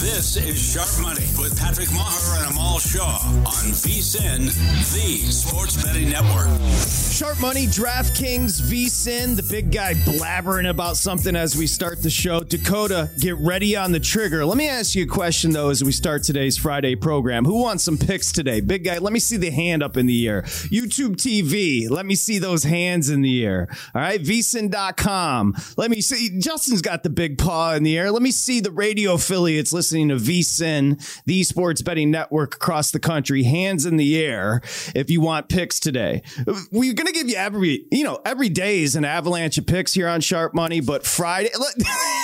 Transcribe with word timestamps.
This 0.00 0.38
is 0.38 0.58
Sharp 0.58 0.88
Money 1.02 1.26
with 1.38 1.60
Patrick 1.60 1.88
Meagher 1.88 2.42
and 2.42 2.52
Amal 2.52 2.78
Shaw 2.78 3.18
on 3.26 3.70
VSIN, 3.70 4.46
the 4.46 5.30
Sports 5.30 5.84
Betting 5.84 6.08
Network. 6.08 6.48
Sharp 7.12 7.38
Money, 7.38 7.66
DraftKings, 7.66 8.62
VSIN, 8.62 9.36
the 9.36 9.42
big 9.42 9.70
guy 9.70 9.92
blabbering 9.92 10.70
about 10.70 10.96
something 10.96 11.36
as 11.36 11.54
we 11.54 11.66
start 11.66 12.02
the 12.02 12.08
show. 12.08 12.40
Dakota, 12.40 13.10
get 13.18 13.36
ready 13.36 13.76
on 13.76 13.92
the 13.92 14.00
trigger. 14.00 14.46
Let 14.46 14.56
me 14.56 14.70
ask 14.70 14.94
you 14.94 15.04
a 15.04 15.06
question, 15.06 15.50
though, 15.50 15.68
as 15.68 15.84
we 15.84 15.92
start 15.92 16.22
today's 16.22 16.56
Friday 16.56 16.96
program. 16.96 17.44
Who 17.44 17.60
wants 17.60 17.84
some 17.84 17.98
picks 17.98 18.32
today? 18.32 18.62
Big 18.62 18.84
guy, 18.84 18.96
let 18.96 19.12
me 19.12 19.20
see 19.20 19.36
the 19.36 19.50
hand 19.50 19.82
up 19.82 19.98
in 19.98 20.06
the 20.06 20.26
air. 20.26 20.44
YouTube 20.70 21.16
TV, 21.16 21.90
let 21.90 22.06
me 22.06 22.14
see 22.14 22.38
those 22.38 22.64
hands 22.64 23.10
in 23.10 23.20
the 23.20 23.44
air. 23.44 23.68
All 23.94 24.00
right, 24.00 24.22
VSIN.com. 24.22 25.56
Let 25.76 25.90
me 25.90 26.00
see. 26.00 26.38
Justin's 26.38 26.80
got 26.80 27.02
the 27.02 27.10
big 27.10 27.36
paw 27.36 27.74
in 27.74 27.82
the 27.82 27.98
air. 27.98 28.10
Let 28.10 28.22
me 28.22 28.30
see 28.30 28.60
the 28.60 28.70
radio 28.70 29.12
affiliates 29.12 29.74
listening 29.74 29.89
to 29.90 30.16
VSIN, 30.16 31.22
the 31.24 31.42
sports 31.42 31.82
betting 31.82 32.10
network 32.10 32.54
across 32.54 32.90
the 32.90 33.00
country. 33.00 33.42
Hands 33.42 33.84
in 33.84 33.96
the 33.96 34.18
air 34.18 34.60
if 34.94 35.10
you 35.10 35.20
want 35.20 35.48
picks 35.48 35.80
today. 35.80 36.22
We're 36.70 36.94
going 36.94 37.06
to 37.06 37.12
give 37.12 37.28
you 37.28 37.36
every, 37.36 37.86
you 37.90 38.04
know, 38.04 38.20
every 38.24 38.48
day 38.48 38.82
is 38.82 38.96
an 38.96 39.04
avalanche 39.04 39.58
of 39.58 39.66
picks 39.66 39.94
here 39.94 40.08
on 40.08 40.20
Sharp 40.20 40.54
Money, 40.54 40.80
but 40.80 41.06
Friday, 41.06 41.50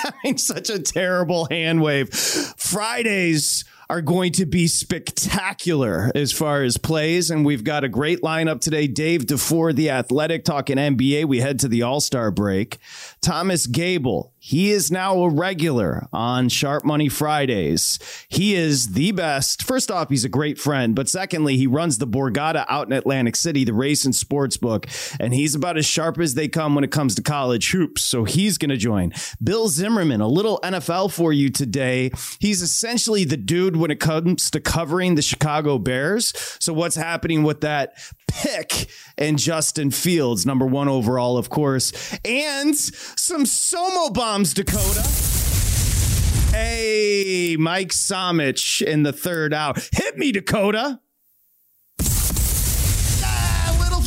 having 0.03 0.39
such 0.39 0.70
a 0.70 0.78
terrible 0.78 1.47
hand 1.50 1.83
wave. 1.83 2.12
Fridays 2.12 3.64
are 3.89 4.03
going 4.03 4.32
to 4.32 4.47
be 4.47 4.66
spectacular 4.66 6.10
as 6.15 6.32
far 6.32 6.62
as 6.62 6.76
plays. 6.76 7.31
And 7.31 7.44
we've 7.44 7.62
got 7.62 7.84
a 7.84 7.88
great 7.88 8.21
lineup 8.21 8.60
today. 8.60 8.87
Dave 8.87 9.26
Dufour, 9.26 9.72
the 9.72 9.91
athletic, 9.91 10.44
talking 10.44 10.76
NBA. 10.76 11.26
We 11.26 11.41
head 11.41 11.60
to 11.60 11.69
the 11.69 11.82
All 11.82 12.00
Star 12.00 12.31
break. 12.31 12.78
Thomas 13.26 13.66
Gable, 13.66 14.32
he 14.38 14.70
is 14.70 14.92
now 14.92 15.19
a 15.19 15.28
regular 15.28 16.06
on 16.12 16.48
Sharp 16.48 16.84
Money 16.84 17.09
Fridays. 17.09 17.98
He 18.28 18.54
is 18.54 18.92
the 18.92 19.10
best. 19.10 19.64
First 19.64 19.91
off, 19.91 20.10
he's 20.10 20.25
a 20.25 20.28
great 20.28 20.60
friend, 20.60 20.94
but 20.94 21.09
secondly, 21.09 21.56
he 21.56 21.66
runs 21.66 21.98
the 21.98 22.06
Borgata 22.06 22.64
out 22.69 22.87
in 22.87 22.92
Atlantic 22.92 23.34
City, 23.34 23.64
the 23.64 23.75
race 23.75 24.04
and 24.04 24.14
sports 24.14 24.56
book, 24.56 24.87
and 25.19 25.34
he's 25.34 25.56
about 25.56 25.76
as 25.76 25.84
sharp 25.84 26.20
as 26.20 26.34
they 26.34 26.47
come 26.47 26.76
when 26.76 26.84
it 26.84 26.92
comes 26.92 27.16
to 27.16 27.22
college 27.22 27.72
hoops. 27.72 28.03
So 28.03 28.22
he's 28.22 28.59
going 28.59 28.70
to 28.70 28.76
join. 28.76 29.12
Bill 29.43 29.66
Zimmerman, 29.66 30.20
a 30.20 30.28
little 30.28 30.60
NFL 30.62 31.10
for 31.12 31.32
you 31.32 31.50
today. 31.50 32.12
He's 32.38 32.62
essentially 32.62 33.25
the 33.25 33.37
dude 33.37 33.75
when 33.75 33.91
it 33.91 33.98
comes 33.98 34.53
to 34.53 34.60
covering 34.60 35.16
the 35.16 35.22
Chicago 35.22 35.81
Bears. 35.81 36.32
So 36.60 36.72
what's 36.72 36.94
happening 36.94 37.43
with 37.43 37.62
that 37.62 37.94
pick 38.28 38.88
and 39.19 39.38
Justin 39.38 39.91
Fields, 39.91 40.47
number 40.47 40.66
one 40.66 40.88
overall, 40.88 41.38
of 41.38 41.48
course, 41.48 41.93
and 42.25 42.76
some 43.19 43.44
Somo 43.44 44.12
bombs, 44.12 44.54
Dakota. 44.54 45.03
Hey, 46.56 47.56
Mike 47.59 47.88
Somich 47.88 48.81
in 48.82 49.03
the 49.03 49.12
third 49.12 49.53
hour. 49.53 49.75
Hit 49.93 50.16
me, 50.16 50.32
Dakota. 50.32 51.00
Ah, 53.22 53.76
little, 53.81 54.05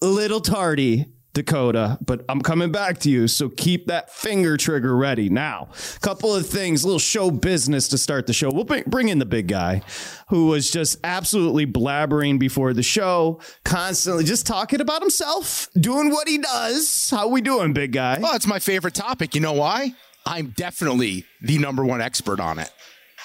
little 0.00 0.40
tardy. 0.40 1.06
Dakota, 1.36 1.98
but 2.00 2.24
I'm 2.30 2.40
coming 2.40 2.72
back 2.72 2.96
to 3.00 3.10
you. 3.10 3.28
So 3.28 3.50
keep 3.50 3.88
that 3.88 4.10
finger 4.10 4.56
trigger 4.56 4.96
ready. 4.96 5.28
Now, 5.28 5.68
a 5.94 6.00
couple 6.00 6.34
of 6.34 6.46
things, 6.46 6.82
little 6.82 6.98
show 6.98 7.30
business 7.30 7.88
to 7.88 7.98
start 7.98 8.26
the 8.26 8.32
show. 8.32 8.50
We'll 8.50 8.64
bring 8.64 9.10
in 9.10 9.18
the 9.18 9.26
big 9.26 9.46
guy 9.46 9.82
who 10.28 10.46
was 10.46 10.70
just 10.70 10.96
absolutely 11.04 11.66
blabbering 11.66 12.38
before 12.38 12.72
the 12.72 12.82
show, 12.82 13.38
constantly 13.66 14.24
just 14.24 14.46
talking 14.46 14.80
about 14.80 15.02
himself, 15.02 15.68
doing 15.78 16.10
what 16.10 16.26
he 16.26 16.38
does. 16.38 17.10
How 17.10 17.28
we 17.28 17.42
doing, 17.42 17.74
big 17.74 17.92
guy? 17.92 18.18
Well, 18.18 18.34
it's 18.34 18.46
my 18.46 18.58
favorite 18.58 18.94
topic. 18.94 19.34
You 19.34 19.42
know 19.42 19.52
why? 19.52 19.92
I'm 20.24 20.54
definitely 20.56 21.26
the 21.42 21.58
number 21.58 21.84
one 21.84 22.00
expert 22.00 22.40
on 22.40 22.58
it. 22.58 22.72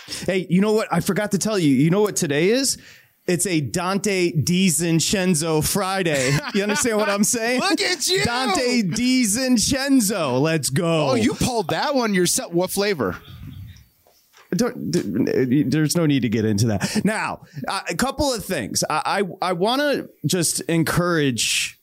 Hey, 0.05 0.47
you 0.49 0.59
know 0.59 0.73
what? 0.73 0.89
I 0.91 0.99
forgot 0.99 1.31
to 1.31 1.37
tell 1.37 1.57
you. 1.57 1.69
You 1.69 1.89
know 1.89 2.01
what 2.01 2.17
today 2.17 2.49
is? 2.49 2.77
It's 3.27 3.45
a 3.45 3.61
Donte 3.61 4.43
DiVincenzo 4.43 5.65
Friday. 5.67 6.37
You 6.53 6.63
understand 6.63 6.97
what 6.97 7.07
I'm 7.09 7.23
saying? 7.23 7.59
Look 7.69 7.79
at 7.79 8.07
you. 8.07 8.21
Donte 8.21 8.91
DiVincenzo. 8.93 10.41
Let's 10.41 10.69
go. 10.69 11.11
Oh, 11.11 11.15
you 11.15 11.33
pulled 11.35 11.69
that 11.69 11.93
one 11.95 12.13
yourself. 12.13 12.51
What 12.51 12.71
flavor? 12.71 13.17
Uh, 14.51 14.71
there's 14.75 15.95
no 15.95 16.05
need 16.05 16.23
to 16.23 16.29
get 16.29 16.45
into 16.45 16.67
that. 16.67 17.01
Now, 17.05 17.41
a 17.89 17.95
couple 17.95 18.33
of 18.33 18.43
things. 18.43 18.83
I, 18.89 19.23
I, 19.41 19.49
I 19.49 19.53
want 19.53 19.81
to 19.81 20.09
just 20.25 20.59
encourage 20.61 21.80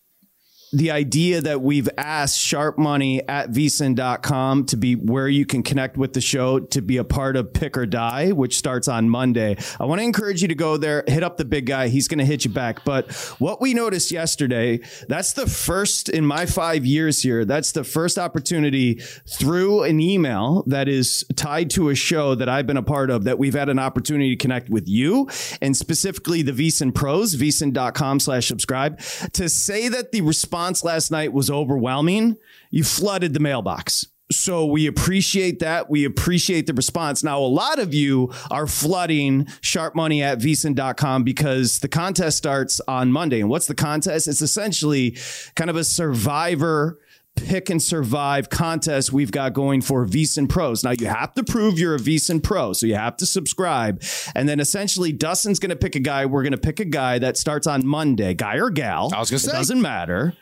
the 0.73 0.91
idea 0.91 1.41
that 1.41 1.63
we've 1.63 1.89
asked 1.97 2.39
sharp 2.39 2.77
money 2.77 3.27
at 3.27 3.51
vsin.com 3.51 4.67
to 4.67 4.77
be 4.77 4.95
where 4.95 5.29
you 5.29 5.47
can 5.47 5.63
connect 5.63 5.97
with 5.97 6.13
the 6.13 6.21
show 6.21 6.61
to 6.61 6.83
be 6.83 6.99
a 6.99 7.05
part 7.05 7.37
of 7.37 7.53
pick 7.53 7.77
or 7.77 7.87
die 7.87 8.31
which 8.33 8.59
starts 8.59 8.87
on 8.87 9.09
monday. 9.09 9.57
I 9.81 9.87
want 9.87 10.01
to 10.01 10.05
encourage 10.05 10.43
you 10.43 10.49
to 10.49 10.55
go 10.55 10.77
there 10.77 11.05
hit 11.07 11.23
up 11.23 11.39
the 11.39 11.45
big 11.45 11.67
guy 11.67 11.89
he's 11.89 12.07
going 12.07 12.19
to 12.19 12.25
hit 12.25 12.45
you 12.45 12.51
back. 12.51 12.85
But 12.85 13.13
what 13.39 13.61
we 13.61 13.73
noticed 13.73 14.11
yesterday 14.11 14.81
that's 15.09 15.33
the 15.33 15.47
first 15.47 16.09
in 16.09 16.27
my 16.27 16.45
five 16.45 16.85
years 16.85 17.23
here 17.23 17.45
that's 17.45 17.73
the 17.73 17.85
first 17.85 18.19
opportunity 18.19 18.95
through 19.27 19.85
an 19.85 20.01
email 20.01 20.65
that 20.67 20.89
is 20.89 21.25
tied 21.37 21.71
to 21.71 21.89
a 21.89 21.95
show 21.95 22.35
that 22.35 22.49
i've 22.49 22.67
been 22.67 22.77
a 22.77 22.83
part 22.83 23.11
of 23.11 23.25
that 23.25 23.39
we've 23.39 23.55
had 23.55 23.69
an 23.69 23.79
opportunity 23.79 24.35
to 24.35 24.37
connect 24.37 24.69
with 24.69 24.89
you 24.89 25.29
and 25.61 25.77
specifically 25.77 26.43
the 26.43 26.53
vsin 26.53 26.95
pros 26.95 27.37
vsin.com 27.37 28.21
slash 28.21 28.47
subscribe 28.47 28.99
to 29.33 29.49
say 29.49 29.89
that 29.89 30.13
the 30.13 30.21
response 30.21 30.58
response 30.59 30.83
last 30.83 31.11
night 31.13 31.33
was 31.33 31.51
overwhelming. 31.51 32.37
You 32.71 32.83
flooded 32.83 33.33
the 33.33 33.41
mailbox. 33.41 34.07
So 34.31 34.67
we 34.67 34.87
appreciate 34.87 35.61
that. 35.61 35.89
We 35.89 36.05
appreciate 36.05 36.67
the 36.67 36.75
response. 36.75 37.23
Now, 37.23 37.39
a 37.39 37.47
lot 37.47 37.79
of 37.79 37.95
you 37.95 38.33
are 38.51 38.67
flooding 38.67 39.45
sharpmoney 39.63 40.21
at 40.21 40.39
vsin.com 40.39 41.23
because 41.23 41.79
the 41.79 41.89
contest 41.89 42.37
starts 42.37 42.81
on 42.89 43.13
Monday. 43.13 43.41
And 43.41 43.49
what's 43.49 43.67
the 43.67 43.75
contest? 43.75 44.27
It's 44.27 44.43
essentially 44.43 45.17
kind 45.55 45.71
of 45.71 45.77
a 45.77 45.85
survivor 45.85 46.99
pick 47.37 47.71
and 47.71 47.81
survive 47.81 48.51
contest 48.51 49.13
we've 49.13 49.31
got 49.31 49.53
going 49.53 49.81
for 49.81 50.05
VSIN 50.05 50.49
pros. 50.49 50.83
Now 50.83 50.91
you 50.91 51.07
have 51.07 51.35
to 51.35 51.45
prove 51.45 51.79
you're 51.79 51.95
a 51.95 51.99
VSIN 51.99 52.43
pro, 52.43 52.73
so 52.73 52.85
you 52.85 52.97
have 52.97 53.17
to 53.19 53.27
subscribe. 53.27 54.03
And 54.35 54.49
then 54.49 54.59
essentially 54.59 55.13
Dustin's 55.13 55.61
going 55.61 55.71
to 55.71 55.77
pick 55.77 55.95
a 55.95 56.01
guy. 56.01 56.27
We're 56.27 56.43
going 56.43 56.53
to 56.53 56.59
pick 56.59 56.81
a 56.81 56.85
guy 56.85 57.21
that 57.21 57.37
starts 57.37 57.69
on 57.69 57.87
Monday, 57.87 58.35
guy 58.35 58.57
or 58.57 58.71
gal. 58.71 59.11
I 59.15 59.21
was 59.21 59.31
going 59.31 59.39
to 59.39 59.47
say. 59.47 59.53
It 59.53 59.55
doesn't 59.55 59.81
matter. 59.81 60.35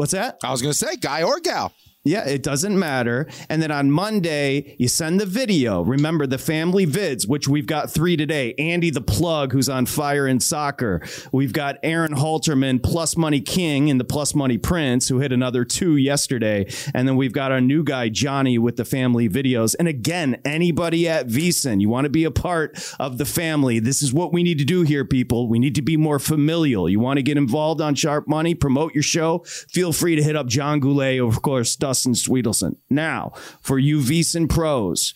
What's 0.00 0.12
that? 0.12 0.38
I 0.42 0.50
was 0.50 0.62
going 0.62 0.72
to 0.72 0.78
say 0.78 0.96
guy 0.96 1.24
or 1.24 1.40
gal. 1.40 1.74
Yeah, 2.02 2.26
it 2.26 2.42
doesn't 2.42 2.78
matter. 2.78 3.28
And 3.50 3.60
then 3.60 3.70
on 3.70 3.90
Monday, 3.90 4.74
you 4.78 4.88
send 4.88 5.20
the 5.20 5.26
video. 5.26 5.82
Remember 5.82 6.26
the 6.26 6.38
family 6.38 6.86
vids, 6.86 7.28
which 7.28 7.46
we've 7.46 7.66
got 7.66 7.90
three 7.90 8.16
today. 8.16 8.54
Andy 8.58 8.88
the 8.88 9.02
plug, 9.02 9.52
who's 9.52 9.68
on 9.68 9.84
fire 9.84 10.26
in 10.26 10.40
soccer. 10.40 11.02
We've 11.30 11.52
got 11.52 11.76
Aaron 11.82 12.14
Halterman, 12.14 12.82
Plus 12.82 13.18
Money 13.18 13.42
King, 13.42 13.90
and 13.90 14.00
the 14.00 14.04
Plus 14.04 14.34
Money 14.34 14.56
Prince, 14.56 15.08
who 15.08 15.18
hit 15.18 15.30
another 15.30 15.62
two 15.66 15.96
yesterday. 15.96 16.66
And 16.94 17.06
then 17.06 17.16
we've 17.16 17.34
got 17.34 17.52
our 17.52 17.60
new 17.60 17.84
guy, 17.84 18.08
Johnny, 18.08 18.56
with 18.56 18.76
the 18.76 18.86
family 18.86 19.28
videos. 19.28 19.76
And 19.78 19.86
again, 19.86 20.40
anybody 20.42 21.06
at 21.06 21.26
VSiN, 21.26 21.82
you 21.82 21.90
want 21.90 22.06
to 22.06 22.10
be 22.10 22.24
a 22.24 22.30
part 22.30 22.82
of 22.98 23.18
the 23.18 23.26
family. 23.26 23.78
This 23.78 24.02
is 24.02 24.10
what 24.10 24.32
we 24.32 24.42
need 24.42 24.56
to 24.58 24.64
do 24.64 24.84
here, 24.84 25.04
people. 25.04 25.48
We 25.48 25.58
need 25.58 25.74
to 25.74 25.82
be 25.82 25.98
more 25.98 26.18
familial. 26.18 26.88
You 26.88 26.98
want 26.98 27.18
to 27.18 27.22
get 27.22 27.36
involved 27.36 27.82
on 27.82 27.94
Sharp 27.94 28.26
Money, 28.26 28.54
promote 28.54 28.94
your 28.94 29.02
show, 29.02 29.40
feel 29.68 29.92
free 29.92 30.16
to 30.16 30.22
hit 30.22 30.34
up 30.34 30.46
John 30.46 30.80
Goulet, 30.80 31.20
of 31.20 31.42
course, 31.42 31.76
Dustin 31.90 32.12
Swedelson. 32.12 32.76
Now, 32.88 33.32
for 33.60 33.76
you 33.76 33.98
VSiN 33.98 34.48
pros, 34.48 35.12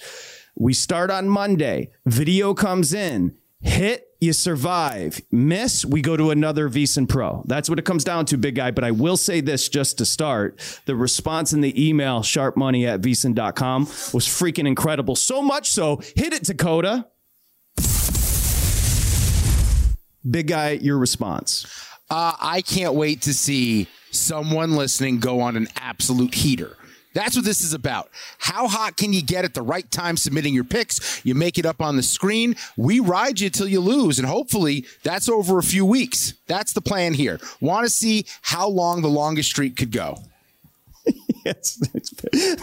we 0.57 0.75
start 0.75 1.09
on 1.09 1.29
Monday. 1.29 1.93
Video 2.05 2.53
comes 2.53 2.93
in. 2.93 3.37
Hit, 3.61 4.09
you 4.21 4.33
survive. 4.33 5.21
Miss, 5.31 5.85
we 5.85 6.03
go 6.03 6.17
to 6.17 6.33
another 6.33 6.69
VSiN 6.69 7.09
Pro. 7.09 7.45
That's 7.47 7.71
what 7.71 7.79
it 7.79 7.85
comes 7.85 8.03
down 8.03 8.27
to, 8.27 8.37
big 8.37 8.57
guy. 8.57 8.73
But 8.73 8.83
I 8.83 8.91
will 8.91 9.17
say 9.17 9.41
this 9.41 9.69
just 9.69 9.99
to 9.99 10.05
start. 10.05 10.59
The 10.87 10.97
response 10.97 11.53
in 11.53 11.61
the 11.61 11.89
email, 11.89 12.23
sharpmoney 12.23 12.89
at 12.89 13.01
VSiN.com, 13.01 13.85
was 14.13 14.27
freaking 14.27 14.67
incredible. 14.67 15.15
So 15.15 15.43
much 15.43 15.71
so, 15.71 16.01
hit 16.17 16.33
it, 16.33 16.43
Dakota. 16.43 17.07
Big 20.29 20.49
guy, 20.49 20.71
your 20.71 20.99
response. 20.99 21.67
Uh, 22.11 22.35
I 22.41 22.63
can't 22.63 22.95
wait 22.95 23.23
to 23.23 23.33
see 23.33 23.87
someone 24.15 24.77
listening 24.77 25.21
go 25.21 25.41
on 25.41 25.57
an 25.57 25.69
absolute 25.77 26.35
heater. 26.35 26.77
That's 27.15 27.37
what 27.37 27.45
this 27.45 27.63
is 27.63 27.73
about. 27.73 28.11
How 28.39 28.67
hot 28.67 28.97
can 28.97 29.13
you 29.13 29.23
get 29.23 29.45
at 29.45 29.55
the 29.55 29.63
right 29.63 29.89
time 29.91 30.17
submitting 30.17 30.53
your 30.53 30.65
picks? 30.65 31.25
You 31.25 31.35
make 31.35 31.59
it 31.59 31.65
up 31.65 31.81
on 31.81 31.97
the 31.97 32.03
screen. 32.03 32.57
We 32.77 32.99
ride 32.99 33.39
you 33.39 33.51
till 33.51 33.69
you 33.69 33.81
lose, 33.81 34.19
and 34.19 34.27
hopefully 34.27 34.85
that's 35.05 35.29
over 35.29 35.59
a 35.59 35.63
few 35.63 35.87
weeks. 35.87 36.35
That's 36.49 36.73
the 36.73 36.81
plan 36.81 37.15
here. 37.15 37.39
Want 37.61 37.87
to 37.87 37.91
see 37.91 38.27
how 38.43 38.69
long 38.69 39.03
the 39.03 39.09
longest 39.09 39.51
streak 39.51 39.77
could 39.77 39.93
go. 39.93 40.19
yes, 41.47 41.79
it's 41.93 42.11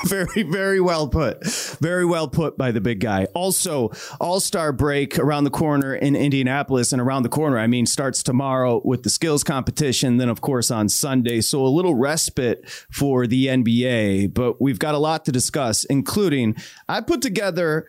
very, 0.07 0.44
very 0.44 0.81
well 0.81 1.07
put. 1.07 1.45
Very 1.80 2.04
well 2.06 2.28
put 2.28 2.57
by 2.57 2.72
the 2.72 2.81
big 2.81 3.00
guy. 3.00 3.25
Also, 3.36 3.92
All 4.19 4.39
Star 4.39 4.72
break 4.72 5.19
around 5.19 5.44
the 5.44 5.51
corner 5.51 5.94
in 5.94 6.16
Indianapolis, 6.16 6.92
and 6.92 7.01
around 7.01 7.24
the 7.24 7.30
corner, 7.30 7.60
I 7.60 7.68
mean, 7.68 7.86
starts 7.86 8.24
tomorrow 8.24 8.81
with 8.83 9.04
the 9.04 9.10
skills 9.10 9.44
competition. 9.44 10.18
Then, 10.18 10.30
of 10.30 10.42
course, 10.42 10.72
on 10.72 10.89
Sunday. 10.89 11.42
So 11.42 11.63
a 11.63 11.68
little 11.68 11.94
respite 11.94 12.68
for 12.89 13.28
the 13.28 13.48
NBA, 13.48 14.33
but 14.33 14.60
we've 14.60 14.80
got 14.80 14.95
a 14.95 15.00
lot 15.00 15.25
to 15.25 15.31
discuss, 15.31 15.84
including 15.84 16.56
I 16.89 17.01
put 17.01 17.22
together 17.22 17.88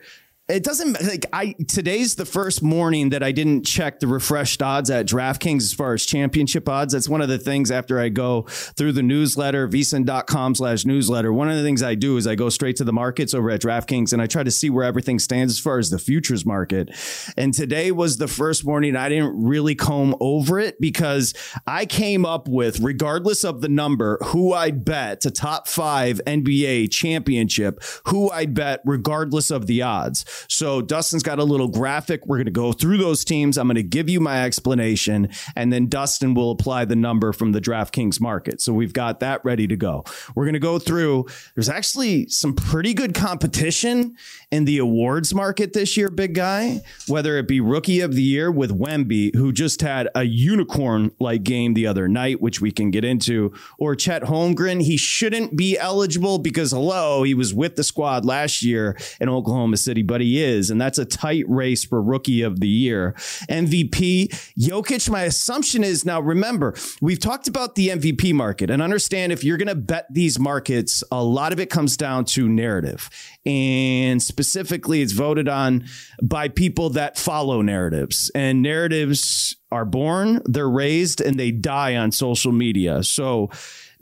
it 0.49 0.61
doesn't 0.61 1.01
like 1.01 1.25
I 1.31 1.55
today's 1.69 2.15
the 2.15 2.25
first 2.25 2.61
morning 2.61 3.09
that 3.09 3.23
I 3.23 3.31
didn't 3.31 3.63
check 3.65 4.01
the 4.01 4.07
refreshed 4.07 4.61
odds 4.61 4.89
at 4.89 5.05
DraftKings 5.05 5.61
as 5.61 5.73
far 5.73 5.93
as 5.93 6.05
championship 6.05 6.67
odds. 6.67 6.91
That's 6.91 7.07
one 7.07 7.21
of 7.21 7.29
the 7.29 7.37
things 7.37 7.71
after 7.71 7.97
I 7.97 8.09
go 8.09 8.41
through 8.49 8.91
the 8.91 9.03
newsletter, 9.03 9.69
vsin.com 9.69 10.55
slash 10.55 10.83
newsletter. 10.83 11.31
One 11.31 11.49
of 11.49 11.55
the 11.55 11.63
things 11.63 11.81
I 11.81 11.95
do 11.95 12.17
is 12.17 12.27
I 12.27 12.35
go 12.35 12.49
straight 12.49 12.75
to 12.77 12.83
the 12.83 12.91
markets 12.91 13.33
over 13.33 13.51
at 13.51 13.61
DraftKings 13.61 14.11
and 14.11 14.21
I 14.21 14.27
try 14.27 14.43
to 14.43 14.51
see 14.51 14.69
where 14.69 14.83
everything 14.83 15.17
stands 15.17 15.53
as 15.53 15.59
far 15.59 15.79
as 15.79 15.89
the 15.91 15.99
futures 15.99 16.45
market. 16.45 16.89
And 17.37 17.53
today 17.53 17.93
was 17.93 18.17
the 18.17 18.27
first 18.27 18.65
morning 18.65 18.97
I 18.97 19.07
didn't 19.07 19.41
really 19.41 19.75
comb 19.75 20.13
over 20.19 20.59
it 20.59 20.75
because 20.81 21.33
I 21.65 21.85
came 21.85 22.25
up 22.25 22.49
with, 22.49 22.81
regardless 22.81 23.45
of 23.45 23.61
the 23.61 23.69
number, 23.69 24.17
who 24.25 24.51
I'd 24.51 24.83
bet 24.83 25.21
to 25.21 25.31
top 25.31 25.69
five 25.69 26.19
NBA 26.27 26.91
championship, 26.91 27.81
who 28.07 28.29
I'd 28.29 28.53
bet 28.53 28.81
regardless 28.83 29.49
of 29.49 29.67
the 29.67 29.81
odds. 29.81 30.25
So 30.47 30.81
Dustin's 30.81 31.23
got 31.23 31.39
a 31.39 31.43
little 31.43 31.67
graphic. 31.67 32.25
We're 32.25 32.37
going 32.37 32.45
to 32.45 32.51
go 32.51 32.73
through 32.73 32.97
those 32.97 33.23
teams. 33.25 33.57
I'm 33.57 33.67
going 33.67 33.75
to 33.75 33.83
give 33.83 34.09
you 34.09 34.19
my 34.19 34.43
explanation, 34.43 35.29
and 35.55 35.71
then 35.71 35.87
Dustin 35.87 36.33
will 36.33 36.51
apply 36.51 36.85
the 36.85 36.95
number 36.95 37.33
from 37.33 37.51
the 37.51 37.61
DraftKings 37.61 38.21
market. 38.21 38.61
So 38.61 38.73
we've 38.73 38.93
got 38.93 39.19
that 39.21 39.43
ready 39.43 39.67
to 39.67 39.75
go. 39.75 40.03
We're 40.35 40.45
going 40.45 40.53
to 40.53 40.59
go 40.59 40.79
through. 40.79 41.27
There's 41.55 41.69
actually 41.69 42.27
some 42.29 42.53
pretty 42.53 42.93
good 42.93 43.13
competition 43.13 44.15
in 44.53 44.65
the 44.65 44.77
awards 44.77 45.33
market 45.33 45.73
this 45.73 45.97
year, 45.97 46.11
big 46.11 46.35
guy. 46.35 46.79
Whether 47.07 47.37
it 47.37 47.47
be 47.47 47.59
Rookie 47.59 48.01
of 48.01 48.13
the 48.13 48.21
Year 48.21 48.51
with 48.51 48.69
Wemby, 48.69 49.33
who 49.35 49.51
just 49.51 49.81
had 49.81 50.07
a 50.13 50.23
unicorn 50.23 51.11
like 51.19 51.41
game 51.41 51.73
the 51.73 51.87
other 51.87 52.07
night, 52.07 52.39
which 52.39 52.61
we 52.61 52.71
can 52.71 52.91
get 52.91 53.03
into, 53.03 53.51
or 53.79 53.95
Chet 53.95 54.21
Holmgren. 54.21 54.83
He 54.83 54.95
shouldn't 54.95 55.57
be 55.57 55.75
eligible 55.79 56.37
because 56.37 56.69
hello, 56.69 57.23
he 57.23 57.33
was 57.33 57.51
with 57.51 57.77
the 57.77 57.83
squad 57.83 58.25
last 58.25 58.61
year 58.61 58.95
in 59.19 59.27
Oklahoma 59.27 59.75
City, 59.75 60.03
but 60.03 60.21
he 60.21 60.43
is. 60.43 60.69
And 60.69 60.79
that's 60.79 60.99
a 60.99 61.05
tight 61.05 61.45
race 61.47 61.83
for 61.83 61.99
rookie 61.99 62.43
of 62.43 62.59
the 62.59 62.67
year. 62.67 63.13
MVP, 63.49 64.27
Jokic, 64.55 65.09
my 65.09 65.23
assumption 65.23 65.83
is 65.83 66.05
now 66.05 66.21
remember, 66.21 66.75
we've 67.01 67.19
talked 67.19 67.47
about 67.47 67.73
the 67.73 67.87
MVP 67.87 68.35
market 68.35 68.69
and 68.69 68.83
understand 68.83 69.31
if 69.31 69.43
you're 69.43 69.57
going 69.57 69.67
to 69.67 69.73
bet 69.73 70.05
these 70.11 70.37
markets, 70.37 71.03
a 71.11 71.23
lot 71.23 71.53
of 71.53 71.59
it 71.59 71.71
comes 71.71 71.97
down 71.97 72.25
to 72.25 72.47
narrative. 72.47 73.09
And 73.45 74.21
specifically, 74.23 75.01
it's 75.01 75.11
voted 75.11 75.49
on 75.49 75.85
by 76.21 76.47
people 76.47 76.89
that 76.91 77.17
follow 77.17 77.61
narratives. 77.61 78.31
And 78.33 78.61
narratives 78.61 79.57
are 79.71 79.85
born, 79.85 80.41
they're 80.45 80.69
raised, 80.69 81.19
and 81.19 81.39
they 81.39 81.51
die 81.51 81.95
on 81.95 82.11
social 82.11 82.51
media. 82.51 83.03
So, 83.03 83.49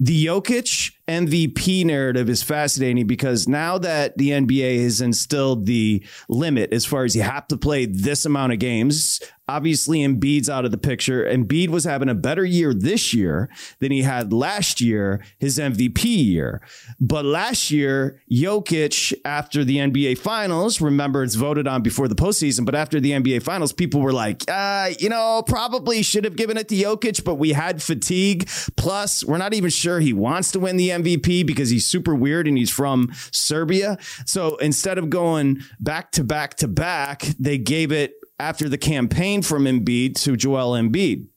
the 0.04 0.26
Jokic 0.26 0.94
MVP 1.08 1.86
narrative 1.86 2.28
is 2.28 2.42
fascinating 2.42 3.06
because 3.06 3.48
now 3.48 3.78
that 3.78 4.18
the 4.18 4.32
NBA 4.32 4.82
has 4.82 5.00
instilled 5.00 5.68
the 5.68 6.04
limit 6.28 6.74
as 6.74 6.86
far 6.86 7.04
as 7.04 7.16
you 7.16 7.22
have 7.22 7.48
to 7.50 7.58
play 7.58 7.86
this 7.86 8.26
amount 8.26 8.52
of 8.52 8.58
games, 8.58 9.22
obviously 9.52 10.00
Embiid's 10.00 10.50
out 10.50 10.66
of 10.66 10.72
the 10.72 10.78
picture. 10.78 11.26
Embiid 11.26 11.70
was 11.70 11.84
having 11.84 12.08
a 12.08 12.16
better 12.16 12.46
year 12.46 12.74
this 12.74 13.14
year 13.14 13.50
than 13.80 13.92
he 13.92 14.02
had 14.02 14.32
last 14.32 14.80
year, 14.80 15.24
his 15.40 15.58
MVP 15.58 16.04
year. 16.04 16.62
But 17.00 17.26
last 17.26 17.70
year, 17.70 18.22
Jokic, 18.32 19.14
after 19.26 19.66
the 19.66 19.78
NBA 19.78 20.18
Finals, 20.18 20.80
remember 20.80 21.24
it's 21.24 21.36
voted 21.36 21.68
on 21.68 21.82
before 21.82 22.08
the 22.08 22.16
postseason, 22.16 22.66
but 22.66 22.76
after 22.76 23.00
the 23.00 23.12
NBA 23.12 23.44
Finals, 23.44 23.74
people 23.74 24.00
were 24.00 24.14
like, 24.14 24.44
uh, 24.48 24.92
you 25.00 25.10
know, 25.10 25.44
probably 25.46 26.02
should 26.02 26.24
have 26.24 26.38
given 26.38 26.56
it 26.58 26.70
to 26.70 26.76
Jokic, 26.76 27.24
but 27.26 27.36
we 27.36 27.52
had 27.52 27.84
fatigue. 27.84 28.48
Plus, 28.78 29.24
we're 29.26 29.38
not 29.38 29.54
even 29.54 29.70
sure 29.70 30.00
he 30.00 30.14
wants 30.14 30.52
to 30.52 30.60
win 30.60 30.78
the 30.78 30.90
MVP 30.90 31.46
because 31.46 31.70
he's 31.70 31.86
super 31.86 32.16
weird 32.16 32.48
and 32.48 32.58
he's 32.58 32.70
from 32.72 33.12
Serbia. 33.32 33.98
So 34.26 34.56
instead 34.58 34.98
of 34.98 35.10
going 35.10 35.62
back 35.80 36.12
to 36.14 36.24
back 36.24 36.56
to 36.58 36.68
back, 36.68 37.24
they 37.40 37.58
gave 37.58 37.92
it 37.92 38.16
after 38.42 38.68
the 38.68 38.78
campaign 38.78 39.42
from 39.42 39.64
Embiid 39.64 40.16
to 40.24 40.36
Joel 40.36 40.74
Embiid. 40.74 41.28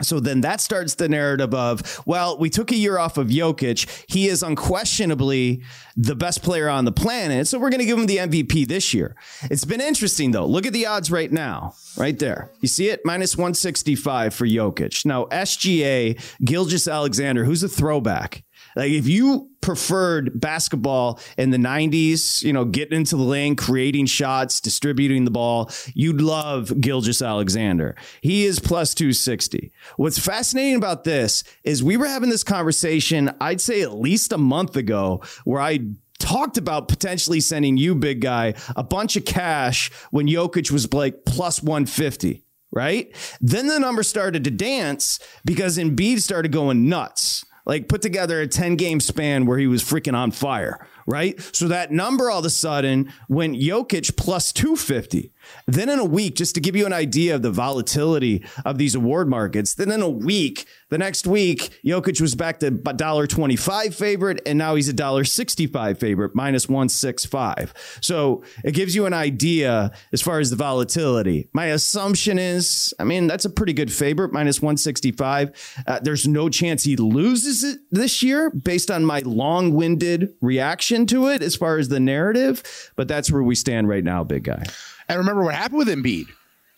So 0.00 0.20
then 0.20 0.42
that 0.42 0.60
starts 0.60 0.94
the 0.94 1.08
narrative 1.08 1.52
of, 1.52 2.00
well, 2.06 2.38
we 2.38 2.50
took 2.50 2.70
a 2.70 2.76
year 2.76 2.98
off 2.98 3.18
of 3.18 3.28
Jokic. 3.28 4.04
He 4.08 4.28
is 4.28 4.44
unquestionably 4.44 5.62
the 5.96 6.14
best 6.14 6.44
player 6.44 6.68
on 6.68 6.84
the 6.84 6.92
planet. 6.92 7.48
So 7.48 7.58
we're 7.58 7.70
going 7.70 7.80
to 7.80 7.84
give 7.84 7.98
him 7.98 8.06
the 8.06 8.18
MVP 8.18 8.68
this 8.68 8.94
year. 8.94 9.16
It's 9.50 9.64
been 9.64 9.80
interesting 9.80 10.30
though. 10.30 10.46
Look 10.46 10.66
at 10.66 10.72
the 10.72 10.86
odds 10.86 11.10
right 11.10 11.32
now, 11.32 11.74
right 11.96 12.16
there. 12.16 12.48
You 12.60 12.68
see 12.68 12.88
it? 12.90 13.00
Minus 13.04 13.36
165 13.36 14.32
for 14.32 14.46
Jokic. 14.46 15.04
Now, 15.04 15.24
SGA, 15.26 16.20
Gilgeous-Alexander, 16.44 17.44
who's 17.44 17.64
a 17.64 17.68
throwback. 17.68 18.44
Like 18.78 18.92
if 18.92 19.08
you 19.08 19.50
preferred 19.60 20.40
basketball 20.40 21.18
in 21.36 21.50
the 21.50 21.58
90s, 21.58 22.44
you 22.44 22.52
know, 22.52 22.64
getting 22.64 22.98
into 22.98 23.16
the 23.16 23.24
lane, 23.24 23.56
creating 23.56 24.06
shots, 24.06 24.60
distributing 24.60 25.24
the 25.24 25.32
ball, 25.32 25.68
you'd 25.94 26.20
love 26.20 26.80
Gilgeous-Alexander. 26.80 27.96
He 28.20 28.44
is 28.44 28.60
plus 28.60 28.94
260. 28.94 29.72
What's 29.96 30.20
fascinating 30.20 30.76
about 30.76 31.02
this 31.02 31.42
is 31.64 31.82
we 31.82 31.96
were 31.96 32.06
having 32.06 32.30
this 32.30 32.44
conversation, 32.44 33.32
I'd 33.40 33.60
say 33.60 33.82
at 33.82 33.94
least 33.94 34.32
a 34.32 34.38
month 34.38 34.76
ago, 34.76 35.24
where 35.44 35.60
I 35.60 35.80
talked 36.20 36.56
about 36.56 36.86
potentially 36.86 37.40
sending 37.40 37.76
you, 37.76 37.96
big 37.96 38.20
guy, 38.20 38.54
a 38.76 38.84
bunch 38.84 39.16
of 39.16 39.24
cash 39.24 39.90
when 40.12 40.28
Jokic 40.28 40.70
was 40.70 40.94
like 40.94 41.24
plus 41.24 41.60
150 41.60 42.44
right? 42.70 43.08
Then 43.40 43.66
the 43.66 43.78
number 43.78 44.02
started 44.02 44.44
to 44.44 44.50
dance 44.50 45.18
because 45.42 45.78
Embiid 45.78 46.20
started 46.20 46.52
going 46.52 46.86
nuts 46.86 47.46
like 47.68 47.86
put 47.86 48.02
together 48.02 48.40
a 48.40 48.48
10 48.48 48.76
game 48.76 48.98
span 48.98 49.46
where 49.46 49.58
he 49.58 49.68
was 49.68 49.82
freaking 49.84 50.14
on 50.16 50.32
fire, 50.32 50.84
right? 51.08 51.40
So 51.56 51.66
that 51.68 51.90
number 51.90 52.30
all 52.30 52.40
of 52.40 52.44
a 52.44 52.50
sudden 52.50 53.10
went 53.30 53.56
Jokic 53.56 54.14
plus 54.16 54.52
250. 54.52 55.32
Then 55.66 55.88
in 55.88 55.98
a 55.98 56.04
week, 56.04 56.36
just 56.36 56.54
to 56.56 56.60
give 56.60 56.76
you 56.76 56.84
an 56.84 56.92
idea 56.92 57.34
of 57.34 57.40
the 57.40 57.50
volatility 57.50 58.44
of 58.66 58.76
these 58.76 58.94
award 58.94 59.26
markets, 59.26 59.72
then 59.74 59.90
in 59.90 60.02
a 60.02 60.08
week, 60.08 60.66
the 60.90 60.98
next 60.98 61.26
week, 61.26 61.80
Jokic 61.84 62.20
was 62.20 62.34
back 62.34 62.60
to 62.60 62.70
$1.25 62.70 63.94
favorite, 63.94 64.40
and 64.46 64.58
now 64.58 64.74
he's 64.74 64.88
a 64.88 64.94
$1.65 64.94 65.98
favorite, 65.98 66.34
minus 66.34 66.68
165. 66.68 67.72
So 68.00 68.42
it 68.64 68.72
gives 68.72 68.94
you 68.94 69.06
an 69.06 69.12
idea 69.12 69.92
as 70.12 70.22
far 70.22 70.40
as 70.40 70.50
the 70.50 70.56
volatility. 70.56 71.48
My 71.52 71.66
assumption 71.66 72.38
is, 72.38 72.94
I 72.98 73.04
mean, 73.04 73.26
that's 73.26 73.44
a 73.44 73.50
pretty 73.50 73.72
good 73.72 73.92
favorite, 73.92 74.32
minus 74.32 74.60
165. 74.60 75.84
Uh, 75.86 76.00
there's 76.00 76.26
no 76.26 76.48
chance 76.48 76.84
he 76.84 76.96
loses 76.96 77.64
it 77.64 77.80
this 77.90 78.22
year 78.22 78.50
based 78.50 78.90
on 78.90 79.04
my 79.04 79.20
long 79.20 79.74
winded 79.74 80.34
reaction 80.40 80.97
to 81.06 81.28
it 81.28 81.42
as 81.42 81.56
far 81.56 81.78
as 81.78 81.88
the 81.88 82.00
narrative, 82.00 82.62
but 82.96 83.08
that's 83.08 83.30
where 83.30 83.42
we 83.42 83.54
stand 83.54 83.88
right 83.88 84.04
now, 84.04 84.24
big 84.24 84.44
guy. 84.44 84.64
And 85.08 85.18
remember 85.18 85.44
what 85.44 85.54
happened 85.54 85.78
with 85.78 85.88
Embiid. 85.88 86.28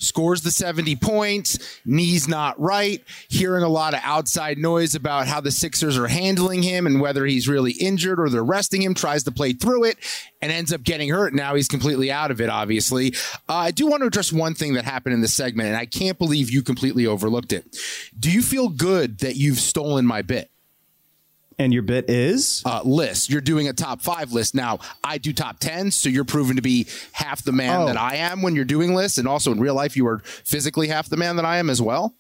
Scores 0.01 0.41
the 0.41 0.51
70 0.51 0.97
points, 0.97 1.59
knees 1.85 2.27
not 2.27 2.59
right, 2.59 3.05
hearing 3.29 3.63
a 3.63 3.69
lot 3.69 3.93
of 3.93 4.01
outside 4.03 4.57
noise 4.57 4.95
about 4.95 5.29
how 5.29 5.43
the 5.43 5.51
Sixers 5.51 5.99
are 5.99 6.09
handling 6.09 6.63
him 6.63 6.87
and 6.87 7.03
whether 7.03 7.27
he's 7.27 7.47
really 7.47 7.73
injured 7.73 8.19
or 8.19 8.31
they're 8.31 8.43
resting 8.43 8.81
him, 8.81 8.95
tries 8.95 9.25
to 9.25 9.31
play 9.31 9.53
through 9.53 9.85
it 9.85 9.99
and 10.41 10.51
ends 10.51 10.73
up 10.73 10.83
getting 10.85 11.11
hurt. 11.11 11.35
Now 11.35 11.55
he's 11.55 11.69
completely 11.69 12.11
out 12.11 12.31
of 12.31 12.41
it, 12.41 12.49
obviously. 12.49 13.15
Uh, 13.47 13.57
I 13.57 13.73
do 13.73 13.89
want 13.89 14.01
to 14.01 14.07
address 14.07 14.33
one 14.33 14.55
thing 14.55 14.73
that 14.73 14.87
happened 14.87 15.13
in 15.13 15.21
this 15.21 15.35
segment, 15.35 15.69
and 15.69 15.77
I 15.77 15.85
can't 15.85 16.17
believe 16.17 16.49
you 16.49 16.63
completely 16.63 17.07
overlooked 17.07 17.53
it. 17.53 17.77
Do 18.19 18.31
you 18.31 18.41
feel 18.41 18.71
good 18.71 19.19
that 19.19 19.37
you've 19.37 19.61
stolen 19.61 20.07
my 20.07 20.23
bit? 20.23 20.50
And 21.61 21.75
your 21.75 21.83
bit 21.83 22.09
is 22.09 22.63
uh, 22.65 22.81
list. 22.85 23.29
You're 23.29 23.43
doing 23.43 23.69
a 23.69 23.75
top 23.75 24.01
five 24.01 24.33
list 24.33 24.55
now. 24.55 24.79
I 25.05 25.19
do 25.19 25.33
top 25.35 25.59
ten, 25.61 25.91
so 25.91 26.09
you're 26.09 26.25
proven 26.25 26.57
to 26.57 26.63
be 26.63 26.87
half 27.13 27.43
the 27.45 27.53
man 27.53 27.83
Oh. 27.83 27.87
that 27.87 27.99
I 27.99 28.17
am 28.17 28.41
when 28.41 28.55
you're 28.57 28.65
doing 28.65 28.95
lists, 28.95 29.19
and 29.19 29.29
also 29.29 29.53
in 29.53 29.61
real 29.61 29.75
life, 29.75 29.95
you 29.95 30.07
are 30.07 30.21
physically 30.25 30.89
half 30.89 31.11
the 31.11 31.19
man 31.19 31.37
that 31.37 31.45
I 31.45 31.59
am 31.59 31.69
as 31.69 31.83
well. 31.83 32.15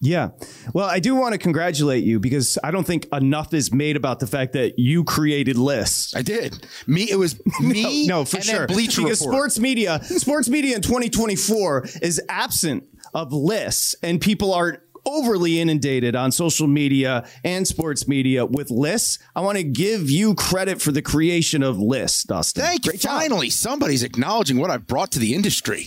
Yeah. 0.00 0.30
Well, 0.74 0.86
I 0.86 0.98
do 0.98 1.14
want 1.14 1.32
to 1.32 1.38
congratulate 1.38 2.04
you 2.04 2.18
because 2.20 2.58
I 2.62 2.70
don't 2.70 2.86
think 2.86 3.06
enough 3.12 3.54
is 3.54 3.72
made 3.72 3.96
about 3.96 4.18
the 4.20 4.26
fact 4.26 4.52
that 4.52 4.78
you 4.78 5.04
created 5.04 5.56
lists. 5.56 6.14
I 6.14 6.20
did. 6.22 6.66
Me, 6.86 7.08
it 7.10 7.16
was 7.16 7.40
me. 7.60 8.06
no, 8.08 8.24
for 8.24 8.36
and 8.36 8.44
sure. 8.44 8.66
Bleacher 8.66 9.02
because 9.02 9.20
Report. 9.22 9.34
sports 9.52 9.58
media, 9.60 10.02
sports 10.04 10.48
media 10.50 10.74
in 10.76 10.82
2024 10.82 11.86
is 12.02 12.20
absent 12.28 12.84
of 13.14 13.32
lists, 13.32 13.94
and 14.02 14.20
people 14.20 14.52
are 14.52 14.82
overly 15.06 15.60
inundated 15.60 16.14
on 16.14 16.32
social 16.32 16.66
media 16.66 17.26
and 17.44 17.66
sports 17.66 18.06
media 18.06 18.44
with 18.44 18.70
lists. 18.70 19.18
I 19.34 19.40
want 19.40 19.56
to 19.56 19.64
give 19.64 20.10
you 20.10 20.34
credit 20.34 20.82
for 20.82 20.92
the 20.92 21.02
creation 21.02 21.62
of 21.62 21.78
lists, 21.78 22.24
Dustin. 22.24 22.64
Thank 22.64 22.86
you. 22.86 22.92
Job. 22.92 23.20
Finally, 23.20 23.50
somebody's 23.50 24.02
acknowledging 24.02 24.58
what 24.58 24.70
I've 24.70 24.86
brought 24.86 25.12
to 25.12 25.18
the 25.18 25.34
industry. 25.34 25.86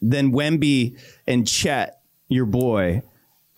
Then 0.00 0.30
Wemby 0.30 1.00
and 1.26 1.48
Chet, 1.48 2.00
your 2.28 2.46
boy. 2.46 3.02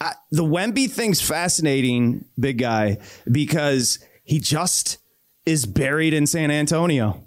I, 0.01 0.13
the 0.31 0.45
Wemby 0.45 0.89
thing's 0.89 1.21
fascinating, 1.21 2.25
big 2.39 2.59
guy, 2.59 2.99
because 3.31 3.99
he 4.23 4.39
just 4.39 4.99
is 5.45 5.67
buried 5.67 6.15
in 6.15 6.27
San 6.27 6.51
Antonio. 6.51 7.25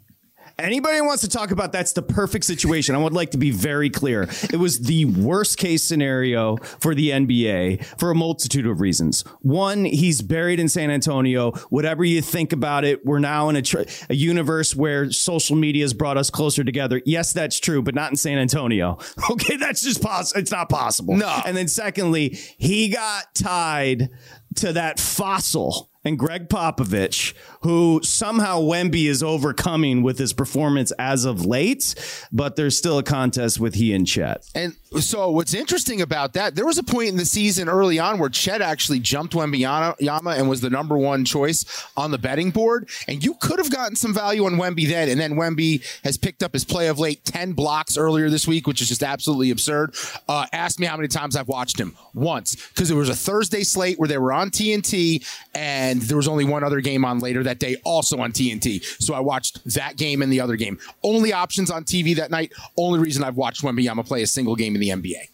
Anybody 0.61 1.01
wants 1.01 1.21
to 1.21 1.29
talk 1.29 1.51
about 1.51 1.71
that's 1.71 1.93
the 1.93 2.01
perfect 2.01 2.45
situation. 2.45 2.95
I 2.95 2.99
would 2.99 3.13
like 3.13 3.31
to 3.31 3.37
be 3.37 3.51
very 3.51 3.89
clear. 3.89 4.29
It 4.51 4.57
was 4.57 4.79
the 4.79 5.05
worst 5.05 5.57
case 5.57 5.83
scenario 5.83 6.57
for 6.57 6.93
the 6.95 7.09
NBA 7.09 7.83
for 7.99 8.11
a 8.11 8.15
multitude 8.15 8.67
of 8.67 8.79
reasons. 8.79 9.23
One, 9.41 9.85
he's 9.85 10.21
buried 10.21 10.59
in 10.59 10.69
San 10.69 10.91
Antonio. 10.91 11.51
Whatever 11.69 12.03
you 12.03 12.21
think 12.21 12.53
about 12.53 12.83
it, 12.83 13.05
we're 13.05 13.19
now 13.19 13.49
in 13.49 13.55
a, 13.55 13.61
tr- 13.61 13.81
a 14.09 14.15
universe 14.15 14.75
where 14.75 15.11
social 15.11 15.55
media 15.55 15.83
has 15.83 15.93
brought 15.93 16.17
us 16.17 16.29
closer 16.29 16.63
together. 16.63 17.01
Yes, 17.05 17.33
that's 17.33 17.59
true, 17.59 17.81
but 17.81 17.95
not 17.95 18.11
in 18.11 18.17
San 18.17 18.37
Antonio. 18.37 18.97
Okay, 19.31 19.55
that's 19.55 19.81
just 19.81 20.01
possible. 20.01 20.41
It's 20.41 20.51
not 20.51 20.67
possible. 20.67 21.15
No. 21.15 21.41
And 21.45 21.55
then 21.55 21.67
secondly, 21.67 22.37
he 22.57 22.89
got 22.89 23.33
tied 23.33 24.09
to 24.55 24.73
that 24.73 24.99
fossil 24.99 25.89
and 26.03 26.17
Gregg 26.17 26.49
Popovich, 26.49 27.33
who 27.61 27.99
somehow 28.03 28.61
Wemby 28.61 29.05
is 29.07 29.21
overcoming 29.23 30.01
with 30.03 30.17
his 30.17 30.33
performance 30.33 30.91
as 30.99 31.25
of 31.25 31.45
late, 31.45 31.95
but 32.31 32.55
there's 32.55 32.77
still 32.77 32.97
a 32.97 33.03
contest 33.03 33.59
with 33.59 33.75
he 33.75 33.93
and 33.93 34.07
Chet. 34.07 34.45
And 34.55 34.75
so, 34.99 35.31
what's 35.31 35.53
interesting 35.53 36.01
about 36.01 36.33
that, 36.33 36.55
there 36.55 36.65
was 36.65 36.77
a 36.77 36.83
point 36.83 37.09
in 37.09 37.17
the 37.17 37.25
season 37.25 37.69
early 37.69 37.97
on 37.97 38.19
where 38.19 38.29
Chet 38.29 38.61
actually 38.61 38.99
jumped 38.99 39.33
Wembanyama 39.33 40.37
and 40.37 40.49
was 40.49 40.61
the 40.61 40.69
number 40.69 40.97
one 40.97 41.23
choice 41.23 41.65
on 41.95 42.11
the 42.11 42.17
betting 42.17 42.51
board. 42.51 42.89
And 43.07 43.23
you 43.23 43.35
could 43.35 43.59
have 43.59 43.71
gotten 43.71 43.95
some 43.95 44.13
value 44.13 44.45
on 44.45 44.53
Wemby 44.53 44.87
then. 44.89 45.07
And 45.07 45.19
then 45.19 45.35
Wemby 45.35 45.83
has 46.03 46.17
picked 46.17 46.43
up 46.43 46.53
his 46.53 46.65
play 46.65 46.87
of 46.87 46.99
late 46.99 47.23
10 47.23 47.53
blocks 47.53 47.97
earlier 47.97 48.29
this 48.29 48.47
week, 48.47 48.67
which 48.67 48.81
is 48.81 48.89
just 48.89 49.03
absolutely 49.03 49.51
absurd. 49.51 49.95
Uh, 50.27 50.45
ask 50.51 50.79
me 50.79 50.87
how 50.87 50.97
many 50.97 51.07
times 51.07 51.35
I've 51.35 51.47
watched 51.47 51.79
him. 51.79 51.95
Once. 52.13 52.55
Because 52.55 52.91
it 52.91 52.95
was 52.95 53.09
a 53.09 53.15
Thursday 53.15 53.63
slate 53.63 53.97
where 53.97 54.07
they 54.07 54.17
were 54.17 54.33
on 54.33 54.49
TNT, 54.49 55.25
and 55.53 56.01
there 56.01 56.17
was 56.17 56.27
only 56.27 56.43
one 56.43 56.63
other 56.63 56.81
game 56.81 57.05
on 57.05 57.19
later 57.19 57.43
that 57.43 57.50
day, 57.59 57.77
also 57.83 58.19
on 58.19 58.31
TNT. 58.31 58.83
So 59.01 59.13
I 59.13 59.19
watched 59.19 59.63
that 59.73 59.97
game 59.97 60.21
and 60.21 60.31
the 60.31 60.41
other 60.41 60.55
game. 60.55 60.79
Only 61.03 61.33
options 61.33 61.71
on 61.71 61.83
TV 61.83 62.15
that 62.15 62.31
night. 62.31 62.53
Only 62.77 62.99
reason 62.99 63.23
I've 63.23 63.37
watched 63.37 63.61
Wembanyama 63.63 64.05
play 64.05 64.21
a 64.21 64.27
single 64.27 64.55
game 64.55 64.75
in 64.75 64.81
the 64.81 64.89
NBA. 64.89 65.29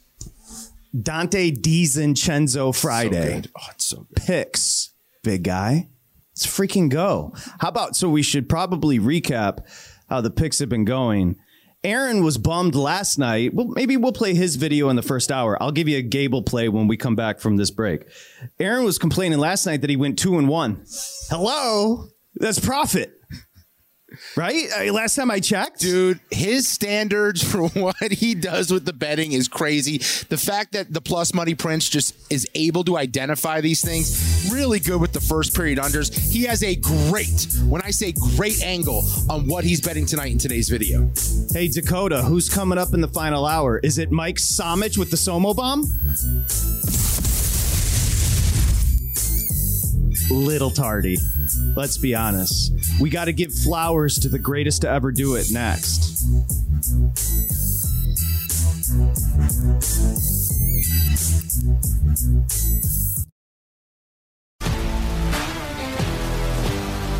Donte 0.96 1.58
DiVincenzo 1.58 2.76
Friday. 2.76 3.42
So. 3.44 3.50
Oh, 3.58 3.68
it's 3.72 3.86
so 3.86 3.98
good. 3.98 4.16
picks, 4.16 4.92
big 5.24 5.44
guy. 5.44 5.90
Let's 6.32 6.48
freaking 6.48 6.90
go. 6.90 7.34
How 7.60 7.70
about 7.70 7.96
so 7.96 8.10
we 8.10 8.24
should 8.24 8.48
probably 8.48 9.00
recap 9.00 9.66
how 10.10 10.22
the 10.22 10.30
picks 10.30 10.60
have 10.60 10.70
been 10.70 10.86
going. 10.86 11.38
Aaron 11.84 12.24
was 12.24 12.38
bummed 12.38 12.76
last 12.76 13.18
night. 13.18 13.54
Well, 13.54 13.68
maybe 13.68 13.98
we'll 13.98 14.12
play 14.12 14.34
his 14.34 14.56
video 14.56 14.90
in 14.90 14.96
the 14.96 15.02
first 15.02 15.32
hour. 15.32 15.62
I'll 15.62 15.72
give 15.72 15.88
you 15.88 15.98
a 15.98 16.02
Gable 16.02 16.42
play 16.42 16.70
when 16.70 16.88
we 16.88 16.98
come 16.98 17.16
back 17.16 17.40
from 17.40 17.58
this 17.58 17.72
break. 17.72 18.06
Aaron 18.60 18.84
was 18.84 18.98
complaining 18.98 19.38
last 19.38 19.66
night 19.66 19.82
that 19.82 19.90
he 19.90 19.96
went 19.96 20.18
two 20.18 20.38
and 20.38 20.48
one. 20.48 20.84
Hello, 21.30 22.08
that's 22.36 22.60
profit, 22.60 23.14
right? 24.36 24.66
Uh, 24.78 24.94
last 24.94 25.16
time 25.16 25.32
I 25.32 25.40
checked, 25.40 25.80
Dude, 25.80 26.20
his 26.32 26.68
standards 26.68 27.44
for 27.52 27.68
what 27.70 28.12
he 28.12 28.36
does 28.36 28.72
with 28.72 28.86
the 28.86 28.94
betting 28.94 29.32
is 29.32 29.48
crazy. 29.48 29.98
The 30.30 30.38
fact 30.38 30.74
that 30.74 30.94
the 30.94 31.02
plus 31.02 31.34
money 31.34 31.56
prince 31.56 31.90
just 31.90 32.16
is 32.32 32.48
able 32.56 32.84
to 32.86 32.98
identify 32.98 33.62
these 33.62 33.84
things, 33.84 34.50
really 34.52 34.80
good 34.80 35.00
with 35.00 35.14
the 35.14 35.22
first 35.22 35.56
period 35.56 35.80
unders. 35.80 36.18
He 36.32 36.44
has 36.44 36.64
a 36.64 36.76
great, 36.76 37.48
when 37.66 37.82
I 37.82 37.92
say 37.92 38.14
great 38.36 38.62
angle 38.64 39.04
on 39.30 39.48
what 39.48 39.64
he's 39.64 39.82
betting 39.82 40.06
tonight 40.06 40.32
in 40.32 40.38
today's 40.38 40.70
video. 40.70 41.12
Hey 41.52 41.68
Dakota, 41.68 42.22
who's 42.22 42.50
coming 42.50 42.78
up 42.78 42.94
in 42.94 43.02
the 43.02 43.08
final 43.08 43.46
hour? 43.46 43.80
Is 43.80 43.98
it 43.98 44.12
Mike 44.12 44.38
Somich 44.38 44.98
with 44.98 45.12
the 45.12 45.18
Somo 45.18 45.56
bomb? 45.56 45.84
Little 50.30 50.72
tardy. 50.72 51.18
Let's 51.76 51.98
be 51.98 52.14
honest. 52.14 52.74
We 53.00 53.10
got 53.10 53.26
to 53.26 53.34
give 53.34 53.54
flowers 53.54 54.20
to 54.20 54.30
the 54.30 54.40
greatest 54.40 54.82
to 54.82 54.90
ever 54.90 55.12
do 55.12 55.36
it 55.36 55.48
next. 55.52 56.26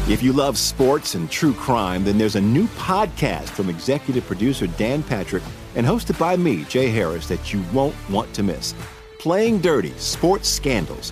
If 0.10 0.24
you 0.24 0.32
love 0.32 0.58
sports 0.58 1.16
and 1.16 1.30
true 1.30 1.54
crime, 1.54 2.04
then 2.04 2.18
there's 2.18 2.38
a 2.38 2.42
new 2.42 2.68
podcast 2.68 3.50
from 3.50 3.70
executive 3.70 4.26
producer 4.26 4.68
Dan 4.68 5.04
Patrick 5.04 5.44
and 5.76 5.86
hosted 5.86 6.18
by 6.18 6.36
me, 6.38 6.64
Jay 6.66 6.90
Harris, 6.90 7.28
that 7.28 7.54
you 7.54 7.62
won't 7.74 7.96
want 8.10 8.34
to 8.34 8.44
miss. 8.44 8.74
Playing 9.20 9.60
Dirty 9.60 9.92
Sports 9.98 10.48
Scandals. 10.48 11.12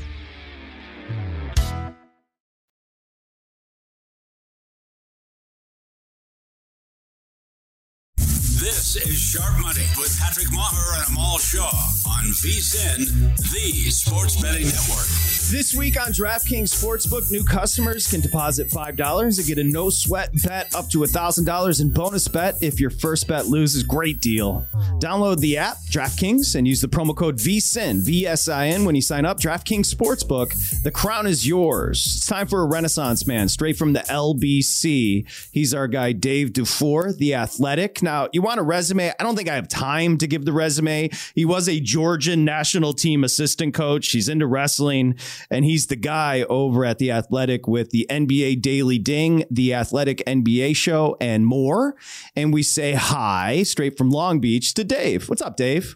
This 8.93 9.07
is 9.07 9.17
Sharp 9.19 9.57
Money 9.61 9.87
with 9.97 10.19
Patrick 10.19 10.47
Meagher 10.47 10.97
and 10.97 11.07
Amal 11.11 11.37
Shaw 11.37 11.71
on 12.09 12.25
VSIN, 12.25 13.37
the 13.37 13.89
sports 13.89 14.41
betting 14.41 14.65
network. 14.65 15.07
This 15.49 15.73
week 15.75 15.99
on 15.99 16.13
DraftKings 16.13 16.69
Sportsbook, 16.69 17.29
new 17.31 17.43
customers 17.43 18.07
can 18.09 18.21
deposit 18.21 18.69
$5 18.69 19.37
and 19.37 19.47
get 19.47 19.57
a 19.57 19.63
no 19.63 19.89
sweat 19.89 20.29
bet 20.43 20.73
up 20.75 20.89
to 20.89 20.99
$1,000 20.99 21.81
in 21.81 21.89
bonus 21.89 22.27
bet 22.27 22.55
if 22.61 22.79
your 22.79 22.89
first 22.89 23.27
bet 23.27 23.47
loses. 23.47 23.83
Great 23.83 24.21
deal. 24.21 24.65
Download 24.99 25.39
the 25.39 25.57
app, 25.57 25.77
DraftKings, 25.89 26.55
and 26.55 26.67
use 26.67 26.79
the 26.79 26.87
promo 26.87 27.15
code 27.15 27.37
VSIN, 27.37 28.01
V-S-I-N, 28.01 28.85
when 28.85 28.95
you 28.95 29.01
sign 29.01 29.25
up. 29.25 29.39
DraftKings 29.39 29.93
Sportsbook, 29.93 30.83
the 30.83 30.91
crown 30.91 31.27
is 31.27 31.47
yours. 31.47 31.97
It's 32.17 32.27
time 32.27 32.47
for 32.47 32.61
a 32.61 32.65
Renaissance 32.65 33.27
man, 33.27 33.49
straight 33.49 33.77
from 33.77 33.93
the 33.93 34.01
LBC. 34.01 35.25
He's 35.51 35.73
our 35.73 35.87
guy, 35.87 36.11
Dave 36.13 36.53
Dufour, 36.53 37.13
the 37.13 37.35
athletic. 37.35 38.01
Now, 38.01 38.29
you 38.31 38.41
want 38.41 38.59
a 38.59 38.63
resume? 38.81 39.13
I 39.19 39.23
don't 39.23 39.35
think 39.35 39.47
I 39.47 39.53
have 39.53 39.67
time 39.67 40.17
to 40.17 40.27
give 40.27 40.43
the 40.43 40.51
resume. 40.51 41.11
He 41.35 41.45
was 41.45 41.69
a 41.69 41.79
Georgian 41.79 42.43
national 42.43 42.93
team 42.93 43.23
assistant 43.23 43.75
coach. 43.75 44.09
He's 44.09 44.27
into 44.27 44.47
wrestling, 44.47 45.17
and 45.51 45.63
he's 45.63 45.85
the 45.85 45.95
guy 45.95 46.41
over 46.49 46.83
at 46.83 46.97
the 46.97 47.11
Athletic 47.11 47.67
with 47.67 47.91
the 47.91 48.07
NBA 48.09 48.59
Daily 48.63 48.97
Ding, 48.97 49.45
the 49.51 49.75
Athletic 49.75 50.23
NBA 50.25 50.75
show, 50.75 51.15
and 51.21 51.45
more. 51.45 51.95
And 52.35 52.51
we 52.51 52.63
say 52.63 52.93
hi 52.93 53.61
straight 53.61 53.99
from 53.99 54.09
Long 54.09 54.39
Beach 54.39 54.73
to 54.73 54.83
Dave. 54.83 55.29
What's 55.29 55.43
up, 55.43 55.57
Dave? 55.57 55.95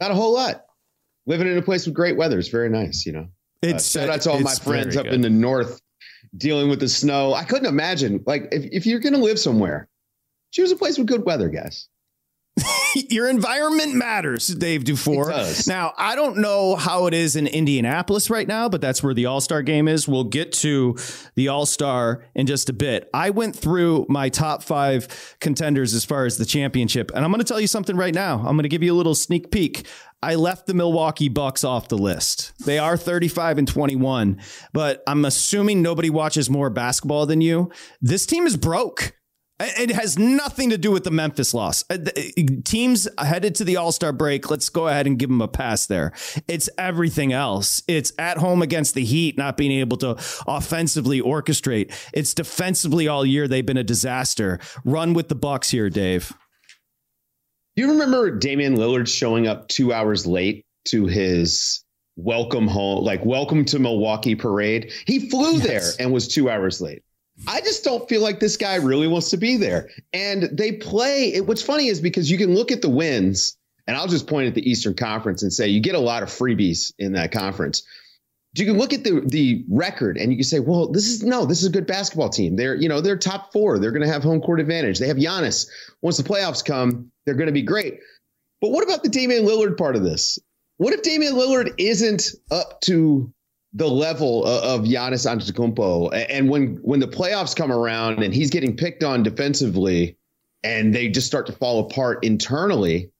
Not 0.00 0.10
a 0.10 0.14
whole 0.14 0.32
lot. 0.32 0.64
Living 1.26 1.48
in 1.48 1.58
a 1.58 1.62
place 1.62 1.84
with 1.84 1.94
great 1.94 2.16
weather 2.16 2.38
is 2.38 2.48
very 2.48 2.70
nice, 2.70 3.04
you 3.04 3.12
know. 3.12 3.28
It's 3.60 3.94
uh, 3.94 4.00
shout 4.00 4.10
out 4.10 4.20
to 4.22 4.30
all 4.30 4.40
my 4.40 4.54
friends 4.54 4.96
up 4.96 5.06
in 5.06 5.20
the 5.20 5.28
north 5.28 5.82
dealing 6.34 6.70
with 6.70 6.80
the 6.80 6.88
snow. 6.88 7.34
I 7.34 7.44
couldn't 7.44 7.66
imagine, 7.66 8.22
like, 8.26 8.48
if, 8.52 8.64
if 8.72 8.86
you're 8.86 9.00
going 9.00 9.14
to 9.14 9.20
live 9.20 9.38
somewhere, 9.38 9.88
choose 10.56 10.72
a 10.72 10.76
place 10.76 10.96
with 10.96 11.06
good 11.06 11.24
weather, 11.24 11.50
guys. 11.50 11.88
Your 13.10 13.28
environment 13.28 13.94
matters, 13.94 14.46
Dave 14.46 14.84
Dufour. 14.84 15.30
Now, 15.66 15.92
I 15.98 16.16
don't 16.16 16.38
know 16.38 16.74
how 16.74 17.04
it 17.06 17.12
is 17.12 17.36
in 17.36 17.46
Indianapolis 17.46 18.30
right 18.30 18.48
now, 18.48 18.70
but 18.70 18.80
that's 18.80 19.02
where 19.02 19.12
the 19.12 19.26
All 19.26 19.42
Star 19.42 19.60
game 19.60 19.86
is. 19.86 20.08
We'll 20.08 20.24
get 20.24 20.52
to 20.52 20.96
the 21.34 21.48
All 21.48 21.66
Star 21.66 22.24
in 22.34 22.46
just 22.46 22.70
a 22.70 22.72
bit. 22.72 23.10
I 23.12 23.28
went 23.28 23.54
through 23.54 24.06
my 24.08 24.30
top 24.30 24.62
five 24.62 25.36
contenders 25.40 25.92
as 25.92 26.06
far 26.06 26.24
as 26.24 26.38
the 26.38 26.46
championship, 26.46 27.12
and 27.14 27.22
I'm 27.22 27.30
going 27.30 27.42
to 27.42 27.44
tell 27.44 27.60
you 27.60 27.66
something 27.66 27.96
right 27.96 28.14
now. 28.14 28.38
I'm 28.38 28.56
going 28.56 28.62
to 28.62 28.70
give 28.70 28.82
you 28.82 28.94
a 28.94 28.96
little 28.96 29.14
sneak 29.14 29.50
peek. 29.50 29.86
I 30.22 30.36
left 30.36 30.66
the 30.66 30.72
Milwaukee 30.72 31.28
Bucks 31.28 31.62
off 31.62 31.88
the 31.88 31.98
list. 31.98 32.52
They 32.64 32.78
are 32.78 32.96
35 32.96 33.58
and 33.58 33.68
21, 33.68 34.40
but 34.72 35.02
I'm 35.06 35.26
assuming 35.26 35.82
nobody 35.82 36.08
watches 36.08 36.48
more 36.48 36.70
basketball 36.70 37.26
than 37.26 37.42
you. 37.42 37.70
This 38.00 38.24
team 38.24 38.46
is 38.46 38.56
broke. 38.56 39.15
It 39.58 39.90
has 39.90 40.18
nothing 40.18 40.68
to 40.68 40.76
do 40.76 40.90
with 40.90 41.04
the 41.04 41.10
Memphis 41.10 41.54
loss. 41.54 41.82
Uh, 41.88 41.96
teams 42.64 43.08
headed 43.18 43.54
to 43.54 43.64
the 43.64 43.78
All 43.78 43.90
Star 43.90 44.12
break. 44.12 44.50
Let's 44.50 44.68
go 44.68 44.86
ahead 44.86 45.06
and 45.06 45.18
give 45.18 45.30
them 45.30 45.40
a 45.40 45.48
pass 45.48 45.86
there. 45.86 46.12
It's 46.46 46.68
everything 46.76 47.32
else. 47.32 47.82
It's 47.88 48.12
at 48.18 48.36
home 48.36 48.60
against 48.60 48.94
the 48.94 49.04
Heat, 49.04 49.38
not 49.38 49.56
being 49.56 49.72
able 49.72 49.96
to 49.98 50.10
offensively 50.46 51.22
orchestrate. 51.22 51.90
It's 52.12 52.34
defensively 52.34 53.08
all 53.08 53.24
year. 53.24 53.48
They've 53.48 53.64
been 53.64 53.78
a 53.78 53.84
disaster. 53.84 54.58
Run 54.84 55.14
with 55.14 55.28
the 55.28 55.34
Bucks 55.34 55.70
here, 55.70 55.88
Dave. 55.88 56.34
Do 57.76 57.82
you 57.82 57.92
remember 57.92 58.30
Damian 58.30 58.76
Lillard 58.76 59.08
showing 59.08 59.46
up 59.46 59.68
two 59.68 59.90
hours 59.90 60.26
late 60.26 60.66
to 60.86 61.06
his 61.06 61.82
welcome 62.16 62.68
home, 62.68 63.04
like 63.04 63.24
welcome 63.24 63.64
to 63.66 63.78
Milwaukee 63.78 64.34
parade? 64.34 64.92
He 65.06 65.30
flew 65.30 65.54
yes. 65.54 65.66
there 65.66 66.04
and 66.04 66.12
was 66.12 66.28
two 66.28 66.50
hours 66.50 66.82
late. 66.82 67.02
I 67.46 67.60
just 67.60 67.84
don't 67.84 68.08
feel 68.08 68.22
like 68.22 68.40
this 68.40 68.56
guy 68.56 68.76
really 68.76 69.08
wants 69.08 69.30
to 69.30 69.36
be 69.36 69.56
there. 69.56 69.90
And 70.12 70.44
they 70.52 70.72
play. 70.72 71.34
It, 71.34 71.46
what's 71.46 71.62
funny 71.62 71.88
is 71.88 72.00
because 72.00 72.30
you 72.30 72.38
can 72.38 72.54
look 72.54 72.72
at 72.72 72.82
the 72.82 72.88
wins, 72.88 73.56
and 73.86 73.96
I'll 73.96 74.08
just 74.08 74.26
point 74.26 74.48
at 74.48 74.54
the 74.54 74.68
Eastern 74.68 74.94
Conference 74.94 75.42
and 75.42 75.52
say 75.52 75.68
you 75.68 75.80
get 75.80 75.94
a 75.94 76.00
lot 76.00 76.22
of 76.22 76.28
freebies 76.28 76.92
in 76.98 77.12
that 77.12 77.32
conference. 77.32 77.82
You 78.54 78.64
can 78.64 78.78
look 78.78 78.94
at 78.94 79.04
the 79.04 79.20
the 79.20 79.66
record 79.68 80.16
and 80.16 80.32
you 80.32 80.38
can 80.38 80.44
say, 80.44 80.60
well, 80.60 80.88
this 80.88 81.08
is 81.08 81.22
no, 81.22 81.44
this 81.44 81.60
is 81.60 81.66
a 81.66 81.72
good 81.72 81.86
basketball 81.86 82.30
team. 82.30 82.56
They're 82.56 82.74
you 82.74 82.88
know 82.88 83.02
they're 83.02 83.18
top 83.18 83.52
four. 83.52 83.78
They're 83.78 83.90
going 83.90 84.06
to 84.06 84.12
have 84.12 84.22
home 84.22 84.40
court 84.40 84.60
advantage. 84.60 84.98
They 84.98 85.08
have 85.08 85.18
Giannis. 85.18 85.68
Once 86.00 86.16
the 86.16 86.22
playoffs 86.22 86.64
come, 86.64 87.12
they're 87.26 87.34
going 87.34 87.48
to 87.48 87.52
be 87.52 87.62
great. 87.62 88.00
But 88.62 88.70
what 88.70 88.82
about 88.82 89.02
the 89.02 89.10
Damian 89.10 89.44
Lillard 89.44 89.76
part 89.76 89.94
of 89.94 90.02
this? 90.02 90.38
What 90.78 90.94
if 90.94 91.02
Damian 91.02 91.34
Lillard 91.34 91.74
isn't 91.78 92.32
up 92.50 92.80
to 92.82 93.32
the 93.72 93.88
level 93.88 94.44
of 94.44 94.82
Giannis 94.82 95.26
Antetokounmpo. 95.26 96.26
And 96.30 96.48
when 96.48 96.76
when 96.82 97.00
the 97.00 97.08
playoffs 97.08 97.54
come 97.54 97.72
around 97.72 98.22
and 98.22 98.32
he's 98.32 98.50
getting 98.50 98.76
picked 98.76 99.04
on 99.04 99.22
defensively, 99.22 100.16
and 100.62 100.94
they 100.94 101.08
just 101.08 101.26
start 101.26 101.46
to 101.46 101.52
fall 101.52 101.80
apart 101.80 102.24
internally, 102.24 103.10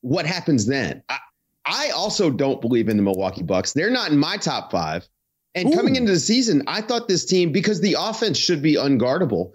what 0.00 0.26
happens 0.26 0.66
then? 0.66 1.02
I, 1.08 1.18
I 1.64 1.90
also 1.90 2.30
don't 2.30 2.60
believe 2.60 2.88
in 2.88 2.96
the 2.96 3.02
Milwaukee 3.02 3.42
Bucks. 3.42 3.72
They're 3.72 3.90
not 3.90 4.10
in 4.10 4.18
my 4.18 4.36
top 4.36 4.70
five. 4.70 5.08
And 5.54 5.68
Ooh. 5.68 5.76
coming 5.76 5.96
into 5.96 6.12
the 6.12 6.20
season, 6.20 6.62
I 6.66 6.80
thought 6.80 7.08
this 7.08 7.24
team 7.24 7.52
because 7.52 7.80
the 7.80 7.96
offense 7.98 8.38
should 8.38 8.62
be 8.62 8.74
unguardable, 8.74 9.52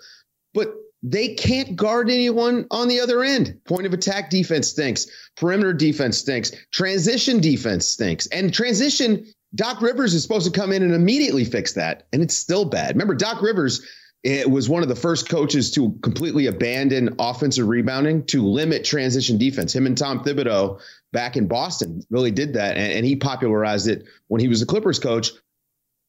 but 0.53 0.73
they 1.01 1.35
can't 1.35 1.75
guard 1.75 2.09
anyone 2.09 2.65
on 2.71 2.87
the 2.87 2.99
other 2.99 3.23
end. 3.23 3.59
Point 3.65 3.85
of 3.85 3.93
attack 3.93 4.29
defense 4.29 4.69
stinks. 4.69 5.07
Perimeter 5.35 5.73
defense 5.73 6.17
stinks. 6.17 6.51
Transition 6.71 7.39
defense 7.39 7.85
stinks. 7.85 8.27
And 8.27 8.53
transition 8.53 9.25
Doc 9.55 9.81
Rivers 9.81 10.13
is 10.13 10.23
supposed 10.23 10.51
to 10.51 10.59
come 10.59 10.71
in 10.71 10.81
and 10.81 10.93
immediately 10.93 11.45
fix 11.45 11.73
that, 11.73 12.07
and 12.11 12.21
it's 12.21 12.35
still 12.35 12.65
bad. 12.65 12.95
Remember, 12.95 13.13
Doc 13.13 13.41
Rivers 13.41 13.85
it 14.23 14.49
was 14.49 14.69
one 14.69 14.83
of 14.83 14.89
the 14.89 14.95
first 14.95 15.27
coaches 15.27 15.69
to 15.71 15.91
completely 16.01 16.47
abandon 16.47 17.13
offensive 17.19 17.67
rebounding 17.67 18.25
to 18.27 18.45
limit 18.45 18.85
transition 18.85 19.37
defense. 19.37 19.75
Him 19.75 19.85
and 19.85 19.97
Tom 19.97 20.23
Thibodeau 20.23 20.79
back 21.11 21.35
in 21.35 21.47
Boston 21.47 22.01
really 22.09 22.31
did 22.31 22.53
that, 22.53 22.77
and, 22.77 22.93
and 22.93 23.05
he 23.05 23.17
popularized 23.17 23.87
it 23.87 24.05
when 24.27 24.39
he 24.39 24.47
was 24.47 24.61
the 24.61 24.65
Clippers 24.65 24.97
coach. 24.97 25.31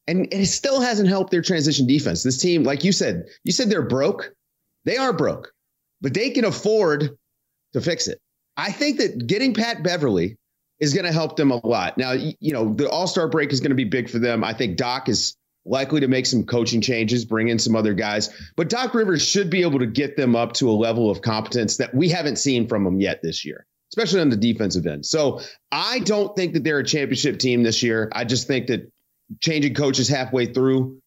And 0.06 0.32
it 0.32 0.46
still 0.46 0.80
hasn't 0.80 1.08
helped 1.08 1.32
their 1.32 1.42
transition 1.42 1.86
defense. 1.86 2.22
This 2.22 2.38
team, 2.38 2.62
like 2.62 2.84
you 2.84 2.92
said, 2.92 3.24
you 3.42 3.50
said 3.50 3.68
they're 3.68 3.82
broke. 3.82 4.32
They 4.84 4.96
are 4.96 5.12
broke, 5.12 5.52
but 6.00 6.14
they 6.14 6.30
can 6.30 6.44
afford 6.44 7.16
to 7.72 7.80
fix 7.80 8.06
it. 8.06 8.20
I 8.56 8.70
think 8.70 8.98
that 8.98 9.26
getting 9.26 9.54
Pat 9.54 9.82
Beverley 9.82 10.36
is 10.84 10.94
going 10.94 11.06
to 11.06 11.12
help 11.12 11.36
them 11.36 11.50
a 11.50 11.66
lot. 11.66 11.98
Now, 11.98 12.12
you 12.12 12.52
know, 12.52 12.72
the 12.72 12.88
All 12.88 13.06
Star 13.06 13.28
break 13.28 13.52
is 13.52 13.60
going 13.60 13.70
to 13.70 13.76
be 13.76 13.84
big 13.84 14.08
for 14.08 14.18
them. 14.18 14.44
I 14.44 14.52
think 14.52 14.76
Doc 14.76 15.08
is 15.08 15.36
likely 15.64 16.00
to 16.00 16.08
make 16.08 16.26
some 16.26 16.44
coaching 16.44 16.82
changes, 16.82 17.24
bring 17.24 17.48
in 17.48 17.58
some 17.58 17.74
other 17.74 17.94
guys, 17.94 18.30
but 18.54 18.68
Doc 18.68 18.94
Rivers 18.94 19.26
should 19.26 19.48
be 19.48 19.62
able 19.62 19.78
to 19.78 19.86
get 19.86 20.14
them 20.14 20.36
up 20.36 20.52
to 20.54 20.68
a 20.68 20.72
level 20.72 21.10
of 21.10 21.22
competence 21.22 21.78
that 21.78 21.94
we 21.94 22.10
haven't 22.10 22.36
seen 22.36 22.68
from 22.68 22.84
them 22.84 23.00
yet 23.00 23.22
this 23.22 23.46
year, 23.46 23.66
especially 23.90 24.20
on 24.20 24.28
the 24.28 24.36
defensive 24.36 24.86
end. 24.86 25.06
So 25.06 25.40
I 25.72 26.00
don't 26.00 26.36
think 26.36 26.52
that 26.52 26.64
they're 26.64 26.80
a 26.80 26.84
championship 26.84 27.38
team 27.38 27.62
this 27.62 27.82
year. 27.82 28.10
I 28.12 28.24
just 28.24 28.46
think 28.46 28.66
that 28.66 28.92
changing 29.40 29.72
coaches 29.72 30.06
halfway 30.06 30.46
through, 30.52 30.98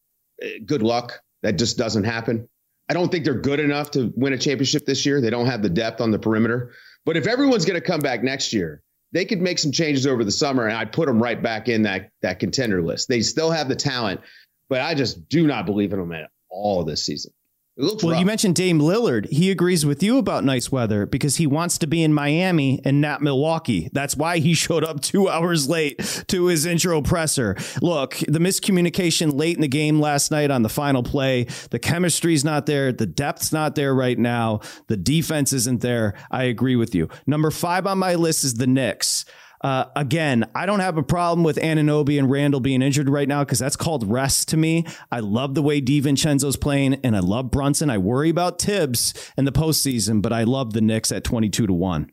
eh, 0.41 0.57
good 0.65 0.81
luck. 0.81 1.21
That 1.43 1.59
just 1.59 1.77
doesn't 1.77 2.05
happen. 2.05 2.49
I 2.89 2.93
don't 2.93 3.11
think 3.11 3.25
they're 3.25 3.35
good 3.35 3.59
enough 3.59 3.91
to 3.91 4.11
win 4.15 4.33
a 4.33 4.37
championship 4.39 4.87
this 4.87 5.05
year. 5.05 5.21
They 5.21 5.29
don't 5.29 5.45
have 5.45 5.61
the 5.61 5.69
depth 5.69 6.01
on 6.01 6.09
the 6.09 6.17
perimeter. 6.17 6.71
But 7.05 7.15
if 7.15 7.27
everyone's 7.27 7.65
going 7.65 7.79
to 7.79 7.85
come 7.85 7.99
back 7.99 8.23
next 8.23 8.53
year, 8.53 8.81
they 9.11 9.25
could 9.25 9.41
make 9.41 9.59
some 9.59 9.71
changes 9.71 10.05
over 10.05 10.23
the 10.23 10.31
summer, 10.31 10.67
and 10.67 10.77
I'd 10.77 10.91
put 10.91 11.07
them 11.07 11.21
right 11.21 11.41
back 11.41 11.69
in 11.69 11.83
that 11.83 12.09
that 12.21 12.39
contender 12.39 12.81
list. 12.81 13.07
They 13.07 13.21
still 13.21 13.51
have 13.51 13.69
the 13.69 13.75
talent, 13.75 14.21
but 14.69 14.81
I 14.81 14.93
just 14.93 15.29
do 15.29 15.47
not 15.47 15.65
believe 15.65 15.93
in 15.93 15.99
them 15.99 16.11
at 16.11 16.29
all 16.49 16.83
this 16.83 17.05
season 17.05 17.31
well, 17.77 17.95
rough. 18.03 18.19
you 18.19 18.25
mentioned 18.25 18.55
Dame 18.55 18.79
Lillard. 18.79 19.29
He 19.29 19.51
agrees 19.51 19.85
with 19.85 20.01
you 20.01 20.17
about 20.17 20.43
nice 20.43 20.71
weather 20.71 21.05
because 21.05 21.35
he 21.35 21.45
wants 21.45 21.77
to 21.77 21.87
be 21.87 22.01
in 22.03 22.11
Miami 22.11 22.81
and 22.83 22.99
not 23.01 23.21
Milwaukee. 23.21 23.89
That's 23.93 24.17
why 24.17 24.39
he 24.39 24.53
showed 24.55 24.83
up 24.83 25.01
two 25.01 25.29
hours 25.29 25.69
late 25.69 26.25
to 26.27 26.45
his 26.47 26.65
intro 26.65 27.01
presser. 27.01 27.55
Look, 27.81 28.17
the 28.27 28.39
miscommunication 28.39 29.37
late 29.37 29.55
in 29.55 29.61
the 29.61 29.67
game 29.67 29.99
last 29.99 30.31
night 30.31 30.49
on 30.49 30.63
the 30.63 30.69
final 30.69 31.03
play, 31.03 31.45
the 31.69 31.79
chemistry's 31.79 32.43
not 32.43 32.65
there, 32.65 32.91
the 32.91 33.05
depth's 33.05 33.51
not 33.51 33.75
there 33.75 33.93
right 33.93 34.17
now, 34.17 34.61
the 34.87 34.97
defense 34.97 35.53
isn't 35.53 35.81
there. 35.81 36.15
I 36.31 36.43
agree 36.43 36.75
with 36.75 36.95
you. 36.95 37.09
Number 37.27 37.51
five 37.51 37.85
on 37.85 37.99
my 37.99 38.15
list 38.15 38.43
is 38.43 38.55
the 38.55 38.67
Knicks. 38.67 39.25
Uh, 39.61 39.85
again, 39.95 40.49
I 40.53 40.65
don't 40.65 40.79
have 40.79 40.97
a 40.97 41.03
problem 41.03 41.43
with 41.43 41.57
Anunoby 41.57 42.19
and 42.19 42.29
Randle 42.29 42.59
being 42.59 42.81
injured 42.81 43.09
right 43.09 43.27
now 43.27 43.43
because 43.43 43.59
that's 43.59 43.75
called 43.75 44.09
rest 44.09 44.49
to 44.49 44.57
me. 44.57 44.85
I 45.11 45.19
love 45.19 45.55
the 45.55 45.61
way 45.61 45.81
DiVincenzo's 45.81 46.57
playing, 46.57 46.95
and 47.03 47.15
I 47.15 47.19
love 47.19 47.51
Brunson. 47.51 47.89
I 47.89 47.97
worry 47.97 48.29
about 48.29 48.61
Thibs 48.61 49.13
in 49.37 49.45
the 49.45 49.51
postseason, 49.51 50.21
but 50.21 50.33
I 50.33 50.43
love 50.43 50.73
the 50.73 50.81
Knicks 50.81 51.11
at 51.11 51.23
22 51.23 51.67
to 51.67 51.73
1. 51.73 52.11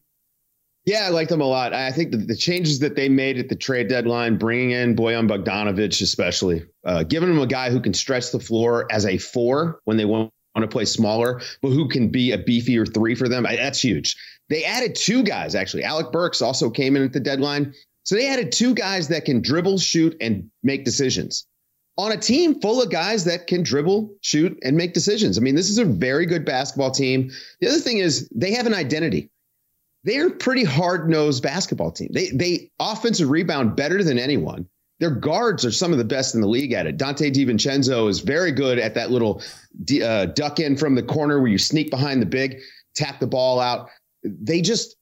Yeah, 0.87 1.07
I 1.07 1.09
like 1.09 1.29
them 1.29 1.41
a 1.41 1.47
lot. 1.47 1.73
I 1.73 1.93
think 1.93 2.11
the, 2.11 2.37
changes 2.37 2.81
that 2.81 2.95
they 2.95 3.09
made 3.09 3.39
at 3.39 3.49
the 3.49 3.57
trade 3.57 3.89
deadline, 3.89 4.37
bringing 4.37 4.73
in 4.73 4.95
Bojan 4.95 5.31
Bogdanovic, 5.31 6.03
especially, 6.03 6.67
uh, 6.85 7.05
giving 7.05 7.31
them 7.31 7.41
a 7.41 7.47
guy 7.47 7.71
who 7.71 7.81
can 7.81 7.95
stretch 7.95 8.33
the 8.33 8.41
floor 8.41 8.87
as 8.91 9.07
a 9.07 9.17
four 9.17 9.81
when 9.85 9.97
they 9.97 10.05
want 10.05 10.31
to 10.57 10.69
play 10.69 10.85
smaller, 10.85 11.41
but 11.63 11.71
who 11.71 11.89
can 11.89 12.11
be 12.11 12.33
a 12.33 12.39
beefier 12.39 12.93
three 12.93 13.15
for 13.15 13.31
them. 13.31 13.45
That's 13.45 13.81
huge. 13.81 14.17
They 14.49 14.65
added 14.65 14.95
two 14.95 15.23
guys, 15.23 15.55
actually. 15.55 15.85
Alec 15.85 16.13
Burks 16.13 16.43
also 16.43 16.71
came 16.71 16.97
in 16.97 17.03
at 17.03 17.13
the 17.13 17.21
deadline. 17.21 17.75
So 18.03 18.15
they 18.15 18.29
added 18.29 18.53
two 18.53 18.75
guys 18.75 19.09
that 19.09 19.25
can 19.25 19.41
dribble, 19.41 19.79
shoot, 19.79 20.17
and 20.21 20.51
make 20.63 20.85
decisions 20.85 21.47
on 21.97 22.13
a 22.13 22.17
team 22.17 22.61
full 22.61 22.83
of 22.83 22.91
guys 22.91 23.25
that 23.25 23.47
can 23.47 23.63
dribble, 23.63 24.17
shoot, 24.21 24.59
and 24.63 24.77
make 24.77 24.95
decisions. 24.95 25.39
I 25.39 25.41
mean, 25.41 25.55
this 25.55 25.71
is 25.71 25.79
a 25.79 25.85
very 25.85 26.27
good 26.27 26.45
basketball 26.45 26.91
team. 26.91 27.31
The 27.61 27.69
other 27.69 27.79
thing 27.79 27.99
is 27.99 28.29
they 28.35 28.53
have 28.53 28.67
an 28.67 28.75
identity. 28.75 29.31
They're 30.03 30.29
a 30.29 30.33
pretty 30.33 30.65
hard 30.65 31.09
nosed 31.09 31.43
basketball 31.43 31.93
team. 31.93 32.11
They 32.13 32.31
they 32.31 32.71
offensive 32.79 33.31
rebound 33.31 33.77
better 33.77 34.03
than 34.03 34.19
anyone. 34.19 34.69
Their 35.01 35.11
guards 35.11 35.65
are 35.65 35.71
some 35.71 35.93
of 35.93 35.99
the 35.99 36.05
best 36.05 36.35
in 36.35 36.41
the 36.41 36.47
league 36.47 36.73
at 36.73 36.87
it. 36.87 36.99
Donte 36.99 37.33
DiVincenzo 37.33 38.09
is 38.09 38.21
very 38.21 38.53
good 38.53 38.79
at 38.79 38.95
that 38.95 39.11
little 39.11 39.43
uh, 40.03 40.27
duck 40.27 40.61
in 40.61 40.77
from 40.77 40.95
the 40.95 41.03
corner 41.03 41.41
where 41.41 41.51
you 41.51 41.59
sneak 41.59 41.91
behind 41.91 42.23
the 42.23 42.27
big, 42.27 42.61
tap 42.95 43.19
the 43.19 43.27
ball 43.27 43.61
out 43.61 43.89
they 44.25 44.61
just 44.61 44.97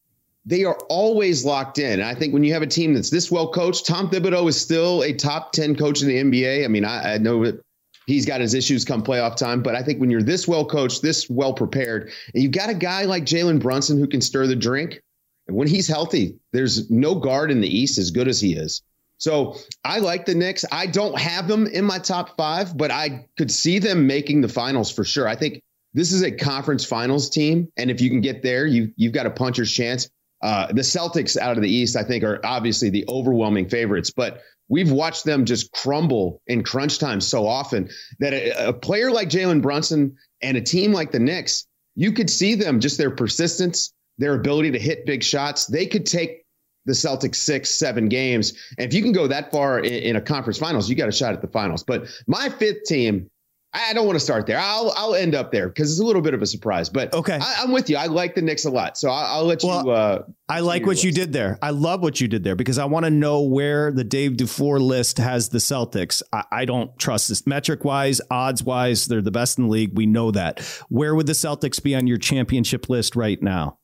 they 0.44 0.64
are 0.64 0.76
always 0.88 1.44
locked 1.44 1.78
in. 1.78 2.00
I 2.00 2.14
think 2.14 2.32
when 2.32 2.42
you 2.42 2.52
have 2.52 2.62
a 2.62 2.66
team 2.66 2.94
that's 2.94 3.10
this 3.10 3.30
well 3.30 3.50
coached, 3.50 3.86
Tom 3.86 4.10
Thibodeau 4.10 4.48
is 4.48 4.60
still 4.60 5.02
a 5.02 5.12
top 5.12 5.52
10 5.52 5.76
coach 5.76 6.02
in 6.02 6.08
the 6.08 6.16
NBA. 6.16 6.64
I 6.64 6.68
mean, 6.68 6.84
I, 6.84 7.14
I 7.14 7.18
know 7.18 7.44
that 7.44 7.62
he's 8.06 8.26
got 8.26 8.40
his 8.40 8.54
issues 8.54 8.84
come 8.84 9.04
playoff 9.04 9.36
time, 9.36 9.62
but 9.62 9.76
I 9.76 9.82
think 9.82 10.00
when 10.00 10.10
you're 10.10 10.22
this 10.22 10.48
well 10.48 10.64
coached, 10.64 11.02
this 11.02 11.30
well 11.30 11.54
prepared, 11.54 12.10
and 12.34 12.42
you've 12.42 12.52
got 12.52 12.70
a 12.70 12.74
guy 12.74 13.04
like 13.04 13.24
Jalen 13.24 13.60
Brunson 13.60 13.98
who 13.98 14.08
can 14.08 14.20
stir 14.20 14.46
the 14.46 14.56
drink, 14.56 15.00
and 15.46 15.56
when 15.56 15.68
he's 15.68 15.88
healthy, 15.88 16.38
there's 16.52 16.90
no 16.90 17.14
guard 17.14 17.50
in 17.50 17.60
the 17.60 17.78
East 17.78 17.98
as 17.98 18.10
good 18.10 18.28
as 18.28 18.40
he 18.40 18.54
is. 18.54 18.82
So 19.18 19.56
I 19.84 20.00
like 20.00 20.26
the 20.26 20.34
Knicks. 20.34 20.64
I 20.72 20.86
don't 20.86 21.16
have 21.16 21.46
them 21.46 21.68
in 21.68 21.84
my 21.84 22.00
top 22.00 22.36
five, 22.36 22.76
but 22.76 22.90
I 22.90 23.26
could 23.38 23.52
see 23.52 23.78
them 23.78 24.08
making 24.08 24.40
the 24.40 24.48
finals 24.48 24.90
for 24.90 25.04
sure. 25.04 25.28
I 25.28 25.36
think 25.36 25.62
this 25.94 26.12
is 26.12 26.22
a 26.22 26.30
conference 26.30 26.84
finals 26.84 27.30
team, 27.30 27.68
and 27.76 27.90
if 27.90 28.00
you 28.00 28.10
can 28.10 28.20
get 28.20 28.42
there, 28.42 28.66
you 28.66 28.92
you've 28.96 29.12
got 29.12 29.26
a 29.26 29.30
puncher's 29.30 29.72
chance. 29.72 30.10
Uh, 30.42 30.66
the 30.68 30.82
Celtics 30.82 31.36
out 31.36 31.56
of 31.56 31.62
the 31.62 31.70
East, 31.70 31.96
I 31.96 32.02
think, 32.02 32.24
are 32.24 32.40
obviously 32.44 32.90
the 32.90 33.04
overwhelming 33.08 33.68
favorites, 33.68 34.10
but 34.10 34.42
we've 34.68 34.90
watched 34.90 35.24
them 35.24 35.44
just 35.44 35.70
crumble 35.70 36.42
in 36.46 36.64
crunch 36.64 36.98
time 36.98 37.20
so 37.20 37.46
often 37.46 37.90
that 38.18 38.32
a, 38.32 38.68
a 38.68 38.72
player 38.72 39.12
like 39.12 39.28
Jalen 39.28 39.62
Brunson 39.62 40.16
and 40.40 40.56
a 40.56 40.60
team 40.60 40.92
like 40.92 41.12
the 41.12 41.20
Knicks, 41.20 41.66
you 41.94 42.12
could 42.12 42.30
see 42.30 42.54
them 42.54 42.80
just 42.80 42.98
their 42.98 43.10
persistence, 43.10 43.92
their 44.18 44.34
ability 44.34 44.72
to 44.72 44.78
hit 44.78 45.06
big 45.06 45.22
shots. 45.22 45.66
They 45.66 45.86
could 45.86 46.06
take 46.06 46.44
the 46.86 46.92
Celtics 46.92 47.36
six, 47.36 47.70
seven 47.70 48.08
games. 48.08 48.54
And 48.78 48.88
if 48.88 48.94
you 48.94 49.02
can 49.02 49.12
go 49.12 49.28
that 49.28 49.52
far 49.52 49.78
in, 49.78 49.92
in 49.92 50.16
a 50.16 50.20
conference 50.20 50.58
finals, 50.58 50.88
you 50.90 50.96
got 50.96 51.08
a 51.08 51.12
shot 51.12 51.34
at 51.34 51.42
the 51.42 51.48
finals. 51.48 51.84
But 51.84 52.08
my 52.26 52.48
fifth 52.48 52.84
team 52.84 53.30
I 53.74 53.94
don't 53.94 54.06
want 54.06 54.16
to 54.16 54.24
start 54.24 54.46
there. 54.46 54.58
I'll 54.58 54.92
I'll 54.96 55.14
end 55.14 55.34
up 55.34 55.50
there 55.50 55.68
because 55.68 55.90
it's 55.90 56.00
a 56.00 56.04
little 56.04 56.20
bit 56.20 56.34
of 56.34 56.42
a 56.42 56.46
surprise. 56.46 56.90
But 56.90 57.14
okay, 57.14 57.38
I, 57.40 57.62
am 57.62 57.72
with 57.72 57.88
you. 57.88 57.96
I 57.96 58.06
like 58.06 58.34
the 58.34 58.42
Knicks 58.42 58.66
a 58.66 58.70
lot, 58.70 58.98
so 58.98 59.08
I'll, 59.08 59.38
I'll 59.38 59.44
let 59.44 59.62
well, 59.62 59.84
you. 59.84 59.90
Uh, 59.90 60.22
I 60.48 60.60
like 60.60 60.82
what 60.82 60.90
list. 60.90 61.04
you 61.04 61.12
did 61.12 61.32
there. 61.32 61.58
I 61.62 61.70
love 61.70 62.02
what 62.02 62.20
you 62.20 62.28
did 62.28 62.44
there 62.44 62.54
because 62.54 62.76
I 62.76 62.84
want 62.84 63.04
to 63.04 63.10
know 63.10 63.40
where 63.40 63.90
the 63.90 64.04
Dave 64.04 64.36
Dufour 64.36 64.78
list 64.78 65.16
has 65.16 65.48
the 65.48 65.58
Celtics. 65.58 66.22
I, 66.32 66.44
I 66.52 66.64
don't 66.66 66.96
trust 66.98 67.28
this 67.28 67.46
metric 67.46 67.82
wise, 67.84 68.20
odds 68.30 68.62
wise. 68.62 69.06
They're 69.06 69.22
the 69.22 69.30
best 69.30 69.56
in 69.56 69.64
the 69.64 69.70
league. 69.70 69.96
We 69.96 70.04
know 70.04 70.30
that. 70.32 70.60
Where 70.90 71.14
would 71.14 71.26
the 71.26 71.32
Celtics 71.32 71.82
be 71.82 71.94
on 71.94 72.06
your 72.06 72.18
championship 72.18 72.90
list 72.90 73.16
right 73.16 73.42
now? 73.42 73.78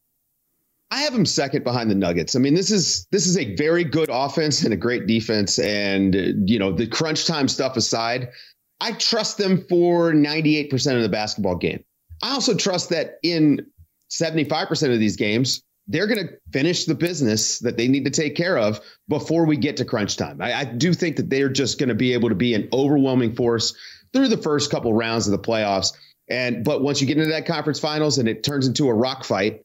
I 0.91 1.01
have 1.01 1.13
them 1.13 1.27
second 1.27 1.65
behind 1.65 1.91
the 1.91 1.95
Nuggets. 1.95 2.35
I 2.35 2.39
mean, 2.39 2.55
this 2.55 2.71
is 2.71 3.07
this 3.11 3.27
is 3.27 3.37
a 3.37 3.55
very 3.57 3.85
good 3.85 4.09
offense 4.11 4.65
and 4.65 4.73
a 4.73 4.77
great 4.77 5.07
defense, 5.07 5.59
and 5.59 6.15
you 6.49 6.59
know 6.59 6.73
the 6.73 6.87
crunch 6.87 7.27
time 7.27 7.49
stuff 7.49 7.77
aside, 7.77 8.31
I 8.81 8.93
trust 8.93 9.39
them 9.39 9.65
for 9.69 10.13
98% 10.13 10.97
of 10.97 11.03
the 11.03 11.09
basketball 11.09 11.57
game. 11.57 11.85
I 12.23 12.33
also 12.33 12.55
trust 12.55 12.91
that 12.91 13.19
in 13.23 13.67
75% 14.11 14.93
of 14.93 15.01
these 15.01 15.17
games, 15.17 15.63
they're 15.89 16.07
going 16.07 16.27
to 16.27 16.35
finish 16.53 16.85
the 16.85 16.95
business 16.95 17.59
that 17.61 17.77
they 17.77 17.89
need 17.89 18.05
to 18.05 18.11
take 18.11 18.37
care 18.37 18.59
of 18.59 18.81
before 19.09 19.47
we 19.47 19.57
get 19.57 19.79
to 19.79 19.85
crunch 19.85 20.17
time. 20.17 20.41
I, 20.41 20.53
I 20.53 20.65
do 20.65 20.93
think 20.93 21.17
that 21.17 21.31
they're 21.31 21.49
just 21.49 21.79
going 21.79 21.89
to 21.89 21.95
be 21.95 22.13
able 22.13 22.29
to 22.29 22.35
be 22.35 22.55
an 22.55 22.69
overwhelming 22.73 23.35
force 23.35 23.75
through 24.13 24.29
the 24.29 24.37
first 24.37 24.71
couple 24.71 24.93
rounds 24.93 25.27
of 25.27 25.33
the 25.33 25.39
playoffs. 25.39 25.95
And 26.29 26.63
but 26.63 26.83
once 26.83 27.01
you 27.01 27.07
get 27.07 27.17
into 27.17 27.31
that 27.31 27.47
conference 27.47 27.81
finals 27.81 28.19
and 28.19 28.29
it 28.29 28.45
turns 28.45 28.67
into 28.67 28.89
a 28.89 28.95
rock 28.95 29.25
fight, 29.25 29.65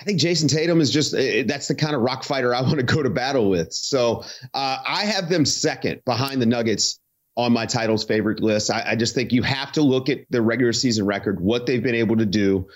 I 0.00 0.04
think 0.04 0.18
Jayson 0.18 0.48
Tatum 0.48 0.80
is 0.80 0.90
just 0.90 1.14
eh, 1.14 1.44
that's 1.46 1.68
the 1.68 1.74
kind 1.74 1.94
of 1.94 2.02
rock 2.02 2.24
fighter 2.24 2.54
I 2.54 2.62
want 2.62 2.76
to 2.76 2.82
go 2.82 3.02
to 3.02 3.10
battle 3.10 3.50
with. 3.50 3.72
So 3.72 4.24
uh, 4.54 4.78
I 4.86 5.04
have 5.04 5.28
them 5.28 5.44
second 5.44 6.02
behind 6.04 6.42
the 6.42 6.46
Nuggets 6.46 6.99
on 7.36 7.52
my 7.52 7.66
titles 7.66 8.04
favorite 8.04 8.40
list. 8.40 8.70
I, 8.70 8.82
I, 8.88 8.96
just 8.96 9.14
think 9.14 9.32
you 9.32 9.42
have 9.42 9.72
to 9.72 9.82
look 9.82 10.08
at 10.08 10.20
the 10.30 10.42
regular 10.42 10.72
season 10.72 11.06
record, 11.06 11.40
what 11.40 11.66
they've 11.66 11.82
been 11.82 11.94
able 11.94 12.16
to 12.16 12.26
do. 12.26 12.68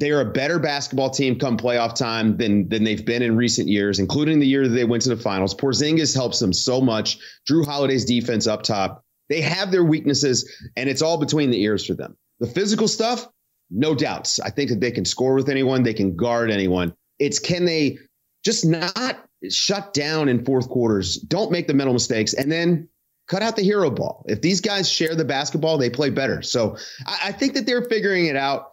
They 0.00 0.10
are 0.10 0.20
a 0.20 0.32
better 0.32 0.58
basketball 0.58 1.10
team 1.10 1.38
come 1.38 1.56
playoff 1.56 1.94
time 1.94 2.36
than 2.36 2.68
than 2.68 2.82
they've 2.82 3.04
been 3.04 3.22
in 3.22 3.36
recent 3.36 3.68
years, 3.68 4.00
including 4.00 4.40
the 4.40 4.46
year 4.46 4.66
that 4.66 4.74
they 4.74 4.84
went 4.84 5.04
to 5.04 5.08
the 5.10 5.16
finals. 5.16 5.54
Porzingis 5.54 6.14
helps 6.14 6.40
them 6.40 6.52
so 6.52 6.80
much. 6.80 7.18
Jrue 7.48 7.64
Holiday's 7.64 8.04
defense 8.04 8.48
up 8.48 8.64
top. 8.64 9.04
They 9.28 9.40
have 9.40 9.70
their 9.70 9.84
weaknesses, 9.84 10.52
and 10.76 10.88
it's 10.88 11.00
all 11.00 11.16
between 11.16 11.50
the 11.50 11.62
ears 11.62 11.86
for 11.86 11.94
them. 11.94 12.16
The 12.40 12.48
physical 12.48 12.88
stuff, 12.88 13.28
no 13.70 13.94
doubts. 13.94 14.40
I 14.40 14.50
think 14.50 14.70
that 14.70 14.80
they 14.80 14.90
can 14.90 15.04
score 15.04 15.34
with 15.34 15.48
anyone, 15.48 15.84
they 15.84 15.94
can 15.94 16.16
guard 16.16 16.50
anyone. 16.50 16.94
It's 17.20 17.38
can 17.38 17.64
they 17.64 17.98
just 18.44 18.66
not 18.66 19.24
shut 19.48 19.94
down 19.94 20.28
in 20.28 20.44
fourth 20.44 20.68
quarters, 20.68 21.16
don't 21.16 21.52
make 21.52 21.68
the 21.68 21.74
mental 21.74 21.94
mistakes, 21.94 22.34
and 22.34 22.50
then 22.50 22.88
cut 23.28 23.42
out 23.42 23.56
the 23.56 23.62
hero 23.62 23.90
ball. 23.90 24.24
If 24.28 24.40
these 24.40 24.60
guys 24.60 24.88
share 24.88 25.14
the 25.14 25.24
basketball, 25.24 25.78
they 25.78 25.90
play 25.90 26.10
better. 26.10 26.42
So 26.42 26.76
I, 27.06 27.18
I 27.24 27.32
think 27.32 27.54
that 27.54 27.66
they're 27.66 27.84
figuring 27.84 28.26
it 28.26 28.36
out. 28.36 28.72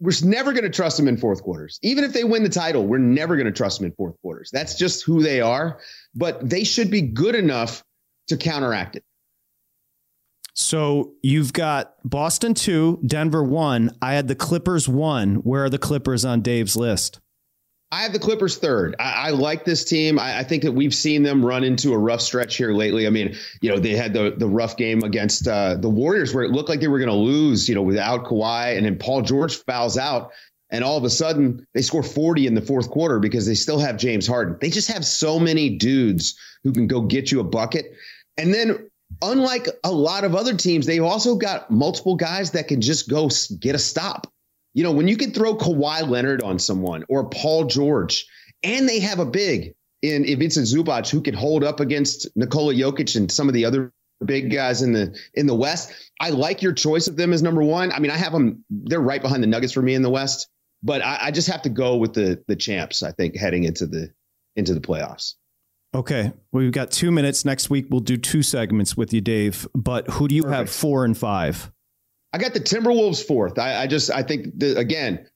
We're 0.00 0.12
never 0.24 0.52
going 0.52 0.64
to 0.64 0.70
trust 0.70 0.96
them 0.96 1.06
in 1.06 1.16
fourth 1.16 1.42
quarters. 1.42 1.78
Even 1.82 2.02
if 2.02 2.12
they 2.12 2.24
win 2.24 2.42
the 2.42 2.48
title, 2.48 2.84
we're 2.84 2.98
never 2.98 3.36
going 3.36 3.46
to 3.46 3.52
trust 3.52 3.78
them 3.78 3.86
in 3.86 3.92
fourth 3.92 4.20
quarters. 4.22 4.50
That's 4.52 4.74
just 4.74 5.04
who 5.04 5.22
they 5.22 5.40
are. 5.40 5.78
But 6.16 6.48
they 6.48 6.64
should 6.64 6.90
be 6.90 7.00
good 7.02 7.36
enough 7.36 7.84
to 8.26 8.36
counteract 8.36 8.96
it. 8.96 9.04
So 10.54 11.12
you've 11.22 11.52
got 11.52 11.94
Boston 12.02 12.54
two, 12.54 12.98
Denver 13.06 13.44
one. 13.44 13.96
I 14.02 14.14
had 14.14 14.26
the 14.26 14.34
Clippers 14.34 14.88
one. 14.88 15.36
Where 15.36 15.66
are 15.66 15.70
the 15.70 15.78
Clippers 15.78 16.24
on 16.24 16.40
Dave's 16.40 16.76
list? 16.76 17.20
I 17.90 18.02
have 18.02 18.12
the 18.12 18.18
Clippers 18.18 18.58
third. 18.58 18.96
I, 18.98 19.12
I 19.12 19.30
like 19.30 19.64
this 19.64 19.84
team. 19.84 20.18
I, 20.18 20.40
I, 20.40 20.44
think 20.44 20.64
that 20.64 20.72
we've 20.72 20.94
seen 20.94 21.22
them 21.22 21.44
run 21.44 21.64
into 21.64 21.94
a 21.94 21.98
rough 21.98 22.20
stretch 22.20 22.56
here 22.56 22.72
lately. 22.72 23.06
I 23.06 23.10
mean, 23.10 23.34
you 23.62 23.70
know, 23.70 23.78
they 23.78 23.96
had 23.96 24.12
the 24.12 24.34
the 24.36 24.48
rough 24.48 24.76
game 24.76 25.02
against 25.02 25.48
uh, 25.48 25.74
the 25.74 25.88
Warriors 25.88 26.34
where 26.34 26.44
it 26.44 26.50
looked 26.50 26.68
like 26.68 26.80
they 26.80 26.88
were 26.88 26.98
going 26.98 27.08
to 27.08 27.14
lose, 27.14 27.66
you 27.68 27.74
know, 27.74 27.82
without 27.82 28.24
Kawhi, 28.24 28.76
and 28.76 28.84
then 28.84 28.98
Paul 28.98 29.22
George 29.22 29.56
fouls 29.64 29.96
out, 29.96 30.32
and 30.70 30.84
all 30.84 30.98
of 30.98 31.04
a 31.04 31.10
sudden 31.10 31.66
they 31.72 31.80
score 31.80 32.02
40 32.02 32.46
in 32.46 32.54
the 32.54 32.60
fourth 32.60 32.90
quarter 32.90 33.18
because 33.20 33.46
they 33.46 33.54
still 33.54 33.78
have 33.78 33.96
James 33.96 34.26
Harden. 34.26 34.58
They 34.60 34.70
just 34.70 34.92
have 34.92 35.04
so 35.06 35.38
many 35.38 35.78
dudes 35.78 36.38
who 36.64 36.72
can 36.72 36.88
go 36.88 37.02
get 37.02 37.32
you 37.32 37.40
a 37.40 37.44
bucket. 37.44 37.94
And 38.36 38.52
then 38.52 38.90
unlike 39.22 39.66
a 39.82 39.90
lot 39.90 40.24
of 40.24 40.34
other 40.34 40.54
teams, 40.54 40.84
they've 40.84 41.02
also 41.02 41.36
got 41.36 41.70
multiple 41.70 42.16
guys 42.16 42.50
that 42.50 42.68
can 42.68 42.82
just 42.82 43.08
go 43.08 43.30
get 43.60 43.74
a 43.74 43.78
stop. 43.78 44.30
You 44.78 44.84
know, 44.84 44.92
when 44.92 45.08
you 45.08 45.16
can 45.16 45.32
throw 45.32 45.56
Kawhi 45.56 46.08
Leonard 46.08 46.40
on 46.40 46.60
someone 46.60 47.04
or 47.08 47.28
Paul 47.28 47.64
George, 47.64 48.28
and 48.62 48.88
they 48.88 49.00
have 49.00 49.18
a 49.18 49.26
big 49.26 49.74
in 50.02 50.24
Vincent 50.38 50.68
Zubac 50.68 51.10
who 51.10 51.20
can 51.20 51.34
hold 51.34 51.64
up 51.64 51.80
against 51.80 52.28
Nikola 52.36 52.72
Jokic 52.74 53.16
and 53.16 53.28
some 53.28 53.48
of 53.48 53.54
the 53.54 53.64
other 53.64 53.92
big 54.24 54.52
guys 54.52 54.82
in 54.82 54.92
the 54.92 55.18
in 55.34 55.48
the 55.48 55.54
West. 55.56 55.92
I 56.20 56.30
like 56.30 56.62
your 56.62 56.74
choice 56.74 57.08
of 57.08 57.16
them 57.16 57.32
as 57.32 57.42
number 57.42 57.60
one. 57.60 57.90
I 57.90 57.98
mean, 57.98 58.12
I 58.12 58.16
have 58.18 58.30
them; 58.30 58.64
they're 58.70 59.00
right 59.00 59.20
behind 59.20 59.42
the 59.42 59.48
Nuggets 59.48 59.72
for 59.72 59.82
me 59.82 59.94
in 59.94 60.02
the 60.02 60.10
West, 60.10 60.48
but 60.80 61.02
I, 61.02 61.18
I 61.22 61.30
just 61.32 61.48
have 61.48 61.62
to 61.62 61.70
go 61.70 61.96
with 61.96 62.14
the 62.14 62.44
the 62.46 62.54
champs. 62.54 63.02
I 63.02 63.10
think 63.10 63.34
heading 63.34 63.64
into 63.64 63.84
the 63.84 64.12
into 64.54 64.74
the 64.74 64.80
playoffs. 64.80 65.34
Okay, 65.92 66.32
well, 66.52 66.62
we've 66.62 66.70
got 66.70 66.92
two 66.92 67.10
minutes. 67.10 67.44
Next 67.44 67.68
week 67.68 67.88
we'll 67.90 67.98
do 67.98 68.16
two 68.16 68.44
segments 68.44 68.96
with 68.96 69.12
you, 69.12 69.22
Dave. 69.22 69.66
But 69.74 70.08
who 70.08 70.28
do 70.28 70.36
you 70.36 70.44
Perfect. 70.44 70.56
have 70.56 70.70
four 70.70 71.04
and 71.04 71.18
five? 71.18 71.72
I 72.32 72.38
got 72.38 72.54
the 72.54 72.60
Timberwolves 72.60 73.24
fourth. 73.24 73.58
I, 73.58 73.82
I 73.82 73.86
just 73.86 74.10
I 74.10 74.22
think 74.22 74.58
the, 74.58 74.76
again, 74.78 75.26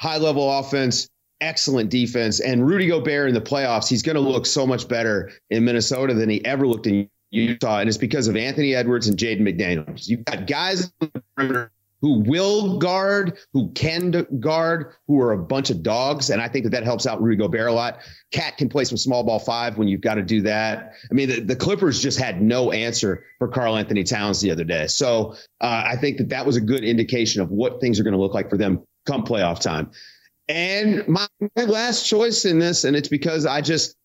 high 0.00 0.18
level 0.18 0.50
offense, 0.50 1.08
excellent 1.40 1.90
defense, 1.90 2.40
and 2.40 2.66
Rudy 2.66 2.88
Gobert 2.88 3.28
in 3.28 3.34
the 3.34 3.40
playoffs. 3.40 3.88
He's 3.88 4.02
going 4.02 4.16
to 4.16 4.20
look 4.20 4.46
so 4.46 4.66
much 4.66 4.88
better 4.88 5.30
in 5.50 5.64
Minnesota 5.64 6.14
than 6.14 6.28
he 6.28 6.44
ever 6.44 6.66
looked 6.66 6.86
in 6.86 7.08
Utah, 7.30 7.78
and 7.78 7.88
it's 7.88 7.98
because 7.98 8.28
of 8.28 8.36
Anthony 8.36 8.74
Edwards 8.74 9.08
and 9.08 9.16
Jaden 9.16 9.40
McDaniels. 9.40 10.08
You've 10.08 10.24
got 10.24 10.46
guys 10.46 10.92
who 12.02 12.18
will 12.18 12.78
guard, 12.78 13.38
who 13.52 13.70
can 13.70 14.26
guard, 14.40 14.92
who 15.06 15.20
are 15.20 15.32
a 15.32 15.38
bunch 15.38 15.70
of 15.70 15.82
dogs. 15.82 16.30
And 16.30 16.42
I 16.42 16.48
think 16.48 16.64
that 16.64 16.70
that 16.70 16.82
helps 16.82 17.06
out 17.06 17.22
Rudy 17.22 17.36
Gobert 17.36 17.68
a 17.68 17.72
lot. 17.72 18.00
Cat 18.32 18.58
can 18.58 18.68
play 18.68 18.84
some 18.84 18.98
small 18.98 19.22
ball 19.22 19.38
five 19.38 19.78
when 19.78 19.86
you've 19.86 20.00
got 20.00 20.16
to 20.16 20.22
do 20.22 20.42
that. 20.42 20.94
I 21.10 21.14
mean, 21.14 21.28
the, 21.28 21.40
the 21.40 21.56
Clippers 21.56 22.02
just 22.02 22.18
had 22.18 22.42
no 22.42 22.72
answer 22.72 23.24
for 23.38 23.46
Karl-Anthony 23.46 24.02
Towns 24.02 24.40
the 24.40 24.50
other 24.50 24.64
day. 24.64 24.88
So 24.88 25.36
uh, 25.60 25.84
I 25.86 25.96
think 25.96 26.18
that 26.18 26.30
that 26.30 26.44
was 26.44 26.56
a 26.56 26.60
good 26.60 26.82
indication 26.82 27.40
of 27.40 27.50
what 27.50 27.80
things 27.80 28.00
are 28.00 28.02
going 28.02 28.14
to 28.14 28.20
look 28.20 28.34
like 28.34 28.50
for 28.50 28.58
them 28.58 28.82
come 29.06 29.24
playoff 29.24 29.60
time. 29.60 29.92
And 30.48 31.06
my, 31.06 31.26
my 31.56 31.64
last 31.64 32.06
choice 32.06 32.44
in 32.44 32.58
this, 32.58 32.82
and 32.82 32.96
it's 32.96 33.08
because 33.08 33.46
I 33.46 33.60
just 33.60 33.96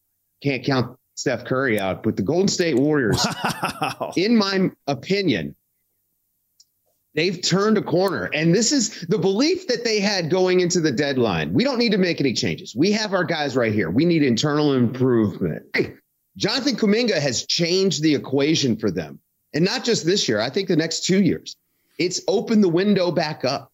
can't 0.44 0.64
count 0.64 0.98
Steph 1.16 1.46
Curry 1.46 1.80
out, 1.80 2.04
but 2.04 2.16
the 2.16 2.22
Golden 2.22 2.48
State 2.48 2.78
Warriors, 2.78 3.26
wow. 3.44 4.14
in 4.16 4.38
my 4.38 4.70
opinion, 4.86 5.56
They've 7.18 7.42
turned 7.42 7.80
a 7.80 7.82
corner. 7.82 8.30
And 8.32 8.54
this 8.54 8.72
is 8.72 9.02
the 9.10 9.18
belief 9.18 9.68
that 9.70 9.84
they 9.84 10.00
had 10.00 10.30
going 10.30 10.60
into 10.60 10.80
the 10.80 10.92
deadline. 10.92 11.52
We 11.52 11.64
don't 11.64 11.80
need 11.80 11.94
to 11.94 11.98
make 11.98 12.22
any 12.22 12.32
changes. 12.32 12.76
We 12.76 12.92
have 12.92 13.12
our 13.12 13.24
guys 13.24 13.56
right 13.56 13.74
here. 13.74 13.90
We 13.90 14.06
need 14.06 14.22
internal 14.22 14.76
improvement. 14.76 15.64
Hey, 15.74 15.96
Jonathan 16.38 16.76
Kuminga 16.76 17.20
has 17.20 17.48
changed 17.48 18.04
the 18.04 18.14
equation 18.14 18.78
for 18.78 18.92
them. 18.92 19.20
And 19.56 19.66
not 19.66 19.84
just 19.84 20.06
this 20.06 20.30
year, 20.30 20.40
I 20.40 20.52
think 20.52 20.68
the 20.68 20.76
next 20.76 21.06
two 21.06 21.24
years. 21.24 21.56
It's 21.98 22.22
opened 22.28 22.64
the 22.64 22.70
window 22.70 23.10
back 23.10 23.44
up. 23.44 23.72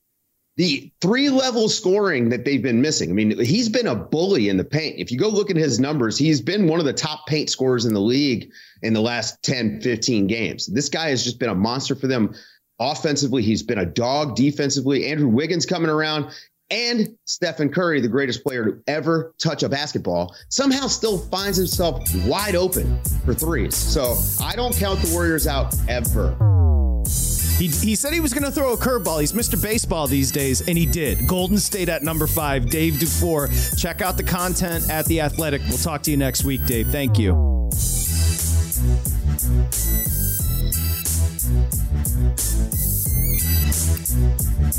The 0.56 0.94
three 1.02 1.30
level 1.30 1.68
scoring 1.68 2.30
that 2.30 2.46
they've 2.46 2.62
been 2.62 2.80
missing. 2.80 3.10
I 3.10 3.14
mean, 3.14 3.38
he's 3.44 3.68
been 3.68 3.88
a 3.88 3.96
bully 3.96 4.48
in 4.48 4.56
the 4.56 4.64
paint. 4.64 5.00
If 5.00 5.12
you 5.12 5.18
go 5.18 5.28
look 5.28 5.50
at 5.50 5.58
his 5.58 5.82
numbers, 5.82 6.18
he's 6.18 6.40
been 6.40 6.68
one 6.70 6.80
of 6.80 6.86
the 6.86 6.94
top 6.94 7.28
paint 7.28 7.50
scorers 7.50 7.86
in 7.86 7.94
the 7.94 8.00
league 8.00 8.52
in 8.84 8.94
the 8.94 9.02
last 9.02 9.44
10, 9.44 9.82
15 9.82 10.28
games. 10.28 10.68
This 10.68 10.88
guy 10.88 11.10
has 11.10 11.26
just 11.26 11.40
been 11.40 11.50
a 11.50 11.56
monster 11.56 11.96
for 11.96 12.08
them 12.08 12.36
Offensively, 12.84 13.42
he's 13.42 13.64
been 13.64 13.78
a 13.78 13.86
dog. 13.86 14.36
Defensively, 14.36 15.06
Andrew 15.06 15.30
Wiggins 15.30 15.66
coming 15.66 15.90
around. 15.90 16.32
And 16.70 17.16
Stephen 17.26 17.70
Curry, 17.70 18.02
the 18.02 18.10
greatest 18.10 18.44
player 18.44 18.66
to 18.66 18.84
ever 18.88 19.34
touch 19.38 19.64
a 19.64 19.70
basketball, 19.70 20.36
somehow 20.50 20.88
still 20.88 21.18
finds 21.18 21.58
himself 21.58 22.04
wide 22.26 22.56
open 22.56 23.00
for 23.26 23.34
threes. 23.34 23.76
So 23.76 24.18
I 24.42 24.56
don't 24.56 24.76
count 24.76 25.00
the 25.00 25.14
Warriors 25.14 25.48
out 25.48 25.74
ever. 25.88 26.36
He, 27.58 27.68
he 27.68 27.96
said 27.96 28.12
he 28.12 28.20
was 28.20 28.34
going 28.34 28.44
to 28.44 28.52
throw 28.52 28.74
a 28.74 28.78
curveball. 28.78 29.22
He's 29.22 29.32
Mr. 29.32 29.62
Baseball 29.62 30.08
these 30.08 30.32
days, 30.32 30.68
and 30.68 30.78
he 30.78 30.86
did. 30.86 31.28
Golden 31.28 31.60
State 31.60 31.88
at 31.88 32.02
number 32.04 32.28
five, 32.28 32.70
Dave 32.70 33.00
Dufour. 33.00 33.50
Check 33.78 34.02
out 34.02 34.18
the 34.18 34.24
content 34.24 34.90
at 34.90 35.06
The 35.06 35.22
Athletic. 35.22 35.62
We'll 35.70 35.78
talk 35.78 36.02
to 36.04 36.12
you 36.12 36.18
next 36.18 36.44
week, 36.44 36.66
Dave. 36.66 36.88
Thank 36.88 37.18
you. 37.20 37.70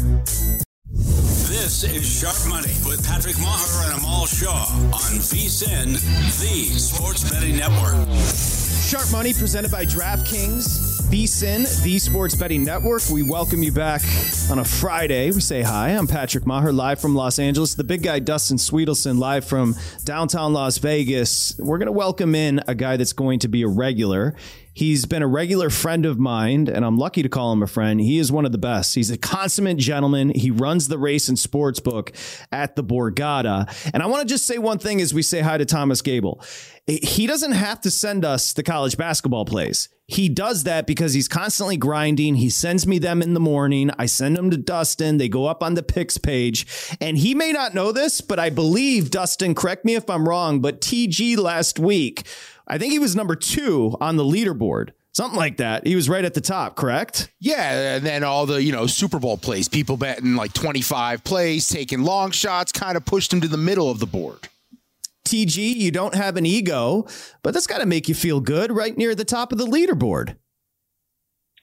This 0.04 1.82
is 1.82 2.06
Sharp 2.06 2.36
Money 2.46 2.74
with 2.84 3.02
Patrick 3.06 3.36
Meagher 3.36 3.88
and 3.88 3.98
Amal 3.98 4.26
Shaw 4.26 4.66
on 4.92 5.18
VSIN, 5.18 5.94
the 5.94 6.78
Sports 6.78 7.30
Betting 7.30 7.56
Network. 7.56 7.94
Sharp 8.84 9.10
Money 9.10 9.32
presented 9.32 9.70
by 9.70 9.86
DraftKings, 9.86 11.08
VSIN, 11.10 11.82
the 11.82 11.98
Sports 11.98 12.34
Betting 12.34 12.64
Network. 12.64 13.02
We 13.10 13.22
welcome 13.22 13.62
you 13.62 13.72
back 13.72 14.02
on 14.50 14.58
a 14.58 14.64
Friday. 14.64 15.30
We 15.30 15.40
say 15.40 15.62
hi. 15.62 15.90
I'm 15.90 16.06
Patrick 16.06 16.44
Meagher, 16.44 16.74
live 16.74 17.00
from 17.00 17.14
Los 17.14 17.38
Angeles. 17.38 17.74
The 17.74 17.84
big 17.84 18.02
guy, 18.02 18.18
Dustin 18.18 18.58
Swedelson, 18.58 19.18
live 19.18 19.46
from 19.46 19.74
downtown 20.04 20.52
Las 20.52 20.76
Vegas. 20.76 21.58
We're 21.58 21.78
going 21.78 21.86
to 21.86 21.92
welcome 21.92 22.34
in 22.34 22.60
a 22.68 22.74
guy 22.74 22.98
that's 22.98 23.14
going 23.14 23.38
to 23.38 23.48
be 23.48 23.62
a 23.62 23.68
regular. 23.68 24.34
He's 24.76 25.06
been 25.06 25.22
a 25.22 25.28
regular 25.28 25.70
friend 25.70 26.04
of 26.04 26.18
mine, 26.18 26.66
and 26.68 26.84
I'm 26.84 26.98
lucky 26.98 27.22
to 27.22 27.28
call 27.28 27.52
him 27.52 27.62
a 27.62 27.68
friend. 27.68 28.00
He 28.00 28.18
is 28.18 28.32
one 28.32 28.44
of 28.44 28.50
the 28.50 28.58
best. 28.58 28.96
He's 28.96 29.08
a 29.08 29.16
consummate 29.16 29.76
gentleman. 29.76 30.30
He 30.30 30.50
runs 30.50 30.88
the 30.88 30.98
race 30.98 31.28
and 31.28 31.38
sports 31.38 31.78
book 31.78 32.12
at 32.50 32.74
the 32.74 32.82
Borgata. 32.82 33.72
And 33.94 34.02
I 34.02 34.06
want 34.06 34.26
to 34.26 34.34
just 34.34 34.46
say 34.46 34.58
one 34.58 34.78
thing 34.78 35.00
as 35.00 35.14
we 35.14 35.22
say 35.22 35.42
hi 35.42 35.58
to 35.58 35.64
Thomas 35.64 36.02
Gable. 36.02 36.42
He 36.88 37.28
doesn't 37.28 37.52
have 37.52 37.80
to 37.82 37.90
send 37.90 38.24
us 38.24 38.52
the 38.52 38.64
college 38.64 38.96
basketball 38.96 39.44
plays. 39.44 39.88
He 40.06 40.28
does 40.28 40.64
that 40.64 40.86
because 40.86 41.14
he's 41.14 41.28
constantly 41.28 41.78
grinding. 41.78 42.34
He 42.34 42.50
sends 42.50 42.86
me 42.86 42.98
them 42.98 43.22
in 43.22 43.32
the 43.32 43.40
morning. 43.40 43.90
I 43.98 44.04
send 44.04 44.36
them 44.36 44.50
to 44.50 44.58
Dustin. 44.58 45.16
They 45.16 45.30
go 45.30 45.46
up 45.46 45.62
on 45.62 45.74
the 45.74 45.82
picks 45.82 46.18
page. 46.18 46.66
And 47.00 47.16
he 47.16 47.34
may 47.34 47.52
not 47.52 47.74
know 47.74 47.90
this, 47.90 48.20
but 48.20 48.38
I 48.38 48.50
believe, 48.50 49.10
Dustin, 49.10 49.54
correct 49.54 49.86
me 49.86 49.94
if 49.94 50.10
I'm 50.10 50.28
wrong, 50.28 50.60
but 50.60 50.82
TG 50.82 51.38
last 51.38 51.78
week 51.78 52.26
I 52.66 52.78
think 52.78 52.92
he 52.92 52.98
was 52.98 53.14
number 53.14 53.36
two 53.36 53.96
on 54.00 54.16
the 54.16 54.24
leaderboard. 54.24 54.90
Something 55.12 55.38
like 55.38 55.58
that. 55.58 55.86
He 55.86 55.94
was 55.94 56.08
right 56.08 56.24
at 56.24 56.34
the 56.34 56.40
top, 56.40 56.74
correct? 56.74 57.30
Yeah, 57.38 57.96
and 57.96 58.04
then 58.04 58.24
all 58.24 58.46
the, 58.46 58.60
you 58.60 58.72
know, 58.72 58.88
Super 58.88 59.20
Bowl 59.20 59.38
plays, 59.38 59.68
people 59.68 59.96
betting 59.96 60.34
like 60.34 60.52
25 60.52 61.22
plays, 61.22 61.68
taking 61.68 62.02
long 62.02 62.32
shots, 62.32 62.72
kind 62.72 62.96
of 62.96 63.04
pushed 63.04 63.32
him 63.32 63.40
to 63.40 63.46
the 63.46 63.56
middle 63.56 63.90
of 63.90 64.00
the 64.00 64.06
board. 64.06 64.48
TG, 65.24 65.76
you 65.76 65.92
don't 65.92 66.16
have 66.16 66.36
an 66.36 66.44
ego, 66.44 67.06
but 67.42 67.54
that's 67.54 67.68
got 67.68 67.78
to 67.78 67.86
make 67.86 68.08
you 68.08 68.14
feel 68.14 68.40
good 68.40 68.72
right 68.72 68.96
near 68.98 69.14
the 69.14 69.24
top 69.24 69.52
of 69.52 69.58
the 69.58 69.66
leaderboard. 69.66 70.36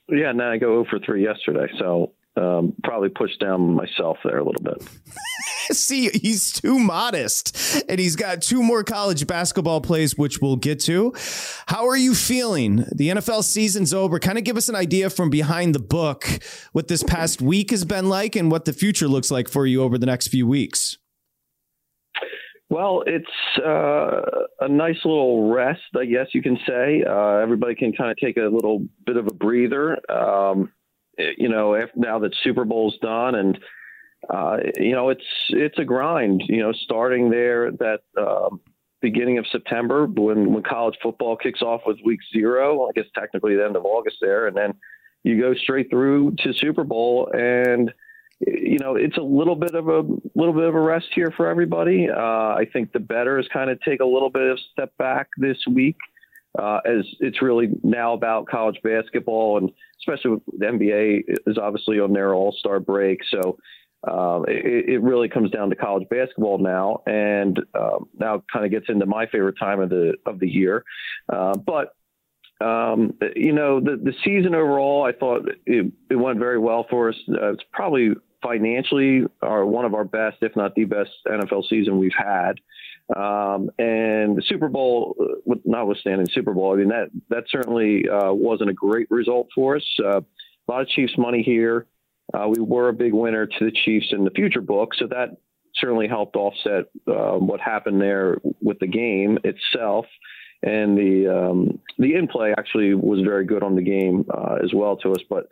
Yeah, 0.07 0.31
now 0.31 0.51
I 0.51 0.57
go 0.57 0.83
0 0.83 0.85
for 0.89 0.99
3 1.05 1.21
yesterday, 1.21 1.71
so 1.77 2.13
um, 2.37 2.73
probably 2.83 3.09
pushed 3.09 3.39
down 3.39 3.73
myself 3.73 4.17
there 4.23 4.37
a 4.37 4.43
little 4.43 4.63
bit. 4.63 4.87
See, 5.71 6.09
he's 6.09 6.51
too 6.51 6.79
modest, 6.79 7.83
and 7.87 7.99
he's 7.99 8.15
got 8.15 8.41
two 8.41 8.63
more 8.63 8.83
college 8.83 9.27
basketball 9.27 9.81
plays, 9.81 10.17
which 10.17 10.39
we'll 10.41 10.55
get 10.55 10.79
to. 10.81 11.13
How 11.67 11.87
are 11.87 11.97
you 11.97 12.15
feeling? 12.15 12.85
The 12.91 13.09
NFL 13.09 13.43
season's 13.43 13.93
over. 13.93 14.19
Kind 14.19 14.37
of 14.37 14.43
give 14.43 14.57
us 14.57 14.69
an 14.69 14.75
idea 14.75 15.09
from 15.09 15.29
behind 15.29 15.75
the 15.75 15.79
book 15.79 16.27
what 16.71 16.87
this 16.87 17.03
past 17.03 17.41
week 17.41 17.71
has 17.71 17.85
been 17.85 18.09
like 18.09 18.35
and 18.35 18.51
what 18.51 18.65
the 18.65 18.73
future 18.73 19.07
looks 19.07 19.31
like 19.31 19.47
for 19.47 19.65
you 19.65 19.81
over 19.81 19.97
the 19.97 20.05
next 20.05 20.27
few 20.27 20.47
weeks. 20.47 20.97
Well, 22.69 23.03
it's 23.05 23.25
uh, 23.65 24.21
a 24.61 24.69
nice 24.69 24.95
little 25.03 25.51
rest, 25.51 25.81
I 25.99 26.05
guess 26.05 26.27
you 26.31 26.41
can 26.41 26.57
say. 26.65 27.03
Uh, 27.05 27.35
everybody 27.37 27.75
can 27.75 27.91
kind 27.91 28.11
of 28.11 28.17
take 28.17 28.37
a 28.37 28.47
little 28.47 28.87
bit 29.05 29.17
of 29.17 29.27
a 29.27 29.33
breather. 29.33 29.97
Um, 30.09 30.71
you 31.17 31.49
know, 31.49 31.85
now 31.95 32.19
that 32.19 32.35
Super 32.43 32.65
Bowl's 32.65 32.97
done 33.01 33.35
and 33.35 33.59
uh, 34.29 34.57
you 34.77 34.91
know, 34.91 35.09
it's 35.09 35.25
it's 35.49 35.79
a 35.79 35.83
grind. 35.83 36.43
You 36.47 36.59
know, 36.59 36.71
starting 36.71 37.29
there 37.29 37.71
that 37.71 38.01
um, 38.17 38.61
beginning 39.01 39.37
of 39.39 39.47
September 39.51 40.05
when 40.05 40.53
when 40.53 40.63
college 40.63 40.95
football 41.01 41.35
kicks 41.35 41.61
off 41.61 41.81
with 41.85 41.97
week 42.05 42.19
zero. 42.31 42.87
I 42.87 42.91
guess 42.93 43.09
technically 43.15 43.55
the 43.55 43.65
end 43.65 43.75
of 43.75 43.85
August 43.85 44.17
there, 44.21 44.47
and 44.47 44.55
then 44.55 44.73
you 45.23 45.39
go 45.39 45.53
straight 45.53 45.89
through 45.89 46.35
to 46.39 46.53
Super 46.53 46.83
Bowl 46.83 47.29
and 47.33 47.91
you 48.39 48.79
know 48.79 48.95
it's 48.95 49.17
a 49.17 49.21
little 49.21 49.55
bit 49.55 49.75
of 49.75 49.87
a 49.87 50.01
little 50.35 50.53
bit 50.53 50.63
of 50.63 50.75
a 50.75 50.79
rest 50.79 51.07
here 51.13 51.33
for 51.35 51.47
everybody. 51.47 52.07
Uh, 52.09 52.55
I 52.55 52.67
think 52.71 52.91
the 52.91 52.99
bettors 52.99 53.47
kind 53.51 53.69
of 53.69 53.81
take 53.81 54.01
a 54.01 54.05
little 54.05 54.29
bit 54.29 54.49
of 54.49 54.59
step 54.71 54.95
back 54.97 55.29
this 55.37 55.57
week 55.67 55.97
uh, 56.57 56.79
as 56.85 57.05
it's 57.19 57.41
really 57.41 57.69
now 57.83 58.13
about 58.13 58.47
college 58.47 58.77
basketball 58.83 59.57
and 59.57 59.71
especially 60.01 60.31
with 60.31 60.43
the 60.57 60.65
NBA 60.65 61.21
is 61.47 61.57
obviously 61.57 61.99
on 61.99 62.13
their 62.13 62.33
All 62.33 62.55
Star 62.57 62.79
break. 62.79 63.19
So 63.29 63.57
uh, 64.07 64.41
it, 64.47 64.89
it, 64.89 65.01
really 65.01 65.29
comes 65.29 65.51
down 65.51 65.69
to 65.69 65.75
college 65.75 66.09
basketball 66.09 66.57
now, 66.57 67.03
and 67.05 67.59
um, 67.79 68.09
now 68.17 68.43
kind 68.51 68.65
of 68.65 68.71
gets 68.71 68.87
into 68.89 69.05
my 69.05 69.27
favorite 69.27 69.57
time 69.59 69.79
of 69.79 69.89
the 69.89 70.15
of 70.25 70.39
the 70.39 70.49
year. 70.49 70.83
Uh, 71.31 71.55
but 71.55 71.93
um, 72.61 73.13
you 73.35 73.53
know, 73.53 73.79
the 73.79 73.97
the 74.03 74.13
season 74.23 74.55
overall, 74.55 75.03
I 75.03 75.11
thought 75.11 75.47
it, 75.67 75.91
it 76.09 76.15
went 76.15 76.39
very 76.39 76.57
well 76.57 76.87
for 76.89 77.09
us. 77.09 77.15
Uh, 77.29 77.53
it's 77.53 77.63
probably 77.71 78.13
financially 78.41 79.25
our 79.43 79.67
one 79.67 79.85
of 79.85 79.93
our 79.93 80.05
best, 80.05 80.37
if 80.41 80.55
not 80.55 80.73
the 80.73 80.85
best, 80.85 81.11
NFL 81.27 81.67
season 81.69 81.99
we've 81.99 82.11
had. 82.17 82.53
Um, 83.15 83.69
and 83.77 84.37
the 84.37 84.43
Super 84.45 84.69
Bowl, 84.69 85.15
uh, 85.19 85.55
notwithstanding 85.65 86.27
Super 86.31 86.53
Bowl, 86.53 86.73
I 86.73 86.77
mean 86.77 86.89
that 86.89 87.09
that 87.29 87.43
certainly 87.49 88.07
uh, 88.07 88.31
wasn't 88.33 88.69
a 88.69 88.73
great 88.73 89.09
result 89.11 89.47
for 89.53 89.75
us. 89.75 89.85
Uh, 89.99 90.21
a 90.21 90.71
lot 90.71 90.81
of 90.81 90.87
Chiefs 90.87 91.17
money 91.17 91.41
here. 91.43 91.87
Uh, 92.33 92.47
we 92.47 92.61
were 92.61 92.89
a 92.89 92.93
big 92.93 93.13
winner 93.13 93.45
to 93.45 93.65
the 93.65 93.71
Chiefs 93.71 94.07
in 94.11 94.23
the 94.23 94.31
future 94.31 94.61
book, 94.61 94.93
so 94.95 95.07
that 95.07 95.37
certainly 95.75 96.07
helped 96.07 96.35
offset 96.35 96.85
uh, 97.07 97.37
what 97.37 97.59
happened 97.59 98.01
there 98.01 98.37
with 98.61 98.79
the 98.79 98.87
game 98.87 99.37
itself. 99.43 100.05
And 100.63 100.95
the 100.95 101.27
um, 101.27 101.79
the 101.97 102.13
in 102.13 102.27
play 102.27 102.53
actually 102.55 102.93
was 102.93 103.21
very 103.21 103.45
good 103.45 103.63
on 103.63 103.75
the 103.75 103.81
game 103.81 104.25
uh, 104.31 104.57
as 104.63 104.71
well 104.73 104.95
to 104.97 105.11
us. 105.11 105.21
But 105.27 105.47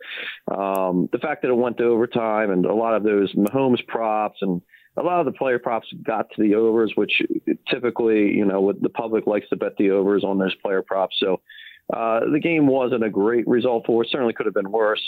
um, 0.56 1.08
the 1.10 1.18
fact 1.18 1.42
that 1.42 1.48
it 1.48 1.56
went 1.56 1.78
to 1.78 1.84
overtime 1.84 2.50
and 2.50 2.64
a 2.64 2.74
lot 2.74 2.94
of 2.94 3.02
those 3.02 3.34
Mahomes 3.34 3.84
props 3.88 4.38
and 4.40 4.62
a 4.96 5.02
lot 5.02 5.20
of 5.20 5.26
the 5.26 5.32
player 5.32 5.58
props 5.58 5.88
got 6.02 6.26
to 6.30 6.42
the 6.42 6.54
overs, 6.54 6.92
which 6.96 7.22
typically, 7.68 8.34
you 8.34 8.44
know, 8.44 8.72
the 8.72 8.88
public 8.88 9.26
likes 9.26 9.48
to 9.48 9.56
bet 9.56 9.76
the 9.78 9.90
overs 9.90 10.24
on 10.24 10.38
those 10.38 10.54
player 10.56 10.82
props. 10.82 11.16
So 11.20 11.40
uh, 11.92 12.20
the 12.32 12.40
game 12.40 12.66
wasn't 12.66 13.04
a 13.04 13.10
great 13.10 13.46
result 13.46 13.84
for 13.86 14.02
us. 14.02 14.10
Certainly 14.10 14.34
could 14.34 14.46
have 14.46 14.54
been 14.54 14.70
worse, 14.70 15.02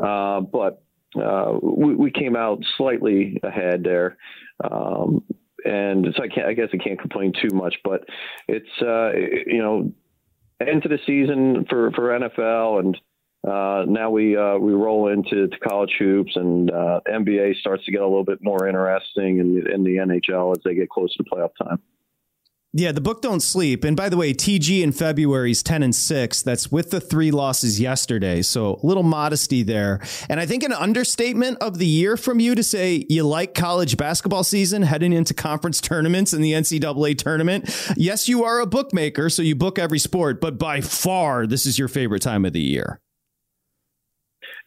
uh, 0.00 0.40
but 0.40 0.82
uh, 1.20 1.54
we, 1.62 1.94
we, 1.94 2.10
came 2.10 2.36
out 2.36 2.62
slightly 2.76 3.40
ahead 3.42 3.82
there. 3.82 4.18
Um, 4.62 5.24
and 5.64 6.06
so 6.14 6.22
I, 6.22 6.48
I 6.48 6.52
guess 6.52 6.68
I 6.72 6.76
can't 6.76 7.00
complain 7.00 7.32
too 7.32 7.54
much, 7.54 7.76
but 7.82 8.02
it's, 8.46 8.68
uh, 8.82 9.12
you 9.46 9.58
know, 9.58 9.92
end 10.60 10.82
the 10.88 10.98
season 11.06 11.64
for, 11.68 11.90
for 11.92 12.18
NFL 12.18 12.80
and 12.80 12.98
uh, 13.46 13.84
now 13.86 14.10
we 14.10 14.36
uh, 14.36 14.58
we 14.58 14.72
roll 14.72 15.08
into 15.08 15.48
college 15.66 15.94
hoops, 15.98 16.32
and 16.34 16.70
uh, 16.70 17.00
NBA 17.08 17.56
starts 17.56 17.84
to 17.84 17.92
get 17.92 18.00
a 18.00 18.06
little 18.06 18.24
bit 18.24 18.38
more 18.42 18.66
interesting 18.66 19.38
in 19.38 19.54
the, 19.54 19.72
in 19.72 19.84
the 19.84 19.96
NHL 19.96 20.56
as 20.56 20.62
they 20.64 20.74
get 20.74 20.88
closer 20.90 21.14
to 21.18 21.24
playoff 21.24 21.50
time. 21.62 21.78
Yeah, 22.74 22.92
the 22.92 23.00
book 23.00 23.22
don't 23.22 23.40
sleep. 23.40 23.82
And 23.82 23.96
by 23.96 24.10
the 24.10 24.18
way, 24.18 24.34
TG 24.34 24.82
in 24.82 24.92
February 24.92 25.52
is 25.52 25.62
10 25.62 25.82
and 25.82 25.94
6. 25.94 26.42
That's 26.42 26.70
with 26.70 26.90
the 26.90 27.00
three 27.00 27.30
losses 27.30 27.80
yesterday. 27.80 28.42
So 28.42 28.78
a 28.82 28.86
little 28.86 29.02
modesty 29.02 29.62
there. 29.62 30.00
And 30.28 30.38
I 30.38 30.44
think 30.44 30.62
an 30.62 30.74
understatement 30.74 31.58
of 31.62 31.78
the 31.78 31.86
year 31.86 32.18
from 32.18 32.40
you 32.40 32.54
to 32.54 32.62
say 32.62 33.06
you 33.08 33.26
like 33.26 33.54
college 33.54 33.96
basketball 33.96 34.44
season 34.44 34.82
heading 34.82 35.14
into 35.14 35.32
conference 35.32 35.80
tournaments 35.80 36.34
and 36.34 36.44
the 36.44 36.52
NCAA 36.52 37.16
tournament. 37.16 37.92
Yes, 37.96 38.28
you 38.28 38.44
are 38.44 38.60
a 38.60 38.66
bookmaker, 38.66 39.30
so 39.30 39.40
you 39.40 39.56
book 39.56 39.78
every 39.78 39.98
sport, 39.98 40.38
but 40.38 40.58
by 40.58 40.82
far 40.82 41.46
this 41.46 41.64
is 41.64 41.78
your 41.78 41.88
favorite 41.88 42.22
time 42.22 42.44
of 42.44 42.52
the 42.52 42.60
year. 42.60 43.00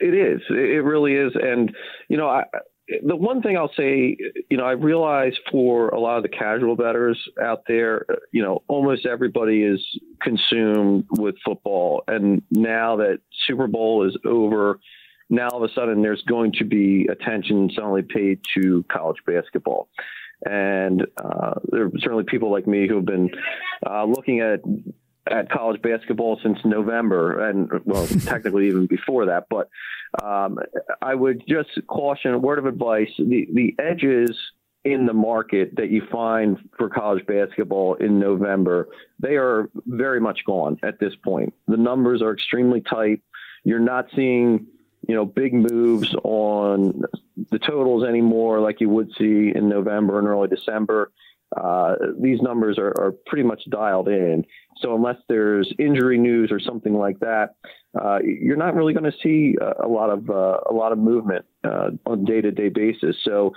It 0.02 0.14
is. 0.14 0.42
It 0.50 0.84
really 0.84 1.14
is. 1.14 1.34
And, 1.36 1.74
you 2.10 2.18
know, 2.18 2.28
I, 2.28 2.44
the 3.06 3.16
one 3.16 3.42
thing 3.42 3.56
I'll 3.56 3.72
say, 3.78 4.18
you 4.50 4.58
know, 4.58 4.66
I 4.66 4.72
realize 4.72 5.34
for 5.52 5.90
a 5.90 6.00
lot 6.00 6.18
of 6.18 6.24
the 6.24 6.30
casual 6.30 6.76
bettors 6.76 7.18
out 7.42 7.64
there, 7.68 8.06
you 8.32 8.44
know, 8.44 8.64
almost 8.68 9.06
everybody 9.06 9.64
is 9.64 9.80
consumed 10.22 11.06
with 11.12 11.36
football. 11.46 12.04
And 12.08 12.42
now 12.52 12.98
that 12.98 13.20
Super 13.48 13.68
Bowl 13.68 14.08
is 14.08 14.18
over, 14.26 14.80
now 15.30 15.48
all 15.50 15.64
of 15.64 15.70
a 15.70 15.74
sudden 15.74 16.02
there's 16.02 16.24
going 16.24 16.52
to 16.54 16.66
be 16.66 17.08
attention 17.10 17.70
suddenly 17.74 18.02
paid 18.02 18.40
to 18.56 18.84
college 18.92 19.18
basketball. 19.26 19.88
And 20.44 21.06
uh, 21.24 21.54
there 21.72 21.86
are 21.86 21.92
certainly 22.00 22.24
people 22.24 22.52
like 22.52 22.68
me 22.68 22.88
who 22.88 22.96
have 22.96 23.06
been 23.06 23.30
uh, 23.88 24.06
looking 24.06 24.40
at 24.40 24.62
at 25.32 25.50
college 25.50 25.82
basketball 25.82 26.40
since 26.44 26.60
November, 26.66 27.50
and 27.50 27.70
well, 27.86 28.08
technically 28.26 28.68
even 28.68 28.86
before 28.86 29.26
that. 29.28 29.46
But 29.50 29.70
um, 30.24 30.60
I 31.02 31.16
would 31.16 31.44
just 31.48 31.70
caution 31.88 32.34
a 32.34 32.40
word 32.40 32.60
of 32.60 32.66
advice: 32.66 33.10
the 33.18 33.48
the 33.54 33.76
edges 33.80 34.38
in 34.84 35.06
the 35.06 35.14
market 35.14 35.76
that 35.76 35.90
you 35.90 36.02
find 36.12 36.58
for 36.78 36.90
college 36.90 37.26
basketball 37.28 37.94
in 37.96 38.20
November, 38.20 38.88
they 39.20 39.36
are 39.36 39.70
very 39.86 40.20
much 40.20 40.40
gone 40.46 40.80
at 40.82 41.00
this 41.00 41.14
point. 41.24 41.54
The 41.68 41.78
numbers 41.78 42.22
are 42.22 42.34
extremely 42.34 42.82
tight. 42.82 43.22
You're 43.64 43.80
not 43.80 44.08
seeing 44.16 44.66
you 45.08 45.16
know 45.16 45.26
big 45.26 45.54
moves 45.54 46.14
on 46.24 47.04
the 47.50 47.60
totals 47.60 48.04
anymore 48.04 48.60
like 48.60 48.82
you 48.82 48.90
would 48.90 49.12
see 49.18 49.52
in 49.54 49.70
November 49.70 50.20
and 50.20 50.28
early 50.28 50.48
December. 50.48 51.12
Uh, 51.56 51.96
these 52.22 52.42
numbers 52.42 52.78
are, 52.78 52.94
are, 52.98 53.14
pretty 53.26 53.44
much 53.44 53.62
dialed 53.70 54.08
in. 54.08 54.46
So 54.78 54.96
unless 54.96 55.18
there's 55.28 55.72
injury 55.78 56.18
news 56.18 56.50
or 56.50 56.62
something 56.62 56.94
like 56.94 57.20
that, 57.20 57.56
uh, 58.02 58.20
you're 58.24 58.56
not 58.56 58.74
really 58.74 58.94
going 58.94 59.12
to 59.12 59.18
see 59.22 59.58
a, 59.60 59.86
a, 59.86 59.90
lot 59.90 60.10
of 60.10 60.30
uh, 60.30 60.60
a 60.70 60.74
lot 60.74 60.94
of 60.94 60.98
movement 60.98 61.46
uh, 61.66 61.90
on 62.06 62.24
day 62.24 62.40
to 62.40 62.52
day 62.52 62.70
basis. 62.70 63.18
So 63.26 63.52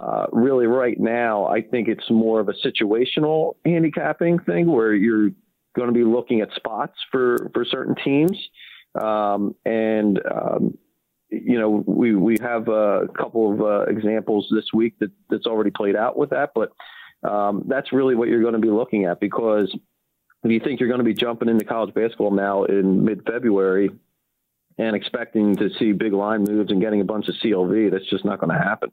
uh, 0.00 0.26
really, 0.32 0.66
right 0.66 0.98
now, 0.98 1.46
I 1.46 1.62
think 1.62 1.86
it's 1.86 2.10
more 2.10 2.40
of 2.40 2.48
a 2.48 2.54
situational 2.66 3.54
handicapping 3.64 4.40
thing 4.40 4.66
where 4.66 4.92
you're 4.92 5.30
going 5.76 5.88
to 5.88 5.92
be 5.94 6.04
looking 6.04 6.40
at 6.40 6.48
spots 6.56 6.94
for 7.12 7.50
for 7.54 7.64
certain 7.64 7.94
teams, 8.04 8.36
um, 9.00 9.54
and 9.64 10.20
um, 10.28 10.76
you 11.30 11.60
know 11.60 11.84
we 11.86 12.16
we 12.16 12.36
have 12.42 12.66
a 12.66 13.06
couple 13.16 13.52
of 13.52 13.88
examples 13.88 14.48
this 14.50 14.66
week 14.74 14.98
that 14.98 15.12
that's 15.30 15.46
already 15.46 15.70
played 15.70 15.94
out 15.94 16.18
with 16.18 16.30
that, 16.30 16.50
but 16.56 16.72
um, 17.26 17.64
that's 17.66 17.92
really 17.92 18.14
what 18.14 18.28
you're 18.28 18.42
going 18.42 18.54
to 18.54 18.60
be 18.60 18.70
looking 18.70 19.04
at 19.04 19.20
because 19.20 19.74
if 20.44 20.50
you 20.50 20.60
think 20.60 20.80
you're 20.80 20.88
going 20.88 21.00
to 21.00 21.04
be 21.04 21.14
jumping 21.14 21.48
into 21.48 21.64
college 21.64 21.94
basketball 21.94 22.30
now 22.30 22.64
in 22.64 23.04
mid 23.04 23.24
February 23.24 23.90
and 24.78 24.94
expecting 24.94 25.56
to 25.56 25.70
see 25.78 25.92
big 25.92 26.12
line 26.12 26.44
moves 26.44 26.70
and 26.70 26.80
getting 26.80 27.00
a 27.00 27.04
bunch 27.04 27.28
of 27.28 27.34
CLV, 27.42 27.90
that's 27.90 28.08
just 28.08 28.24
not 28.24 28.40
going 28.40 28.56
to 28.56 28.62
happen. 28.62 28.92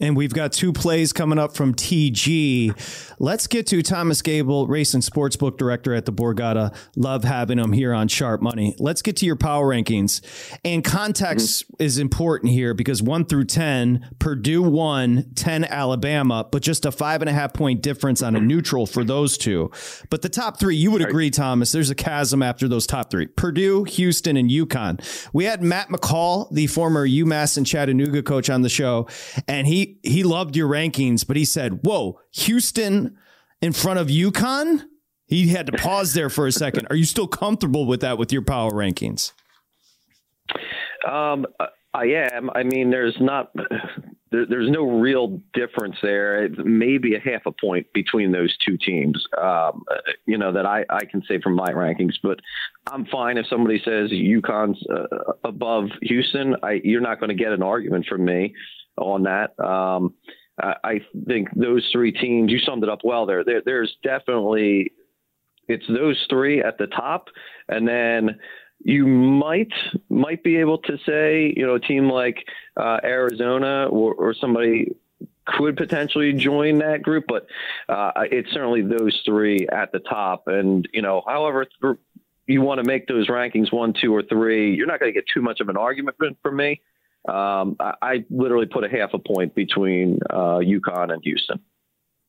And 0.00 0.16
we've 0.16 0.34
got 0.34 0.50
two 0.50 0.72
plays 0.72 1.12
coming 1.12 1.38
up 1.38 1.54
from 1.54 1.72
TG. 1.72 3.14
Let's 3.20 3.46
get 3.46 3.68
to 3.68 3.80
Thomas 3.80 4.22
Gable, 4.22 4.66
race 4.66 4.92
and 4.92 5.04
sportsbook 5.04 5.56
director 5.56 5.94
at 5.94 6.04
the 6.04 6.12
Borgata. 6.12 6.74
Love 6.96 7.22
having 7.22 7.60
him 7.60 7.72
here 7.72 7.94
on 7.94 8.08
Sharp 8.08 8.42
Money. 8.42 8.74
Let's 8.80 9.02
get 9.02 9.16
to 9.18 9.26
your 9.26 9.36
power 9.36 9.68
rankings. 9.68 10.20
And 10.64 10.82
context 10.82 11.64
mm-hmm. 11.64 11.82
is 11.84 11.98
important 11.98 12.50
here 12.50 12.74
because 12.74 13.02
one 13.02 13.24
through 13.24 13.44
10, 13.44 14.16
Purdue 14.18 14.62
won, 14.62 15.30
10 15.36 15.64
Alabama, 15.64 16.44
but 16.50 16.60
just 16.60 16.84
a 16.84 16.90
five 16.90 17.22
and 17.22 17.28
a 17.28 17.32
half 17.32 17.54
point 17.54 17.80
difference 17.80 18.20
on 18.20 18.34
a 18.34 18.40
neutral 18.40 18.86
for 18.86 19.04
those 19.04 19.38
two. 19.38 19.70
But 20.10 20.22
the 20.22 20.28
top 20.28 20.58
three, 20.58 20.74
you 20.74 20.90
would 20.90 21.02
agree, 21.02 21.30
Thomas, 21.30 21.70
there's 21.70 21.90
a 21.90 21.94
chasm 21.94 22.42
after 22.42 22.66
those 22.66 22.88
top 22.88 23.12
three 23.12 23.28
Purdue, 23.28 23.84
Houston, 23.84 24.36
and 24.36 24.50
UConn. 24.50 25.30
We 25.32 25.44
had 25.44 25.62
Matt 25.62 25.90
McCall, 25.90 26.50
the 26.50 26.66
former 26.66 27.06
UMass 27.06 27.56
and 27.56 27.64
Chattanooga 27.64 28.24
coach, 28.24 28.50
on 28.50 28.62
the 28.62 28.68
show, 28.68 29.06
and 29.46 29.68
he 29.68 29.83
he 30.02 30.22
loved 30.22 30.56
your 30.56 30.68
rankings, 30.68 31.26
but 31.26 31.36
he 31.36 31.44
said, 31.44 31.80
"Whoa, 31.84 32.20
Houston 32.32 33.16
in 33.60 33.72
front 33.72 33.98
of 33.98 34.08
UConn." 34.08 34.84
He 35.26 35.48
had 35.48 35.66
to 35.66 35.72
pause 35.72 36.12
there 36.12 36.28
for 36.28 36.46
a 36.46 36.52
second. 36.52 36.86
Are 36.90 36.96
you 36.96 37.04
still 37.04 37.26
comfortable 37.26 37.86
with 37.86 38.00
that 38.02 38.18
with 38.18 38.32
your 38.32 38.42
power 38.42 38.70
rankings? 38.70 39.32
Um, 41.08 41.46
I 41.94 42.04
am. 42.34 42.50
I 42.54 42.62
mean, 42.62 42.90
there's 42.90 43.16
not 43.20 43.50
there, 44.30 44.46
there's 44.46 44.70
no 44.70 44.82
real 44.82 45.40
difference 45.54 45.96
there. 46.02 46.48
Maybe 46.64 47.14
a 47.14 47.20
half 47.20 47.42
a 47.46 47.52
point 47.52 47.86
between 47.94 48.32
those 48.32 48.54
two 48.66 48.76
teams. 48.76 49.24
Um, 49.40 49.84
you 50.26 50.36
know 50.36 50.52
that 50.52 50.66
I 50.66 50.84
I 50.90 51.04
can 51.04 51.22
say 51.28 51.40
from 51.40 51.54
my 51.54 51.68
rankings, 51.68 52.14
but 52.22 52.40
I'm 52.90 53.06
fine 53.06 53.38
if 53.38 53.46
somebody 53.46 53.80
says 53.84 54.10
UConn's 54.10 54.84
uh, 54.88 55.32
above 55.44 55.86
Houston. 56.02 56.56
I 56.62 56.80
you're 56.82 57.00
not 57.00 57.20
going 57.20 57.30
to 57.30 57.42
get 57.42 57.52
an 57.52 57.62
argument 57.62 58.06
from 58.08 58.24
me 58.24 58.54
on 58.96 59.24
that. 59.24 59.58
Um, 59.58 60.14
I 60.56 61.00
think 61.26 61.48
those 61.56 61.88
three 61.90 62.12
teams, 62.12 62.52
you 62.52 62.60
summed 62.60 62.84
it 62.84 62.88
up 62.88 63.00
well 63.02 63.26
there. 63.26 63.42
there. 63.42 63.60
There's 63.64 63.96
definitely, 64.04 64.92
it's 65.66 65.86
those 65.88 66.24
three 66.30 66.62
at 66.62 66.78
the 66.78 66.86
top. 66.86 67.28
And 67.68 67.88
then 67.88 68.38
you 68.84 69.06
might 69.06 69.72
might 70.08 70.44
be 70.44 70.56
able 70.58 70.78
to 70.78 70.98
say, 71.06 71.52
you 71.56 71.66
know, 71.66 71.74
a 71.74 71.80
team 71.80 72.08
like 72.08 72.44
uh, 72.76 73.00
Arizona 73.02 73.86
or, 73.86 74.14
or, 74.14 74.34
somebody 74.34 74.94
could 75.46 75.76
potentially 75.76 76.32
join 76.34 76.78
that 76.78 77.02
group, 77.02 77.24
but 77.28 77.46
uh, 77.88 78.12
it's 78.30 78.52
certainly 78.52 78.82
those 78.82 79.20
three 79.24 79.66
at 79.72 79.90
the 79.92 80.00
top. 80.00 80.48
And 80.48 80.86
you 80.92 81.02
know, 81.02 81.22
however 81.26 81.66
you 82.46 82.60
want 82.60 82.78
to 82.78 82.84
make 82.84 83.06
those 83.06 83.28
rankings 83.28 83.72
one, 83.72 83.94
two, 83.98 84.14
or 84.14 84.22
three, 84.22 84.74
you're 84.74 84.86
not 84.86 85.00
going 85.00 85.12
to 85.12 85.18
get 85.18 85.26
too 85.32 85.40
much 85.40 85.60
of 85.60 85.68
an 85.68 85.76
argument 85.76 86.16
from 86.42 86.56
me. 86.56 86.80
Um, 87.26 87.76
I, 87.80 87.94
I, 88.02 88.24
literally 88.28 88.66
put 88.66 88.84
a 88.84 88.88
half 88.88 89.14
a 89.14 89.18
point 89.18 89.54
between 89.54 90.18
uh, 90.28 90.58
UConn 90.58 91.10
and 91.10 91.22
Houston. 91.24 91.58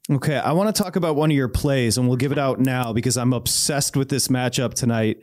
Okay, 0.09 0.37
I 0.37 0.53
want 0.53 0.73
to 0.73 0.83
talk 0.83 0.95
about 0.95 1.17
one 1.17 1.31
of 1.31 1.35
your 1.35 1.49
plays, 1.49 1.97
and 1.97 2.07
we'll 2.07 2.15
give 2.15 2.31
it 2.31 2.37
out 2.37 2.59
now 2.59 2.93
because 2.93 3.17
I'm 3.17 3.33
obsessed 3.33 3.97
with 3.97 4.07
this 4.07 4.29
matchup 4.29 4.73
tonight. 4.73 5.21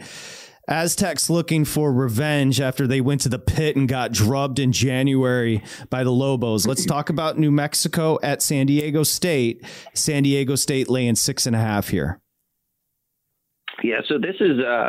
Aztecs 0.68 1.30
looking 1.30 1.64
for 1.64 1.92
revenge 1.92 2.61
after 2.61 2.87
they 2.87 3.00
went 3.00 3.20
to 3.22 3.28
the 3.28 3.38
pit 3.38 3.76
and 3.76 3.88
got 3.88 4.12
drubbed 4.12 4.58
in 4.58 4.72
January 4.72 5.62
by 5.90 6.04
the 6.04 6.12
Lobos. 6.12 6.66
Let's 6.66 6.85
talk 6.85 7.11
about 7.11 7.38
New 7.38 7.50
Mexico 7.50 8.18
at 8.22 8.42
San 8.42 8.66
Diego 8.66 9.02
State. 9.02 9.64
San 9.94 10.22
Diego 10.22 10.54
State 10.54 10.88
laying 10.88 11.16
six 11.16 11.46
and 11.46 11.56
a 11.56 11.58
half 11.58 11.88
here. 11.88 12.20
Yeah, 13.82 14.01
so 14.07 14.18
this 14.18 14.36
is 14.38 14.61
uh, 14.61 14.88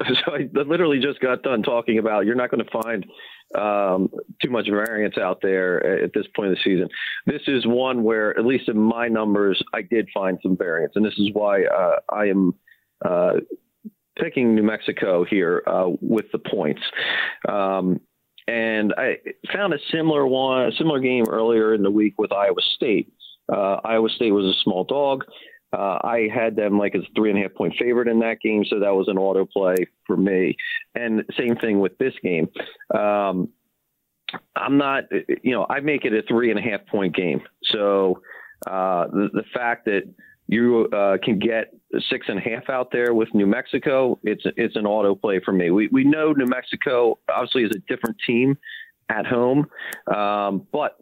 so 0.06 0.34
I 0.34 0.48
literally 0.52 0.98
just 0.98 1.20
got 1.20 1.42
done 1.42 1.62
talking 1.62 1.98
about 1.98 2.26
you're 2.26 2.34
not 2.34 2.50
going 2.50 2.64
to 2.64 2.70
find 2.82 3.06
um, 3.54 4.10
too 4.42 4.50
much 4.50 4.68
variance 4.68 5.16
out 5.18 5.40
there 5.40 6.04
at 6.04 6.12
this 6.12 6.26
point 6.34 6.50
of 6.50 6.56
the 6.56 6.62
season. 6.62 6.88
This 7.26 7.42
is 7.46 7.66
one 7.66 8.02
where, 8.02 8.36
at 8.38 8.44
least 8.44 8.68
in 8.68 8.78
my 8.78 9.08
numbers, 9.08 9.62
I 9.72 9.82
did 9.82 10.08
find 10.12 10.38
some 10.42 10.56
variance, 10.56 10.94
and 10.96 11.04
this 11.04 11.18
is 11.18 11.30
why 11.32 11.64
uh, 11.64 11.96
I 12.12 12.26
am 12.26 12.54
uh, 13.04 13.34
picking 14.18 14.54
New 14.54 14.62
Mexico 14.62 15.24
here 15.24 15.62
uh, 15.66 15.90
with 16.00 16.26
the 16.32 16.38
points. 16.38 16.82
Um, 17.48 18.00
and 18.48 18.94
I 18.96 19.18
found 19.52 19.74
a 19.74 19.78
similar 19.90 20.26
one, 20.26 20.66
a 20.66 20.72
similar 20.72 21.00
game 21.00 21.24
earlier 21.28 21.74
in 21.74 21.82
the 21.82 21.90
week 21.90 22.14
with 22.16 22.32
Iowa 22.32 22.60
State. 22.76 23.12
Uh, 23.52 23.80
Iowa 23.84 24.08
State 24.08 24.32
was 24.32 24.44
a 24.44 24.58
small 24.62 24.84
dog. 24.84 25.24
Uh, 25.72 25.98
I 26.02 26.28
had 26.32 26.56
them 26.56 26.78
like 26.78 26.94
as 26.94 27.02
three 27.14 27.30
and 27.30 27.38
a 27.38 27.42
half 27.42 27.54
point 27.54 27.74
favorite 27.78 28.08
in 28.08 28.20
that 28.20 28.40
game, 28.40 28.64
so 28.64 28.80
that 28.80 28.94
was 28.94 29.08
an 29.08 29.18
auto 29.18 29.44
play 29.44 29.74
for 30.06 30.16
me. 30.16 30.56
And 30.94 31.24
same 31.36 31.56
thing 31.56 31.80
with 31.80 31.98
this 31.98 32.14
game. 32.22 32.48
Um, 32.94 33.48
I'm 34.54 34.78
not, 34.78 35.04
you 35.42 35.52
know, 35.52 35.66
I 35.68 35.80
make 35.80 36.04
it 36.04 36.12
a 36.12 36.22
three 36.22 36.50
and 36.50 36.58
a 36.58 36.62
half 36.62 36.86
point 36.86 37.14
game. 37.14 37.42
So 37.64 38.22
uh, 38.66 39.06
the, 39.08 39.28
the 39.32 39.44
fact 39.54 39.84
that 39.86 40.02
you 40.48 40.88
uh, 40.92 41.18
can 41.22 41.38
get 41.38 41.74
six 42.08 42.26
and 42.28 42.38
a 42.38 42.42
half 42.42 42.68
out 42.70 42.90
there 42.92 43.12
with 43.14 43.34
New 43.34 43.46
Mexico, 43.46 44.18
it's 44.22 44.44
it's 44.56 44.76
an 44.76 44.86
auto 44.86 45.14
play 45.14 45.40
for 45.44 45.52
me. 45.52 45.70
We 45.70 45.88
we 45.88 46.04
know 46.04 46.32
New 46.32 46.46
Mexico 46.46 47.18
obviously 47.28 47.64
is 47.64 47.72
a 47.74 47.80
different 47.92 48.16
team 48.26 48.56
at 49.08 49.26
home, 49.26 49.66
um, 50.14 50.66
but 50.72 50.98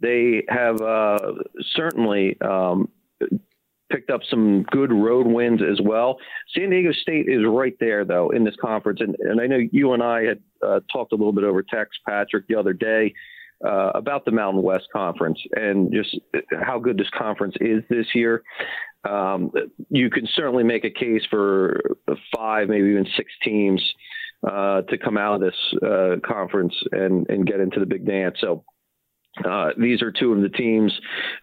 they 0.00 0.44
have 0.48 0.80
uh, 0.80 1.18
certainly 1.74 2.38
um, 2.40 2.88
picked 3.92 4.10
up 4.10 4.22
some 4.28 4.62
good 4.64 4.92
road 4.92 5.26
wins 5.26 5.60
as 5.62 5.80
well. 5.82 6.18
San 6.54 6.70
Diego 6.70 6.92
State 6.92 7.28
is 7.28 7.42
right 7.46 7.74
there 7.78 8.04
though 8.04 8.30
in 8.30 8.44
this 8.44 8.56
conference, 8.60 9.00
and 9.00 9.14
and 9.20 9.40
I 9.40 9.46
know 9.46 9.60
you 9.70 9.92
and 9.92 10.02
I 10.02 10.24
had 10.24 10.40
uh, 10.66 10.80
talked 10.92 11.12
a 11.12 11.16
little 11.16 11.32
bit 11.32 11.44
over 11.44 11.62
text, 11.62 12.00
Patrick, 12.08 12.48
the 12.48 12.56
other 12.56 12.72
day. 12.72 13.14
Uh, 13.64 13.92
about 13.94 14.24
the 14.24 14.32
Mountain 14.32 14.60
West 14.60 14.88
Conference 14.92 15.38
and 15.52 15.92
just 15.92 16.18
how 16.66 16.80
good 16.80 16.98
this 16.98 17.06
conference 17.16 17.54
is 17.60 17.84
this 17.88 18.06
year 18.12 18.42
um, 19.08 19.50
you 19.90 20.10
can 20.10 20.26
certainly 20.34 20.64
make 20.64 20.84
a 20.84 20.90
case 20.90 21.22
for 21.28 21.80
five, 22.34 22.68
maybe 22.68 22.88
even 22.88 23.06
six 23.16 23.32
teams 23.42 23.82
uh, 24.48 24.82
to 24.82 24.98
come 24.98 25.18
out 25.18 25.34
of 25.34 25.40
this 25.40 25.82
uh, 25.82 26.16
conference 26.24 26.74
and, 26.92 27.28
and 27.28 27.46
get 27.46 27.60
into 27.60 27.80
the 27.80 27.86
big 27.86 28.06
dance. 28.06 28.36
So 28.40 28.64
uh, 29.44 29.70
these 29.78 30.02
are 30.02 30.12
two 30.12 30.32
of 30.32 30.42
the 30.42 30.48
teams 30.48 30.92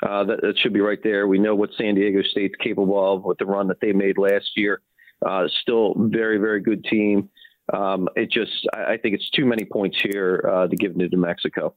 uh, 0.07 0.23
that, 0.23 0.41
that, 0.41 0.57
should 0.59 0.73
be 0.73 0.79
right 0.79 1.01
there. 1.03 1.27
We 1.27 1.39
know 1.39 1.55
what 1.55 1.71
San 1.77 1.95
Diego 1.95 2.21
State's 2.21 2.55
capable 2.61 3.13
of 3.13 3.23
with 3.23 3.39
the 3.39 3.45
run 3.45 3.67
that 3.67 3.81
they 3.81 3.93
made 3.93 4.17
last 4.17 4.51
year. 4.55 4.81
Uh, 5.25 5.47
still 5.61 5.95
very, 5.97 6.37
very 6.37 6.61
good 6.61 6.83
team. 6.83 7.29
Um, 7.73 8.07
it 8.15 8.31
just, 8.31 8.67
I, 8.73 8.93
I 8.93 8.97
think 8.97 9.15
it's 9.15 9.29
too 9.31 9.45
many 9.45 9.65
points 9.65 9.97
here 10.01 10.47
uh, 10.51 10.67
to 10.67 10.75
give 10.75 10.93
to 10.93 11.07
New 11.07 11.17
Mexico. 11.17 11.73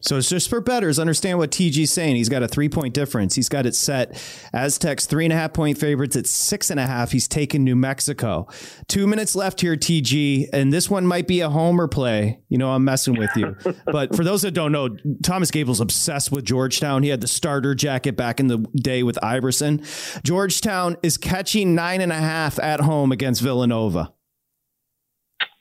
So 0.00 0.18
it's 0.18 0.28
just 0.28 0.50
for 0.50 0.60
bettors. 0.60 0.98
Understand 0.98 1.38
what 1.38 1.50
TG's 1.50 1.90
saying. 1.90 2.16
He's 2.16 2.28
got 2.28 2.42
a 2.42 2.48
three 2.48 2.68
point 2.68 2.92
difference. 2.92 3.34
He's 3.34 3.48
got 3.48 3.64
it 3.64 3.74
set. 3.74 4.22
Aztecs 4.52 5.06
three 5.06 5.24
and 5.24 5.32
a 5.32 5.36
half 5.36 5.54
point 5.54 5.78
favorites 5.78 6.16
at 6.16 6.26
six 6.26 6.70
and 6.70 6.78
a 6.78 6.86
half. 6.86 7.12
He's 7.12 7.26
taken 7.26 7.64
New 7.64 7.76
Mexico. 7.76 8.46
Two 8.88 9.06
minutes 9.06 9.34
left 9.34 9.60
here, 9.62 9.74
TG, 9.74 10.48
and 10.52 10.72
this 10.72 10.90
one 10.90 11.06
might 11.06 11.26
be 11.26 11.40
a 11.40 11.48
homer 11.48 11.88
play. 11.88 12.40
You 12.48 12.58
know, 12.58 12.70
I'm 12.70 12.84
messing 12.84 13.14
with 13.14 13.30
you. 13.36 13.56
but 13.86 14.14
for 14.14 14.22
those 14.22 14.42
that 14.42 14.52
don't 14.52 14.72
know, 14.72 14.90
Thomas 15.22 15.50
Gable's 15.50 15.80
obsessed 15.80 16.30
with 16.30 16.44
Georgetown. 16.44 17.02
He 17.02 17.08
had 17.08 17.22
the 17.22 17.26
starter 17.26 17.74
jacket 17.74 18.16
back 18.16 18.38
in 18.38 18.48
the 18.48 18.58
day 18.76 19.02
with 19.02 19.22
Iverson. 19.24 19.82
Georgetown 20.22 20.96
is 21.02 21.16
catching 21.16 21.74
nine 21.74 22.02
and 22.02 22.12
a 22.12 22.16
half 22.16 22.58
at 22.58 22.80
home 22.80 23.12
against 23.12 23.40
Villanova 23.40 24.12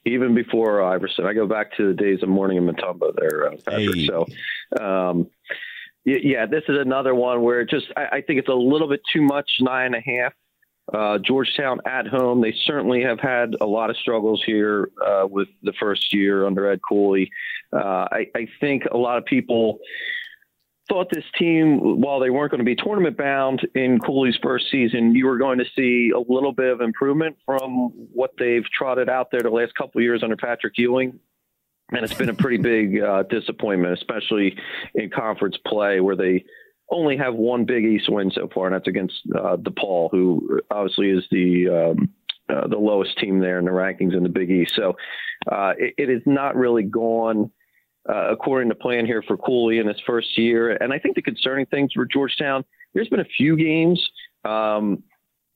even 0.06 0.36
before 0.36 0.84
Iverson. 0.84 1.26
I 1.26 1.34
go 1.34 1.48
back 1.48 1.76
to 1.78 1.88
the 1.88 1.94
days 1.94 2.22
of 2.22 2.30
Mourning 2.30 2.58
in 2.58 2.66
Mutombo 2.66 3.12
there, 3.18 3.48
uh, 3.48 3.56
Patrick. 3.66 3.96
Hey. 3.96 4.08
So, 4.08 4.26
um, 4.80 5.28
yeah, 6.06 6.46
this 6.46 6.64
is 6.70 6.78
another 6.80 7.16
one 7.16 7.42
where 7.42 7.66
just 7.66 7.88
I, 7.98 8.18
I, 8.18 8.22
think 8.22 8.40
it's 8.40 8.48
a 8.48 8.54
little 8.54 8.88
bit 8.88 9.02
too 9.12 9.22
much 9.22 9.50
nine 9.60 9.94
and 9.94 9.96
a 9.96 10.22
half. 10.22 10.34
Uh, 10.94 11.18
Georgetown 11.18 11.80
at 11.88 12.06
home, 12.06 12.42
they 12.42 12.54
certainly 12.66 13.02
have 13.02 13.20
had 13.20 13.56
a 13.60 13.66
lot 13.66 13.90
of 13.90 13.98
struggles 13.98 14.44
here 14.46 14.92
uh, 15.04 15.26
with 15.28 15.48
the 15.64 15.74
first 15.80 16.14
year 16.14 16.46
under 16.46 16.70
Ed 16.70 16.80
Cooley. 16.88 17.32
Uh, 17.74 18.08
I, 18.12 18.28
I 18.36 18.48
think 18.60 18.84
a 18.92 18.98
lot 18.98 19.18
of 19.18 19.26
people 19.26 19.80
thought 20.88 21.10
this 21.12 21.24
team, 21.38 22.02
while 22.02 22.20
they 22.20 22.30
weren't 22.30 22.52
going 22.52 22.60
to 22.60 22.66
be 22.66 22.76
tournament 22.76 23.18
bound 23.18 23.68
in 23.74 24.00
Cooley's 24.00 24.38
first 24.42 24.66
season, 24.72 25.16
you 25.16 25.26
were 25.26 25.38
going 25.38 25.58
to 25.58 25.66
see 25.76 26.12
a 26.16 26.20
little 26.20 26.52
bit 26.52 26.72
of 26.72 26.82
improvement 26.82 27.38
from 27.46 27.92
what 28.14 28.32
they've 28.38 28.66
trotted 28.66 29.10
out 29.10 29.32
there 29.32 29.42
the 29.42 29.50
last 29.50 29.74
couple 29.76 30.00
of 30.00 30.04
years 30.04 30.22
under 30.24 30.38
Patrick 30.38 30.78
Ewing. 30.78 31.20
And 31.92 32.04
it's 32.04 32.14
been 32.14 32.30
a 32.30 32.36
pretty 32.36 32.58
big 32.62 33.02
uh, 33.02 33.24
disappointment, 33.24 33.94
especially 33.94 34.58
in 34.94 35.10
conference 35.10 35.58
play 35.66 36.00
where 36.00 36.16
they 36.16 36.46
only 36.90 37.18
have 37.18 37.34
one 37.34 37.66
Big 37.66 37.84
East 37.84 38.10
win 38.10 38.32
so 38.32 38.48
far, 38.54 38.68
and 38.68 38.76
that's 38.76 38.88
against 38.88 39.16
uh, 39.36 39.58
DePaul, 39.58 40.10
who 40.12 40.62
obviously 40.70 41.10
is 41.10 41.24
the 41.32 41.68
um, 41.68 42.10
uh, 42.48 42.68
the 42.68 42.78
lowest 42.78 43.18
team 43.18 43.40
there 43.40 43.58
in 43.58 43.66
the 43.66 43.72
rankings 43.72 44.16
in 44.16 44.22
the 44.22 44.30
Big 44.30 44.52
East. 44.52 44.74
So 44.76 44.96
uh, 45.52 45.74
it, 45.80 45.96
it 45.98 46.10
has 46.10 46.22
not 46.28 46.56
really 46.56 46.84
gone– 46.84 47.52
uh, 48.10 48.32
according 48.32 48.70
to 48.70 48.76
plan 48.76 49.06
here 49.06 49.24
for 49.28 49.38
Cooley 49.38 49.80
in 49.80 49.88
his 49.88 50.00
first 50.06 50.38
year. 50.38 50.72
And 50.72 50.94
I 50.94 51.00
think 51.00 51.16
the 51.16 51.22
concerning 51.22 51.66
things 51.66 51.94
for 51.94 52.06
Georgetown, 52.06 52.64
there's 52.94 53.10
been 53.10 53.20
a 53.20 53.26
few 53.38 53.58
games. 53.58 54.08
Um, 54.44 55.04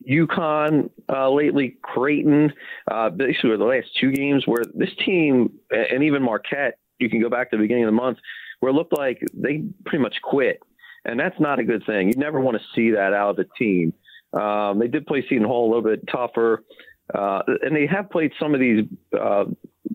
UConn 0.08 0.90
uh, 1.10 1.30
lately, 1.30 1.78
Creighton, 1.82 2.54
uh, 2.90 3.10
basically 3.10 3.58
the 3.58 3.66
last 3.66 3.88
two 4.00 4.12
games 4.12 4.48
where 4.48 4.64
this 4.74 4.90
team 5.06 5.52
and 5.72 6.04
even 6.04 6.24
Marquette, 6.24 6.78
you 7.00 7.10
can 7.10 7.22
go 7.22 7.30
back 7.30 7.52
to 7.52 7.58
the 7.58 7.62
beginning 7.62 7.84
of 7.84 7.90
the 7.90 8.02
month, 8.02 8.18
where 8.60 8.72
it 8.72 8.76
looked 8.76 8.98
like 8.98 9.22
they 9.34 9.64
pretty 9.86 10.02
much 10.02 10.16
quit. 10.22 10.60
And 11.06 11.20
that's 11.20 11.40
not 11.40 11.60
a 11.60 11.64
good 11.64 11.86
thing. 11.86 12.10
You 12.10 12.16
never 12.18 12.40
want 12.40 12.58
to 12.58 12.64
see 12.76 12.92
that 12.92 13.14
out 13.14 13.32
of 13.32 13.36
the 13.38 13.46
team. 13.58 13.94
Um, 14.34 14.80
they 14.80 14.88
did 14.88 15.06
play 15.06 15.24
Seton 15.28 15.46
Hall 15.46 15.68
a 15.68 15.70
little 15.74 15.90
bit 15.90 16.08
tougher. 16.08 16.64
Uh, 17.14 17.42
and 17.64 17.76
they 17.76 17.88
have 17.88 18.10
played 18.10 18.32
some 18.40 18.54
of 18.54 18.60
these 18.60 18.86
uh, 19.20 19.46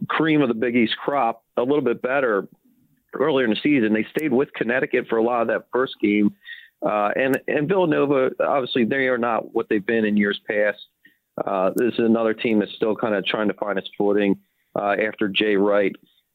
cream 0.08 0.42
of 0.42 0.48
the 0.48 0.54
Big 0.54 0.74
East 0.76 0.96
crop 0.96 1.43
a 1.56 1.62
little 1.62 1.82
bit 1.82 2.02
better 2.02 2.48
earlier 3.14 3.44
in 3.44 3.50
the 3.50 3.60
season. 3.62 3.92
They 3.92 4.06
stayed 4.16 4.32
with 4.32 4.52
Connecticut 4.54 5.06
for 5.08 5.18
a 5.18 5.22
lot 5.22 5.42
of 5.42 5.48
that 5.48 5.66
first 5.72 5.94
game. 6.00 6.34
Uh, 6.84 7.10
and, 7.16 7.40
and 7.48 7.68
Villanova, 7.68 8.30
obviously, 8.40 8.84
they 8.84 9.06
are 9.06 9.18
not 9.18 9.54
what 9.54 9.68
they've 9.68 9.84
been 9.84 10.04
in 10.04 10.16
years 10.16 10.40
past. 10.48 10.78
Uh, 11.44 11.70
this 11.76 11.94
is 11.94 12.00
another 12.00 12.34
team 12.34 12.58
that's 12.58 12.74
still 12.74 12.94
kind 12.94 13.14
of 13.14 13.24
trying 13.24 13.48
to 13.48 13.54
find 13.54 13.78
its 13.78 13.88
footing 13.96 14.36
uh, 14.76 14.94
after 15.06 15.28
Jay 15.28 15.56
Wright. 15.56 15.92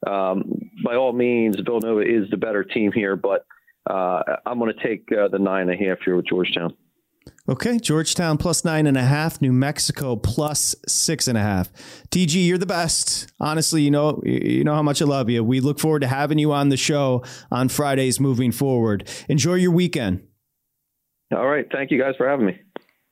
Um, 0.08 0.72
by 0.84 0.96
all 0.96 1.14
means, 1.14 1.58
Villanova 1.64 2.02
is 2.02 2.30
the 2.30 2.38
better 2.38 2.64
team 2.64 2.92
here, 2.92 3.16
but 3.16 3.46
uh, 3.90 4.22
I'm 4.46 4.60
going 4.60 4.74
to 4.74 4.88
take 4.88 5.08
the 5.08 5.38
nine 5.40 5.70
and 5.70 5.82
a 5.82 5.90
half 5.90 6.00
here 6.04 6.16
with 6.16 6.28
Georgetown. 6.28 6.74
Okay, 7.50 7.80
Georgetown 7.80 8.38
plus 8.38 8.64
nine 8.64 8.86
and 8.86 8.96
a 8.96 9.02
half, 9.02 9.42
New 9.42 9.52
Mexico 9.52 10.16
plus 10.16 10.76
six 10.88 11.28
and 11.28 11.36
a 11.36 11.42
half. 11.42 11.74
TG, 12.12 12.46
you're 12.46 12.60
the 12.60 12.68
best. 12.68 13.34
Honestly, 13.40 13.82
you 13.82 13.90
know 13.90 14.22
you 14.24 14.64
know 14.64 14.76
how 14.76 14.84
much 14.84 15.02
I 15.02 15.06
love 15.06 15.32
you. 15.32 15.44
We 15.44 15.60
look 15.60 15.80
forward 15.80 16.02
to 16.02 16.08
having 16.08 16.38
you 16.38 16.54
on 16.54 16.70
the 16.70 16.78
show 16.78 17.24
on 17.50 17.68
Fridays 17.68 18.20
moving 18.20 18.52
forward. 18.52 19.10
Enjoy 19.30 19.56
your 19.56 19.72
weekend. 19.72 20.22
All 21.32 21.48
right, 21.48 21.66
thank 21.72 21.90
you 21.90 22.00
guys 22.00 22.14
for 22.18 22.30
having 22.30 22.46
me. 22.46 22.60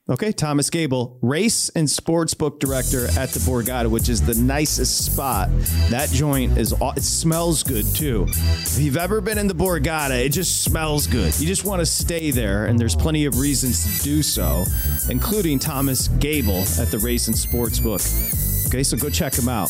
Okay, 0.10 0.32
Thomas 0.32 0.70
Gable, 0.70 1.20
race 1.22 1.68
and 1.76 1.86
sportsbook 1.86 2.60
director 2.60 3.08
at 3.20 3.32
the 3.32 3.40
Borgata, 3.40 3.90
which 3.90 4.08
is 4.08 4.22
the 4.22 4.36
nicest 4.36 5.04
spot. 5.06 5.50
That 5.90 6.10
joint 6.12 6.58
is 6.58 6.74
it 6.96 7.04
smells 7.04 7.62
good 7.62 7.86
too. 7.94 8.26
If 8.30 8.80
you've 8.80 8.96
ever 8.96 9.20
been 9.20 9.38
in 9.38 9.48
the 9.48 9.54
Borgata, 9.54 10.26
it 10.26 10.30
just 10.30 10.64
smells 10.64 11.08
good. 11.08 11.38
You 11.42 11.46
just 11.46 11.66
want 11.66 11.82
to 11.82 11.86
stay 11.86 12.32
there, 12.32 12.68
and 12.68 12.80
there's 12.80 12.96
plenty 12.96 13.26
of 13.26 13.38
reasons 13.38 13.98
to 13.98 14.04
do 14.06 14.24
so, 14.24 14.64
including 15.10 15.60
Thomas 15.60 16.08
Gable 16.08 16.64
at 16.80 16.90
the 16.90 17.00
Race 17.00 17.28
and 17.28 17.36
Sportsbook. 17.36 18.68
Okay, 18.68 18.84
so 18.84 18.96
go 18.96 19.10
check 19.10 19.36
him 19.36 19.50
out. 19.50 19.68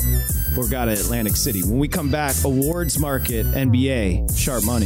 Borgata, 0.54 0.94
Atlantic 0.94 1.36
City. 1.36 1.64
When 1.64 1.80
we 1.80 1.88
come 1.88 2.12
back, 2.12 2.36
awards 2.44 3.00
market, 3.00 3.48
NBA, 3.48 4.38
sharp 4.38 4.64
money. 4.66 4.86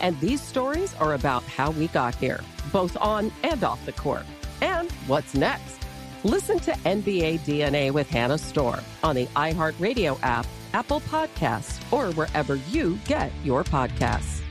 And 0.00 0.18
these 0.20 0.40
stories 0.40 0.94
are 0.94 1.14
about 1.14 1.42
how 1.44 1.70
we 1.70 1.88
got 1.88 2.14
here, 2.14 2.40
both 2.72 2.96
on 2.98 3.32
and 3.42 3.62
off 3.64 3.84
the 3.86 3.92
court. 3.92 4.24
And 4.60 4.90
what's 5.06 5.34
next? 5.34 5.76
Listen 6.24 6.58
to 6.60 6.72
NBA 6.72 7.40
DNA 7.40 7.92
with 7.92 8.08
Hannah 8.08 8.38
Storm 8.38 8.80
on 9.02 9.14
the 9.14 9.26
iHeartRadio 9.36 10.18
app, 10.22 10.46
Apple 10.72 11.00
Podcasts, 11.02 11.80
or 11.92 12.12
wherever 12.14 12.56
you 12.56 12.98
get 13.06 13.30
your 13.44 13.64
podcasts. 13.64 14.42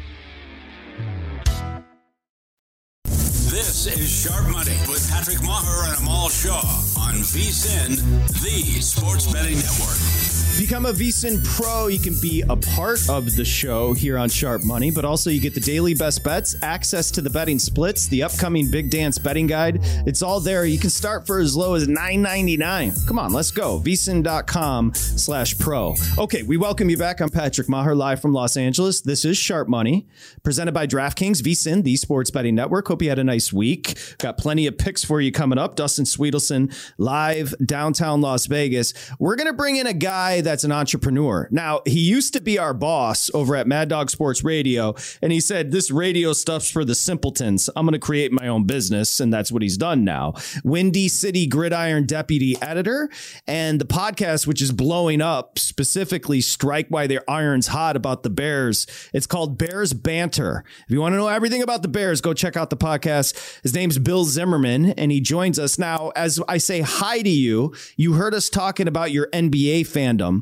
This 3.56 3.88
is 3.88 4.10
Sharp 4.10 4.52
Money 4.52 4.78
with 4.88 5.10
Patrick 5.10 5.38
Meagher 5.38 5.89
and 5.89 6.02
Amal 6.02 6.30
Shaw 6.30 6.60
on 7.00 7.16
VSIN, 7.16 7.98
the 8.43 8.82
sports 8.82 9.32
betting 9.32 9.56
network. 9.56 10.24
Become 10.58 10.86
a 10.86 10.93
VSIN 10.93 11.43
Pro. 11.43 11.88
You 11.88 11.99
can 11.99 12.18
be 12.22 12.41
a 12.47 12.56
part 12.56 13.10
of 13.10 13.36
the 13.36 13.43
show 13.43 13.93
here 13.93 14.18
on 14.18 14.30
Sharp 14.30 14.64
Money, 14.64 14.89
but 14.89 15.03
also 15.03 15.30
you 15.30 15.41
get 15.41 15.53
the 15.53 15.60
daily 15.60 15.93
best 15.93 16.24
bets, 16.24 16.56
access 16.62 17.12
to 17.12 17.22
the 17.22 17.30
betting 17.30 17.60
splits, 17.60 18.08
the 18.08 18.24
upcoming 18.24 18.72
Big 18.72 18.89
Dance 18.89 19.18
betting 19.18 19.47
guide. 19.47 19.80
It's 20.08 20.22
all 20.22 20.39
there. 20.39 20.64
You 20.64 20.80
can 20.80 20.89
start 20.89 21.28
for 21.28 21.39
as 21.39 21.58
low 21.58 21.74
as 21.76 21.88
$9.99. 21.89 23.06
Come 23.06 23.20
on, 23.20 23.34
let's 23.34 23.51
go. 23.51 23.82
VSIN.com 23.82 24.93
slash 24.93 25.60
pro. 25.60 25.93
Okay, 26.18 26.43
we 26.43 26.56
welcome 26.56 26.89
you 26.89 26.97
back. 26.97 27.20
I'm 27.20 27.30
Patrick 27.30 27.68
Meagher, 27.68 27.95
live 27.95 28.22
from 28.22 28.32
Los 28.32 28.56
Angeles. 28.56 29.01
This 29.01 29.26
is 29.26 29.38
Sharp 29.38 29.68
Money, 29.68 30.08
presented 30.41 30.72
by 30.72 30.88
DraftKings, 30.88 31.41
VSIN, 31.41 31.84
the 31.84 31.97
sports 31.97 32.32
betting 32.32 32.56
network. 32.56 32.88
Hope 32.88 33.01
you 33.01 33.10
had 33.10 33.20
a 33.20 33.26
nice 33.26 33.51
week. 33.51 33.97
Got 34.20 34.38
plenty 34.38 34.68
of 34.68 34.78
picks 34.78 35.03
for 35.03 35.20
you 35.20 35.34
coming 35.34 35.58
up. 35.58 35.76
Dustin 35.76 36.06
Swedelson, 36.06 36.74
live 36.97 37.53
downtown 37.66 38.22
Las 38.22 38.45
Vegas. 38.45 38.93
We're 39.20 39.36
going 39.36 39.47
to 39.47 39.53
bring 39.53 39.76
in 39.76 39.86
a 39.86 39.93
guy 39.93 40.45
that's 40.46 40.64
an 40.64 40.72
entrepreneur. 40.72 41.50
Now, 41.52 41.82
he 41.86 42.00
used 42.00 42.34
to 42.34 42.41
be 42.41 42.58
our 42.58 42.74
boss 42.74 43.30
over 43.34 43.56
at 43.56 43.68
Mad 43.68 43.89
Dog 43.89 44.10
Sports 44.10 44.43
Radio, 44.43 44.96
and 45.22 45.32
he 45.32 45.41
said, 45.41 45.72
This 45.72 45.91
radio 45.91 46.32
stuff's 46.32 46.72
for 46.72 46.86
the 46.86 46.96
simpletons. 46.96 47.70
I'm 47.76 47.86
going 47.86 47.93
to 47.93 48.00
create 48.00 48.32
my 48.32 48.48
own 48.48 48.64
business. 48.66 49.20
And 49.20 49.34
that's 49.34 49.52
what 49.52 49.62
he's 49.62 49.78
done 49.78 50.04
now. 50.04 50.36
Windy 50.64 51.08
City 51.08 51.48
Gridiron 51.48 52.06
Deputy 52.06 52.56
Editor, 52.62 53.10
and 53.48 53.82
the 53.82 53.86
podcast, 53.86 54.48
which 54.48 54.62
is 54.62 54.72
blowing 54.72 55.22
up, 55.22 55.58
specifically 55.58 56.41
Strike 56.41 56.88
Why 56.89 57.08
Their 57.08 57.30
Iron's 57.30 57.68
Hot 57.68 57.96
about 57.96 58.24
the 58.24 58.30
Bears. 58.30 58.86
It's 59.14 59.28
called 59.28 59.58
Bears 59.58 59.93
Banter. 59.93 60.64
If 60.86 60.91
you 60.91 61.02
want 61.02 61.14
to 61.14 61.18
know 61.18 61.28
everything 61.28 61.64
about 61.64 61.82
the 61.82 61.88
Bears, 61.88 62.22
go 62.22 62.34
check 62.34 62.56
out 62.56 62.70
the 62.70 62.78
podcast. 62.78 63.62
His 63.64 63.74
name's 63.74 63.98
Bill 63.98 64.26
Zimmerman, 64.26 64.91
and 64.91 65.12
he 65.12 65.20
joins 65.20 65.58
us 65.58 65.80
now. 65.80 66.12
As 66.16 66.39
I 66.48 66.58
say 66.58 66.82
hi 66.82 67.22
to 67.22 67.30
you, 67.30 67.74
you 67.98 68.14
heard 68.14 68.36
us 68.36 68.50
talking 68.50 68.88
about 68.88 69.12
your 69.12 69.28
NBA 69.34 69.82
fandom. 69.82 70.35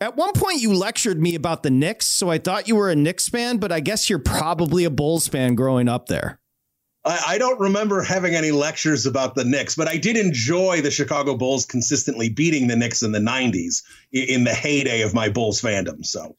At 0.00 0.16
one 0.16 0.32
point, 0.32 0.60
you 0.60 0.72
lectured 0.72 1.20
me 1.20 1.34
about 1.34 1.62
the 1.62 1.70
Knicks, 1.70 2.06
so 2.06 2.30
I 2.30 2.38
thought 2.38 2.68
you 2.68 2.76
were 2.76 2.90
a 2.90 2.96
Knicks 2.96 3.28
fan, 3.28 3.58
but 3.58 3.72
I 3.72 3.80
guess 3.80 4.08
you're 4.08 4.18
probably 4.18 4.84
a 4.84 4.90
Bulls 4.90 5.28
fan 5.28 5.54
growing 5.54 5.88
up 5.88 6.06
there. 6.06 6.40
I, 7.04 7.22
I 7.28 7.38
don't 7.38 7.60
remember 7.60 8.02
having 8.02 8.34
any 8.34 8.50
lectures 8.50 9.06
about 9.06 9.34
the 9.34 9.44
Knicks, 9.44 9.74
but 9.74 9.88
I 9.88 9.96
did 9.96 10.16
enjoy 10.16 10.80
the 10.80 10.90
Chicago 10.90 11.36
Bulls 11.36 11.66
consistently 11.66 12.28
beating 12.28 12.68
the 12.68 12.76
Knicks 12.76 13.02
in 13.02 13.12
the 13.12 13.18
90s 13.18 13.82
in, 14.12 14.28
in 14.28 14.44
the 14.44 14.54
heyday 14.54 15.02
of 15.02 15.14
my 15.14 15.28
Bulls 15.28 15.60
fandom. 15.60 16.04
So 16.04 16.36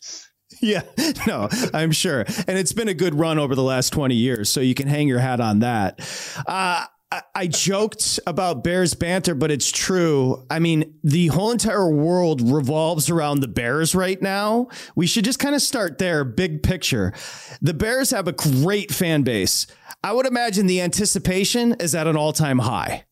yeah, 0.60 0.84
no, 1.28 1.50
I'm 1.74 1.92
sure. 1.92 2.22
And 2.48 2.58
it's 2.58 2.74
been 2.74 2.88
a 2.88 2.94
good 2.94 3.16
run 3.16 3.40
over 3.40 3.56
the 3.56 3.64
last 3.64 3.92
20 3.92 4.16
years. 4.16 4.50
So 4.50 4.60
you 4.60 4.74
can 4.74 4.88
hang 4.88 5.08
your 5.08 5.20
hat 5.20 5.40
on 5.40 5.60
that. 5.60 6.00
Uh, 6.46 6.86
I, 7.36 7.48
joked 7.48 8.20
about 8.26 8.64
Bears 8.64 8.94
banter, 8.94 9.36
but 9.36 9.52
it's 9.52 9.70
true. 9.70 10.46
I 10.50 10.60
mean, 10.60 10.98
the 11.04 11.28
whole 11.28 11.52
entire 11.52 11.90
world 11.90 12.42
revolves 12.42 13.10
around 13.10 13.42
the 13.42 13.50
Bears 13.50 13.94
right 13.94 14.22
now. 14.22 14.70
We 14.96 15.08
should 15.08 15.26
just 15.26 15.40
kind 15.40 15.54
of 15.54 15.62
start 15.62 15.98
there, 15.98 16.24
big 16.24 16.64
picture. 16.64 17.14
The 17.62 17.74
Bears 17.74 18.12
have 18.12 18.30
a 18.30 18.32
great 18.32 18.94
fan 18.94 19.24
base. 19.24 19.68
I 20.04 20.14
would 20.14 20.26
imagine 20.26 20.68
the 20.68 20.82
anticipation 20.82 21.76
is 21.80 21.94
at 21.96 22.08
an 22.08 22.16
all 22.16 22.32
time 22.32 22.60
high. 22.60 23.06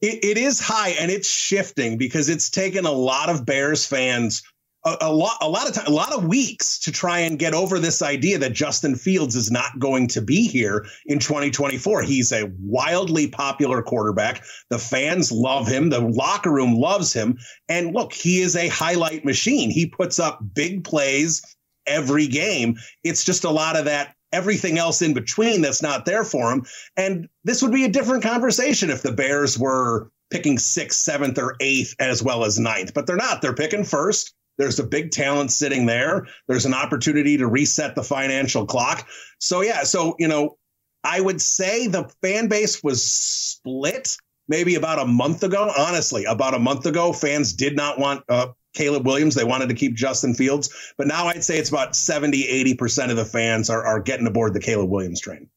It, 0.00 0.24
it 0.24 0.36
is 0.36 0.60
high 0.60 0.90
and 0.90 1.10
it's 1.10 1.30
shifting 1.30 1.98
because 1.98 2.28
it's 2.28 2.50
taken 2.50 2.84
a 2.84 2.92
lot 2.92 3.30
of 3.30 3.46
Bears 3.46 3.86
fans 3.86 4.42
a, 4.86 4.96
a, 5.02 5.12
lot 5.12 5.36
a 5.40 5.48
lot 5.48 5.68
of 5.68 5.74
time 5.74 5.86
a 5.86 5.90
lot 5.90 6.12
of 6.12 6.24
weeks 6.24 6.78
to 6.78 6.92
try 6.92 7.18
and 7.18 7.38
get 7.38 7.52
over 7.52 7.78
this 7.78 8.00
idea 8.00 8.38
that 8.38 8.52
Justin 8.52 8.94
Fields 8.94 9.34
is 9.34 9.50
not 9.50 9.78
going 9.78 10.06
to 10.08 10.22
be 10.22 10.46
here 10.46 10.86
in 11.06 11.18
2024. 11.18 12.02
He's 12.02 12.32
a 12.32 12.50
wildly 12.60 13.26
popular 13.26 13.82
quarterback. 13.82 14.44
The 14.70 14.78
fans 14.78 15.32
love 15.32 15.66
him, 15.66 15.90
the 15.90 16.00
locker 16.00 16.52
room 16.52 16.76
loves 16.76 17.12
him, 17.12 17.38
and 17.68 17.92
look, 17.92 18.12
he 18.12 18.40
is 18.40 18.54
a 18.56 18.68
highlight 18.68 19.24
machine. 19.24 19.70
He 19.70 19.86
puts 19.86 20.18
up 20.18 20.40
big 20.54 20.84
plays 20.84 21.42
every 21.86 22.28
game. 22.28 22.76
It's 23.02 23.24
just 23.24 23.44
a 23.44 23.50
lot 23.50 23.76
of 23.76 23.84
that 23.86 24.14
everything 24.32 24.76
else 24.76 25.02
in 25.02 25.14
between 25.14 25.62
that's 25.62 25.82
not 25.82 26.04
there 26.04 26.24
for 26.24 26.52
him. 26.52 26.64
And 26.96 27.28
this 27.44 27.62
would 27.62 27.72
be 27.72 27.84
a 27.84 27.88
different 27.88 28.22
conversation 28.22 28.90
if 28.90 29.02
the 29.02 29.12
Bears 29.12 29.58
were 29.58 30.10
picking 30.30 30.58
sixth, 30.58 31.00
seventh, 31.00 31.38
or 31.38 31.56
eighth 31.60 31.94
as 32.00 32.22
well 32.22 32.44
as 32.44 32.58
ninth, 32.58 32.92
but 32.92 33.06
they're 33.06 33.16
not. 33.16 33.40
They're 33.40 33.54
picking 33.54 33.84
first. 33.84 34.34
There's 34.58 34.78
a 34.78 34.84
big 34.84 35.10
talent 35.10 35.50
sitting 35.50 35.86
there. 35.86 36.26
There's 36.48 36.66
an 36.66 36.74
opportunity 36.74 37.36
to 37.36 37.46
reset 37.46 37.94
the 37.94 38.02
financial 38.02 38.66
clock. 38.66 39.08
So, 39.38 39.60
yeah, 39.60 39.84
so, 39.84 40.14
you 40.18 40.28
know, 40.28 40.56
I 41.04 41.20
would 41.20 41.40
say 41.40 41.86
the 41.86 42.10
fan 42.22 42.48
base 42.48 42.82
was 42.82 43.02
split 43.02 44.16
maybe 44.48 44.74
about 44.74 44.98
a 44.98 45.06
month 45.06 45.42
ago. 45.42 45.72
Honestly, 45.76 46.24
about 46.24 46.54
a 46.54 46.58
month 46.58 46.86
ago, 46.86 47.12
fans 47.12 47.52
did 47.52 47.76
not 47.76 47.98
want 47.98 48.24
uh, 48.28 48.48
Caleb 48.74 49.06
Williams. 49.06 49.34
They 49.34 49.44
wanted 49.44 49.68
to 49.68 49.74
keep 49.74 49.94
Justin 49.94 50.34
Fields. 50.34 50.70
But 50.96 51.06
now 51.06 51.26
I'd 51.26 51.44
say 51.44 51.58
it's 51.58 51.70
about 51.70 51.96
70, 51.96 52.74
80% 52.74 53.10
of 53.10 53.16
the 53.16 53.24
fans 53.24 53.70
are, 53.70 53.84
are 53.84 54.00
getting 54.00 54.26
aboard 54.26 54.54
the 54.54 54.60
Caleb 54.60 54.90
Williams 54.90 55.20
train. 55.20 55.48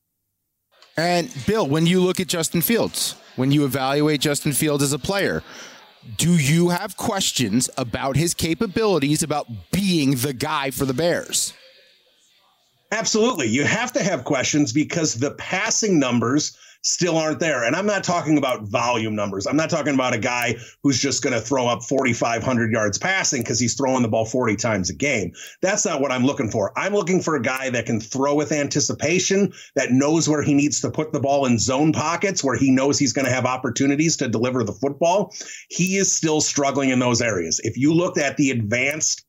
And 0.97 1.31
Bill, 1.45 1.65
when 1.65 1.85
you 1.85 2.01
look 2.01 2.19
at 2.19 2.27
Justin 2.27 2.61
Fields, 2.61 3.15
when 3.35 3.51
you 3.51 3.63
evaluate 3.63 4.19
Justin 4.19 4.51
Fields 4.51 4.83
as 4.83 4.91
a 4.91 4.99
player, 4.99 5.43
do 6.17 6.37
you 6.37 6.69
have 6.69 6.97
questions 6.97 7.69
about 7.77 8.15
his 8.15 8.33
capabilities 8.33 9.23
about 9.23 9.47
being 9.71 10.15
the 10.15 10.33
guy 10.33 10.71
for 10.71 10.85
the 10.85 10.93
Bears? 10.93 11.53
Absolutely. 12.91 13.47
You 13.47 13.65
have 13.65 13.93
to 13.93 14.03
have 14.03 14.23
questions 14.23 14.73
because 14.73 15.15
the 15.15 15.31
passing 15.31 15.99
numbers 15.99 16.57
still 16.81 17.17
aren't 17.17 17.39
there. 17.39 17.63
And 17.63 17.75
I'm 17.75 17.85
not 17.85 18.03
talking 18.03 18.37
about 18.37 18.63
volume 18.63 19.15
numbers. 19.15 19.45
I'm 19.45 19.57
not 19.57 19.69
talking 19.69 19.93
about 19.93 20.13
a 20.13 20.19
guy 20.19 20.55
who's 20.83 20.99
just 20.99 21.21
going 21.21 21.33
to 21.33 21.41
throw 21.41 21.67
up 21.67 21.83
4,500 21.83 22.71
yards 22.71 22.97
passing 22.97 23.41
because 23.41 23.59
he's 23.59 23.75
throwing 23.75 24.01
the 24.01 24.07
ball 24.07 24.25
40 24.25 24.55
times 24.55 24.89
a 24.89 24.95
game. 24.95 25.33
That's 25.61 25.85
not 25.85 26.01
what 26.01 26.11
I'm 26.11 26.25
looking 26.25 26.49
for. 26.49 26.71
I'm 26.77 26.93
looking 26.93 27.21
for 27.21 27.35
a 27.35 27.41
guy 27.41 27.69
that 27.71 27.85
can 27.85 27.99
throw 27.99 28.35
with 28.35 28.51
anticipation, 28.51 29.53
that 29.75 29.91
knows 29.91 30.29
where 30.29 30.41
he 30.41 30.53
needs 30.53 30.81
to 30.81 30.91
put 30.91 31.11
the 31.11 31.19
ball 31.19 31.45
in 31.45 31.59
zone 31.59 31.91
pockets, 31.91 32.43
where 32.43 32.57
he 32.57 32.71
knows 32.71 32.97
he's 32.97 33.13
going 33.13 33.25
to 33.25 33.31
have 33.31 33.45
opportunities 33.45 34.17
to 34.17 34.27
deliver 34.27 34.63
the 34.63 34.73
football. 34.73 35.33
He 35.69 35.97
is 35.97 36.11
still 36.11 36.41
struggling 36.41 36.89
in 36.89 36.99
those 36.99 37.21
areas. 37.21 37.59
If 37.63 37.77
you 37.77 37.93
looked 37.93 38.17
at 38.17 38.37
the 38.37 38.51
advanced 38.51 39.25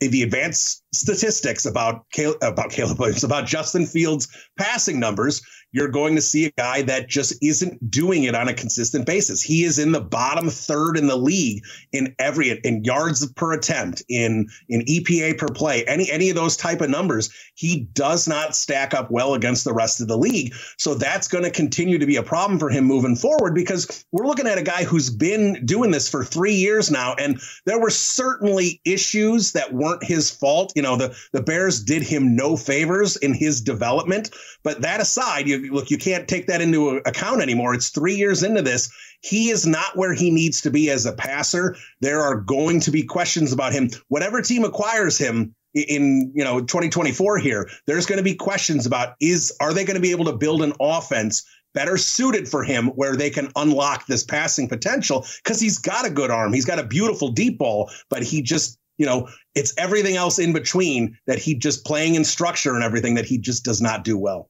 the 0.00 0.22
advanced 0.22 0.82
statistics 0.94 1.66
about 1.66 2.06
Caleb, 2.10 2.38
about 2.42 2.70
Caleb 2.70 2.98
Williams, 2.98 3.24
about 3.24 3.46
Justin 3.46 3.86
Fields' 3.86 4.28
passing 4.56 4.98
numbers, 4.98 5.42
you're 5.74 5.88
going 5.88 6.14
to 6.14 6.22
see 6.22 6.46
a 6.46 6.52
guy 6.52 6.82
that 6.82 7.08
just 7.08 7.34
isn't 7.42 7.90
doing 7.90 8.22
it 8.22 8.34
on 8.36 8.46
a 8.46 8.54
consistent 8.54 9.06
basis. 9.06 9.42
He 9.42 9.64
is 9.64 9.80
in 9.80 9.90
the 9.90 10.00
bottom 10.00 10.48
third 10.48 10.96
in 10.96 11.08
the 11.08 11.16
league 11.16 11.64
in 11.92 12.14
every 12.20 12.50
in 12.62 12.84
yards 12.84 13.26
per 13.32 13.52
attempt, 13.52 14.04
in 14.08 14.48
in 14.68 14.82
EPA 14.82 15.36
per 15.36 15.48
play, 15.48 15.84
any 15.86 16.08
any 16.12 16.30
of 16.30 16.36
those 16.36 16.56
type 16.56 16.80
of 16.80 16.90
numbers. 16.90 17.34
He 17.54 17.88
does 17.92 18.28
not 18.28 18.54
stack 18.54 18.94
up 18.94 19.10
well 19.10 19.34
against 19.34 19.64
the 19.64 19.72
rest 19.72 20.00
of 20.00 20.06
the 20.06 20.16
league. 20.16 20.54
So 20.78 20.94
that's 20.94 21.26
going 21.26 21.42
to 21.42 21.50
continue 21.50 21.98
to 21.98 22.06
be 22.06 22.16
a 22.16 22.22
problem 22.22 22.60
for 22.60 22.70
him 22.70 22.84
moving 22.84 23.16
forward 23.16 23.56
because 23.56 24.04
we're 24.12 24.26
looking 24.26 24.46
at 24.46 24.58
a 24.58 24.62
guy 24.62 24.84
who's 24.84 25.10
been 25.10 25.66
doing 25.66 25.90
this 25.90 26.08
for 26.08 26.24
three 26.24 26.54
years 26.54 26.88
now, 26.88 27.14
and 27.14 27.40
there 27.66 27.80
were 27.80 27.90
certainly 27.90 28.80
issues 28.84 29.52
that 29.52 29.72
weren't 29.72 30.04
his 30.04 30.30
fault. 30.30 30.72
You 30.76 30.82
know, 30.82 30.96
the 30.96 31.16
the 31.32 31.42
Bears 31.42 31.82
did 31.82 32.02
him 32.02 32.36
no 32.36 32.56
favors 32.56 33.16
in 33.16 33.34
his 33.34 33.60
development, 33.60 34.30
but 34.62 34.82
that 34.82 35.00
aside, 35.00 35.48
you 35.48 35.63
look, 35.70 35.90
you 35.90 35.98
can't 35.98 36.28
take 36.28 36.46
that 36.46 36.60
into 36.60 36.96
account 37.06 37.42
anymore. 37.42 37.74
It's 37.74 37.90
three 37.90 38.14
years 38.14 38.42
into 38.42 38.62
this. 38.62 38.92
He 39.20 39.50
is 39.50 39.66
not 39.66 39.96
where 39.96 40.12
he 40.12 40.30
needs 40.30 40.60
to 40.62 40.70
be 40.70 40.90
as 40.90 41.06
a 41.06 41.12
passer. 41.12 41.76
There 42.00 42.20
are 42.20 42.36
going 42.36 42.80
to 42.80 42.90
be 42.90 43.02
questions 43.02 43.52
about 43.52 43.72
him. 43.72 43.90
Whatever 44.08 44.42
team 44.42 44.64
acquires 44.64 45.16
him 45.16 45.54
in 45.74 46.30
you 46.34 46.44
know 46.44 46.60
2024 46.60 47.38
here, 47.38 47.68
there's 47.86 48.06
going 48.06 48.18
to 48.18 48.24
be 48.24 48.34
questions 48.34 48.86
about 48.86 49.14
is 49.20 49.52
are 49.60 49.72
they 49.72 49.84
going 49.84 49.96
to 49.96 50.00
be 50.00 50.12
able 50.12 50.26
to 50.26 50.36
build 50.36 50.62
an 50.62 50.72
offense 50.80 51.44
better 51.72 51.96
suited 51.96 52.48
for 52.48 52.62
him 52.62 52.88
where 52.88 53.16
they 53.16 53.30
can 53.30 53.50
unlock 53.56 54.06
this 54.06 54.22
passing 54.22 54.68
potential 54.68 55.26
because 55.42 55.60
he's 55.60 55.78
got 55.78 56.06
a 56.06 56.10
good 56.10 56.30
arm. 56.30 56.52
He's 56.52 56.64
got 56.64 56.78
a 56.78 56.84
beautiful 56.84 57.30
deep 57.30 57.58
ball, 57.58 57.90
but 58.08 58.22
he 58.22 58.42
just 58.42 58.78
you 58.96 59.06
know, 59.06 59.28
it's 59.54 59.74
everything 59.76 60.16
else 60.16 60.38
in 60.38 60.52
between 60.52 61.18
that 61.26 61.38
he 61.38 61.54
just 61.54 61.84
playing 61.84 62.14
in 62.14 62.24
structure 62.24 62.74
and 62.74 62.84
everything 62.84 63.14
that 63.14 63.24
he 63.24 63.38
just 63.38 63.64
does 63.64 63.80
not 63.80 64.04
do 64.04 64.16
well. 64.16 64.48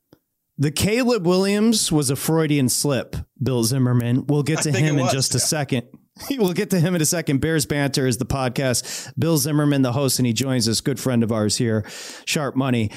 The 0.56 0.70
Caleb 0.70 1.26
Williams 1.26 1.90
was 1.90 2.10
a 2.10 2.16
Freudian 2.16 2.68
slip, 2.68 3.16
Bill 3.42 3.64
Zimmerman. 3.64 4.26
We'll 4.26 4.44
get 4.44 4.62
to 4.62 4.70
him 4.70 4.98
in 4.98 5.08
just 5.08 5.34
a 5.34 5.38
yeah. 5.38 5.44
second. 5.44 5.88
We'll 6.30 6.52
get 6.52 6.70
to 6.70 6.78
him 6.78 6.94
in 6.94 7.02
a 7.02 7.04
second. 7.06 7.40
Bears 7.40 7.66
Banter 7.66 8.06
is 8.06 8.18
the 8.18 8.24
podcast. 8.24 9.12
Bill 9.18 9.36
Zimmerman, 9.36 9.82
the 9.82 9.90
host, 9.90 10.20
and 10.20 10.26
he 10.26 10.32
joins 10.32 10.68
us, 10.68 10.80
good 10.80 11.00
friend 11.00 11.24
of 11.24 11.32
ours 11.32 11.56
here, 11.56 11.84
Sharp 12.24 12.54
Money. 12.54 12.92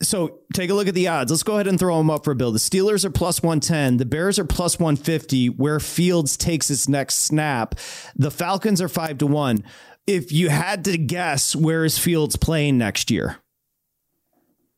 So 0.00 0.42
take 0.54 0.70
a 0.70 0.74
look 0.74 0.86
at 0.86 0.94
the 0.94 1.08
odds. 1.08 1.32
Let's 1.32 1.42
go 1.42 1.54
ahead 1.54 1.66
and 1.66 1.76
throw 1.76 1.98
them 1.98 2.08
up 2.08 2.22
for 2.22 2.34
Bill. 2.34 2.52
The 2.52 2.60
Steelers 2.60 3.04
are 3.04 3.10
plus 3.10 3.42
110. 3.42 3.96
The 3.96 4.04
Bears 4.04 4.38
are 4.38 4.44
plus 4.44 4.78
150, 4.78 5.48
where 5.48 5.80
Fields 5.80 6.36
takes 6.36 6.68
his 6.68 6.88
next 6.88 7.16
snap. 7.16 7.74
The 8.14 8.30
Falcons 8.30 8.80
are 8.80 8.88
5 8.88 9.18
to 9.18 9.26
1. 9.26 9.64
If 10.06 10.30
you 10.30 10.48
had 10.48 10.84
to 10.84 10.96
guess, 10.96 11.56
where 11.56 11.84
is 11.84 11.98
Fields 11.98 12.36
playing 12.36 12.78
next 12.78 13.10
year? 13.10 13.38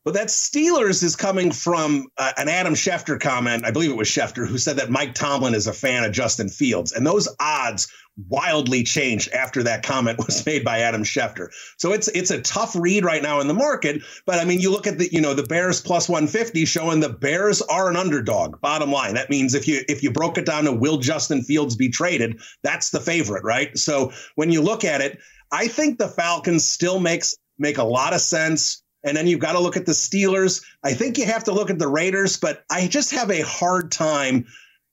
But 0.09 0.15
that 0.15 0.29
Steelers 0.29 1.03
is 1.03 1.17
coming 1.17 1.53
from 1.53 2.07
uh, 2.17 2.33
an 2.39 2.49
Adam 2.49 2.73
Schefter 2.73 3.21
comment. 3.21 3.67
I 3.67 3.71
believe 3.71 3.91
it 3.91 3.97
was 3.99 4.09
Schefter 4.09 4.49
who 4.49 4.57
said 4.57 4.79
that 4.79 4.89
Mike 4.89 5.13
Tomlin 5.13 5.53
is 5.53 5.67
a 5.67 5.73
fan 5.75 6.03
of 6.03 6.13
Justin 6.13 6.49
Fields. 6.49 6.93
And 6.93 7.07
those 7.07 7.29
odds 7.39 7.89
wildly 8.27 8.85
changed 8.85 9.31
after 9.33 9.63
that 9.65 9.83
comment 9.83 10.17
was 10.27 10.47
made 10.47 10.65
by 10.65 10.79
Adam 10.79 11.05
Schefter. 11.05 11.49
So 11.77 11.93
it's 11.93 12.09
it's 12.09 12.31
a 12.31 12.41
tough 12.41 12.75
read 12.75 13.05
right 13.05 13.23
now 13.23 13.41
in 13.41 13.49
the 13.49 13.53
market. 13.55 14.01
But 14.25 14.39
I 14.39 14.47
mean, 14.47 14.61
you 14.61 14.71
look 14.71 14.87
at 14.87 14.97
the 14.97 15.13
you 15.13 15.21
know 15.21 15.35
the 15.35 15.43
Bears 15.43 15.83
plus 15.83 16.09
150 16.09 16.65
showing 16.65 17.01
the 17.01 17.11
Bears 17.11 17.61
are 17.61 17.91
an 17.91 17.97
underdog. 17.97 18.63
Bottom 18.63 18.91
line, 18.91 19.13
that 19.13 19.29
means 19.29 19.53
if 19.53 19.69
you 19.69 19.83
if 19.91 20.03
you 20.03 20.11
broke 20.11 20.39
it 20.39 20.47
down 20.47 20.65
to 20.65 20.73
will 20.73 20.97
Justin 20.97 21.43
Fields 21.43 21.77
be 21.77 21.91
traded, 21.91 22.41
that's 22.63 22.89
the 22.89 23.01
favorite, 23.01 23.45
right? 23.45 23.77
So 23.77 24.13
when 24.37 24.51
you 24.51 24.63
look 24.63 24.87
at 24.87 25.03
it, 25.03 25.19
I 25.53 25.69
think 25.69 25.99
the 25.99 26.09
Falcons 26.09 26.65
still 26.65 26.99
makes 26.99 27.37
make 27.59 27.77
a 27.77 27.85
lot 27.85 28.15
of 28.15 28.23
sense. 28.23 28.83
And 29.05 29.17
then 29.17 29.27
you've 29.27 29.41
got 29.41 29.53
to 29.53 29.61
look 29.61 29.77
at 29.77 29.87
the 29.87 29.93
Steelers. 29.93 30.65
I 30.83 30.93
think 30.93 31.19
you 31.19 31.27
have 31.27 31.45
to 31.45 31.53
look 31.53 31.71
at 31.71 31.79
the 31.79 31.89
Raiders, 31.89 32.37
but 32.37 32.65
I 32.71 32.89
just 32.89 33.13
have 33.13 33.31
a 33.31 33.43
hard 33.43 33.93
time 33.93 34.47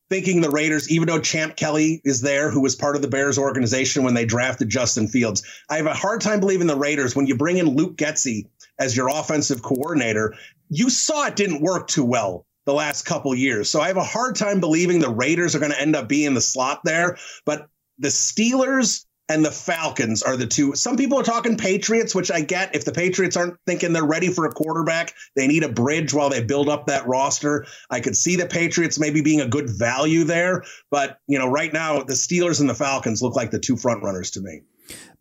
thinking 0.09 0.41
the 0.41 0.51
Raiders, 0.51 0.89
even 0.91 1.07
though 1.07 1.19
Champ 1.19 1.55
Kelly 1.55 2.01
is 2.03 2.21
there, 2.21 2.51
who 2.51 2.61
was 2.61 2.75
part 2.75 2.95
of 2.95 3.01
the 3.01 3.07
Bears 3.07 3.37
organization 3.37 4.03
when 4.03 4.13
they 4.13 4.25
drafted 4.25 4.69
Justin 4.69 5.07
Fields. 5.07 5.43
I 5.69 5.77
have 5.77 5.87
a 5.87 5.93
hard 5.93 6.21
time 6.21 6.39
believing 6.39 6.67
the 6.67 6.77
Raiders 6.77 7.15
when 7.15 7.25
you 7.25 7.35
bring 7.35 7.57
in 7.57 7.75
Luke 7.75 7.97
Getsy 7.97 8.47
as 8.79 8.95
your 8.95 9.09
offensive 9.09 9.63
coordinator. 9.63 10.35
You 10.69 10.89
saw 10.89 11.25
it 11.25 11.35
didn't 11.35 11.61
work 11.61 11.87
too 11.87 12.05
well 12.05 12.45
the 12.65 12.73
last 12.73 13.03
couple 13.03 13.33
years. 13.33 13.69
So 13.69 13.81
I 13.81 13.87
have 13.87 13.97
a 13.97 14.03
hard 14.03 14.35
time 14.35 14.59
believing 14.59 14.99
the 14.99 15.09
Raiders 15.09 15.55
are 15.55 15.59
going 15.59 15.71
to 15.71 15.81
end 15.81 15.95
up 15.95 16.07
being 16.07 16.33
the 16.33 16.41
slot 16.41 16.81
there. 16.83 17.17
But 17.45 17.67
the 17.97 18.09
Steelers 18.09 19.05
and 19.29 19.43
the 19.43 19.51
Falcons 19.51 20.21
are 20.21 20.37
the 20.37 20.45
two. 20.45 20.75
Some 20.75 20.97
people 20.97 21.19
are 21.19 21.23
talking 21.23 21.57
Patriots, 21.57 22.13
which 22.13 22.31
I 22.31 22.41
get. 22.41 22.75
If 22.75 22.85
the 22.85 22.91
Patriots 22.91 23.35
aren't 23.35 23.57
thinking 23.65 23.93
they're 23.93 24.05
ready 24.05 24.29
for 24.29 24.45
a 24.45 24.51
quarterback, 24.51 25.13
they 25.35 25.47
need 25.47 25.63
a 25.63 25.69
bridge 25.69 26.13
while 26.13 26.29
they 26.29 26.43
build 26.43 26.69
up 26.69 26.87
that 26.87 27.07
roster. 27.07 27.65
I 27.89 27.99
could 28.01 28.15
see 28.15 28.35
the 28.35 28.45
Patriots 28.45 28.99
maybe 28.99 29.21
being 29.21 29.41
a 29.41 29.47
good 29.47 29.69
value 29.69 30.23
there, 30.23 30.63
but 30.91 31.19
you 31.27 31.39
know, 31.39 31.47
right 31.47 31.73
now 31.73 32.03
the 32.03 32.13
Steelers 32.13 32.59
and 32.59 32.69
the 32.69 32.75
Falcons 32.75 33.21
look 33.21 33.35
like 33.35 33.51
the 33.51 33.59
two 33.59 33.77
front 33.77 34.03
runners 34.03 34.31
to 34.31 34.41
me. 34.41 34.61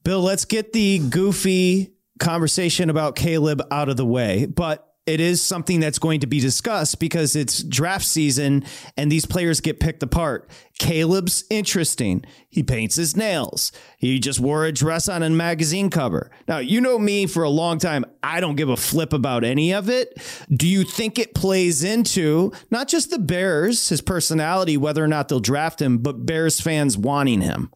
Bill, 0.02 0.20
let's 0.20 0.44
get 0.44 0.74
the 0.74 0.98
goofy 0.98 1.94
conversation 2.18 2.90
about 2.90 3.16
Caleb 3.16 3.62
out 3.70 3.88
of 3.88 3.96
the 3.96 4.07
way, 4.07 4.46
but 4.46 4.93
it 5.07 5.20
is 5.20 5.42
something 5.42 5.80
that's 5.80 5.98
going 5.98 6.20
to 6.20 6.26
be 6.26 6.40
discussed 6.40 6.98
because 6.98 7.36
it's 7.36 7.62
draft 7.62 8.07
season 8.07 8.64
and 8.96 9.12
these 9.12 9.26
players 9.26 9.61
get 9.61 9.78
picked 9.78 10.02
apart. 10.02 10.48
Caleb's 10.78 11.44
interesting. 11.50 12.24
He 12.48 12.62
paints 12.62 12.96
his 12.96 13.16
nails. 13.16 13.70
He 13.98 14.18
just 14.18 14.40
wore 14.40 14.64
a 14.64 14.72
dress 14.72 15.09
on 15.09 15.22
a 15.22 15.28
magazine 15.30 15.90
cover. 15.90 16.30
Now, 16.48 16.59
you 16.59 16.80
know 16.80 16.98
me 16.98 17.26
for 17.26 17.42
a 17.42 17.50
long 17.50 17.78
time. 17.78 18.05
I 18.22 18.40
don't 18.40 18.57
give 18.57 18.70
a 18.70 18.76
flip 18.76 19.12
about 19.12 19.44
any 19.44 19.74
of 19.74 19.90
it. 19.90 20.18
Do 20.50 20.66
you 20.66 20.84
think 20.84 21.18
it 21.18 21.34
plays 21.34 21.84
into 21.84 22.52
not 22.70 22.88
just 22.88 23.11
the 23.11 23.18
Bears, 23.18 23.90
his 23.90 24.00
personality, 24.00 24.76
whether 24.76 25.05
or 25.05 25.09
not 25.09 25.28
they'll 25.28 25.40
draft 25.40 25.82
him, 25.82 25.98
but 25.98 26.24
Bears 26.24 26.61
fans 26.61 26.96
wanting 26.96 27.42
him? 27.42 27.70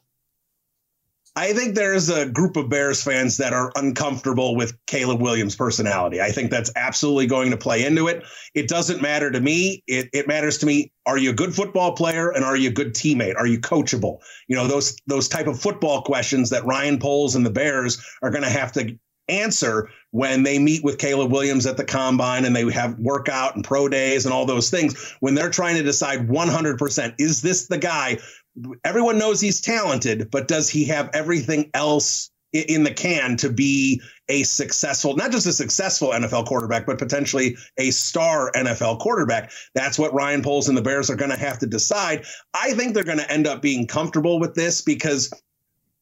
I 1.38 1.52
think 1.52 1.76
there's 1.76 2.08
a 2.08 2.26
group 2.26 2.56
of 2.56 2.68
Bears 2.68 3.00
fans 3.00 3.36
that 3.36 3.52
are 3.52 3.70
uncomfortable 3.76 4.56
with 4.56 4.76
Caleb 4.86 5.22
Williams' 5.22 5.54
personality. 5.54 6.20
I 6.20 6.32
think 6.32 6.50
that's 6.50 6.72
absolutely 6.74 7.28
going 7.28 7.52
to 7.52 7.56
play 7.56 7.84
into 7.84 8.08
it. 8.08 8.24
It 8.54 8.66
doesn't 8.66 9.00
matter 9.00 9.30
to 9.30 9.40
me. 9.40 9.84
It, 9.86 10.08
it 10.12 10.26
matters 10.26 10.58
to 10.58 10.66
me. 10.66 10.90
Are 11.06 11.16
you 11.16 11.30
a 11.30 11.34
good 11.34 11.54
football 11.54 11.92
player 11.92 12.30
and 12.30 12.44
are 12.44 12.56
you 12.56 12.70
a 12.70 12.72
good 12.72 12.92
teammate? 12.92 13.36
Are 13.36 13.46
you 13.46 13.60
coachable? 13.60 14.18
You 14.48 14.56
know, 14.56 14.66
those 14.66 14.96
those 15.06 15.28
type 15.28 15.46
of 15.46 15.60
football 15.60 16.02
questions 16.02 16.50
that 16.50 16.66
Ryan 16.66 16.98
Poles 16.98 17.36
and 17.36 17.46
the 17.46 17.50
Bears 17.50 18.04
are 18.20 18.30
going 18.30 18.42
to 18.42 18.50
have 18.50 18.72
to 18.72 18.98
answer 19.28 19.90
when 20.10 20.42
they 20.42 20.58
meet 20.58 20.82
with 20.82 20.98
Caleb 20.98 21.30
Williams 21.30 21.66
at 21.66 21.76
the 21.76 21.84
combine 21.84 22.44
and 22.44 22.56
they 22.56 22.70
have 22.72 22.98
workout 22.98 23.54
and 23.54 23.64
pro 23.64 23.88
days 23.88 24.24
and 24.24 24.32
all 24.32 24.46
those 24.46 24.70
things 24.70 25.14
when 25.20 25.34
they're 25.34 25.50
trying 25.50 25.76
to 25.76 25.82
decide 25.82 26.28
100% 26.28 27.14
is 27.18 27.42
this 27.42 27.66
the 27.66 27.78
guy 27.78 28.18
everyone 28.84 29.18
knows 29.18 29.40
he's 29.40 29.60
talented, 29.60 30.30
but 30.30 30.48
does 30.48 30.68
he 30.68 30.84
have 30.86 31.10
everything 31.12 31.70
else 31.74 32.30
in 32.52 32.82
the 32.82 32.92
can 32.92 33.36
to 33.36 33.50
be 33.50 34.00
a 34.28 34.42
successful, 34.42 35.16
not 35.16 35.30
just 35.30 35.46
a 35.46 35.52
successful 35.52 36.10
NFL 36.10 36.46
quarterback, 36.46 36.86
but 36.86 36.98
potentially 36.98 37.56
a 37.76 37.90
star 37.90 38.50
NFL 38.52 39.00
quarterback. 39.00 39.52
That's 39.74 39.98
what 39.98 40.14
Ryan 40.14 40.42
Poles 40.42 40.68
and 40.68 40.76
the 40.76 40.82
Bears 40.82 41.10
are 41.10 41.16
going 41.16 41.30
to 41.30 41.38
have 41.38 41.58
to 41.58 41.66
decide. 41.66 42.24
I 42.54 42.72
think 42.72 42.94
they're 42.94 43.04
going 43.04 43.18
to 43.18 43.30
end 43.30 43.46
up 43.46 43.60
being 43.60 43.86
comfortable 43.86 44.40
with 44.40 44.54
this 44.54 44.80
because 44.80 45.30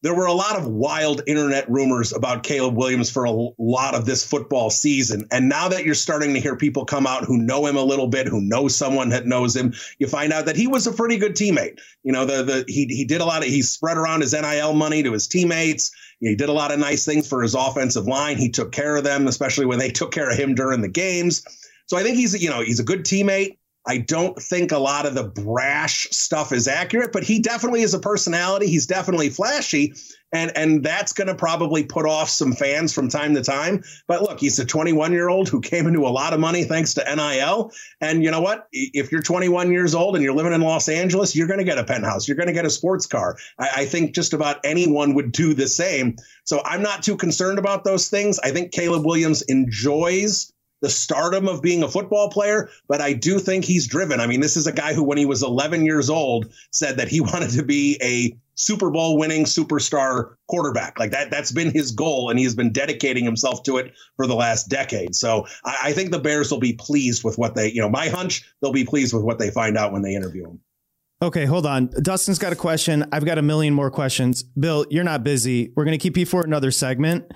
there 0.03 0.13
were 0.13 0.27
a 0.27 0.33
lot 0.33 0.57
of 0.57 0.67
wild 0.67 1.21
internet 1.25 1.69
rumors 1.69 2.13
about 2.13 2.43
Caleb 2.43 2.77
Williams 2.77 3.09
for 3.09 3.23
a 3.23 3.31
lot 3.31 3.95
of 3.95 4.05
this 4.05 4.25
football 4.25 4.69
season. 4.69 5.27
And 5.31 5.49
now 5.49 5.69
that 5.69 5.85
you're 5.85 5.95
starting 5.95 6.35
to 6.35 6.39
hear 6.39 6.55
people 6.55 6.85
come 6.85 7.07
out 7.07 7.25
who 7.25 7.37
know 7.37 7.65
him 7.65 7.77
a 7.77 7.83
little 7.83 8.07
bit, 8.07 8.27
who 8.27 8.39
know 8.41 8.67
someone 8.67 9.09
that 9.09 9.25
knows 9.25 9.55
him, 9.55 9.73
you 9.97 10.07
find 10.07 10.31
out 10.31 10.45
that 10.45 10.55
he 10.55 10.67
was 10.67 10.85
a 10.85 10.91
pretty 10.91 11.17
good 11.17 11.33
teammate. 11.33 11.79
You 12.03 12.11
know, 12.11 12.25
the 12.25 12.43
the 12.43 12.65
he 12.67 12.85
he 12.85 13.05
did 13.05 13.21
a 13.21 13.25
lot 13.25 13.41
of 13.41 13.49
he 13.49 13.63
spread 13.63 13.97
around 13.97 14.21
his 14.21 14.33
NIL 14.33 14.73
money 14.73 15.01
to 15.01 15.13
his 15.13 15.27
teammates. 15.27 15.91
He 16.19 16.35
did 16.35 16.49
a 16.49 16.53
lot 16.53 16.71
of 16.71 16.79
nice 16.79 17.05
things 17.05 17.27
for 17.27 17.41
his 17.41 17.55
offensive 17.55 18.05
line. 18.05 18.37
He 18.37 18.49
took 18.49 18.71
care 18.71 18.95
of 18.95 19.03
them, 19.03 19.27
especially 19.27 19.65
when 19.65 19.79
they 19.79 19.89
took 19.91 20.11
care 20.11 20.29
of 20.29 20.37
him 20.37 20.53
during 20.53 20.81
the 20.81 20.89
games. 20.89 21.43
So 21.87 21.97
I 21.97 22.03
think 22.03 22.17
he's 22.17 22.41
you 22.41 22.49
know 22.49 22.61
he's 22.61 22.79
a 22.79 22.83
good 22.83 23.03
teammate. 23.03 23.57
I 23.87 23.99
don't 23.99 24.37
think 24.37 24.73
a 24.73 24.77
lot 24.77 25.05
of 25.05 25.15
the 25.15 25.23
brash 25.23 26.09
stuff 26.11 26.51
is 26.51 26.67
accurate, 26.67 27.13
but 27.13 27.23
he 27.23 27.39
definitely 27.39 27.81
is 27.81 27.93
a 27.93 27.99
personality. 27.99 28.67
He's 28.67 28.85
definitely 28.85 29.29
flashy, 29.29 29.93
and 30.33 30.51
and 30.57 30.83
that's 30.83 31.13
going 31.13 31.29
to 31.29 31.35
probably 31.35 31.85
put 31.85 32.05
off 32.05 32.29
some 32.29 32.51
fans 32.51 32.93
from 32.93 33.07
time 33.07 33.33
to 33.35 33.41
time. 33.41 33.83
But 34.05 34.23
look, 34.23 34.41
he's 34.41 34.59
a 34.59 34.65
21 34.65 35.13
year 35.13 35.29
old 35.29 35.47
who 35.47 35.61
came 35.61 35.87
into 35.87 36.05
a 36.05 36.09
lot 36.09 36.33
of 36.33 36.41
money 36.41 36.65
thanks 36.65 36.95
to 36.95 37.15
NIL. 37.15 37.71
And 38.01 38.23
you 38.23 38.29
know 38.29 38.41
what? 38.41 38.67
If 38.73 39.11
you're 39.11 39.21
21 39.21 39.71
years 39.71 39.95
old 39.95 40.15
and 40.15 40.23
you're 40.23 40.35
living 40.35 40.53
in 40.53 40.61
Los 40.61 40.89
Angeles, 40.89 41.33
you're 41.33 41.47
going 41.47 41.59
to 41.59 41.65
get 41.65 41.77
a 41.77 41.85
penthouse. 41.85 42.27
You're 42.27 42.37
going 42.37 42.47
to 42.47 42.53
get 42.53 42.65
a 42.65 42.69
sports 42.69 43.05
car. 43.05 43.37
I, 43.57 43.69
I 43.77 43.85
think 43.85 44.13
just 44.13 44.33
about 44.33 44.59
anyone 44.65 45.13
would 45.13 45.31
do 45.31 45.53
the 45.53 45.67
same. 45.67 46.17
So 46.43 46.61
I'm 46.65 46.81
not 46.81 47.03
too 47.03 47.15
concerned 47.15 47.57
about 47.57 47.85
those 47.85 48.09
things. 48.09 48.37
I 48.39 48.51
think 48.51 48.73
Caleb 48.73 49.05
Williams 49.05 49.43
enjoys 49.43 50.51
the 50.81 50.89
stardom 50.89 51.47
of 51.47 51.61
being 51.61 51.83
a 51.83 51.87
football 51.87 52.29
player, 52.29 52.69
but 52.87 53.01
I 53.01 53.13
do 53.13 53.39
think 53.39 53.65
he's 53.65 53.87
driven. 53.87 54.19
I 54.19 54.27
mean, 54.27 54.41
this 54.41 54.57
is 54.57 54.67
a 54.67 54.71
guy 54.71 54.93
who, 54.93 55.03
when 55.03 55.17
he 55.17 55.25
was 55.25 55.43
11 55.43 55.85
years 55.85 56.09
old, 56.09 56.51
said 56.71 56.97
that 56.97 57.07
he 57.07 57.21
wanted 57.21 57.51
to 57.51 57.63
be 57.63 57.97
a 58.01 58.37
Super 58.55 58.89
Bowl 58.89 59.17
winning 59.17 59.45
superstar 59.45 60.35
quarterback. 60.47 60.99
Like 60.99 61.11
that, 61.11 61.29
that's 61.29 61.51
been 61.51 61.71
his 61.71 61.91
goal, 61.91 62.29
and 62.29 62.39
he 62.39 62.45
has 62.45 62.55
been 62.55 62.71
dedicating 62.71 63.23
himself 63.23 63.63
to 63.63 63.77
it 63.77 63.93
for 64.15 64.25
the 64.25 64.35
last 64.35 64.67
decade. 64.67 65.15
So 65.15 65.45
I, 65.63 65.77
I 65.85 65.93
think 65.93 66.11
the 66.11 66.19
Bears 66.19 66.51
will 66.51 66.59
be 66.59 66.73
pleased 66.73 67.23
with 67.23 67.37
what 67.37 67.55
they, 67.55 67.71
you 67.71 67.81
know, 67.81 67.89
my 67.89 68.09
hunch, 68.09 68.51
they'll 68.61 68.71
be 68.71 68.85
pleased 68.85 69.13
with 69.13 69.23
what 69.23 69.39
they 69.39 69.51
find 69.51 69.77
out 69.77 69.91
when 69.91 70.01
they 70.01 70.15
interview 70.15 70.45
him. 70.45 70.59
Okay, 71.19 71.45
hold 71.45 71.65
on. 71.65 71.89
Dustin's 72.03 72.37
got 72.37 72.53
a 72.53 72.55
question. 72.55 73.03
I've 73.11 73.25
got 73.25 73.39
a 73.39 73.41
million 73.41 73.73
more 73.73 73.89
questions. 73.89 74.43
Bill, 74.43 74.85
you're 74.91 75.03
not 75.03 75.23
busy. 75.23 75.73
We're 75.75 75.83
going 75.83 75.97
to 75.97 76.01
keep 76.01 76.15
you 76.15 76.27
for 76.27 76.43
another 76.43 76.69
segment 76.69 77.31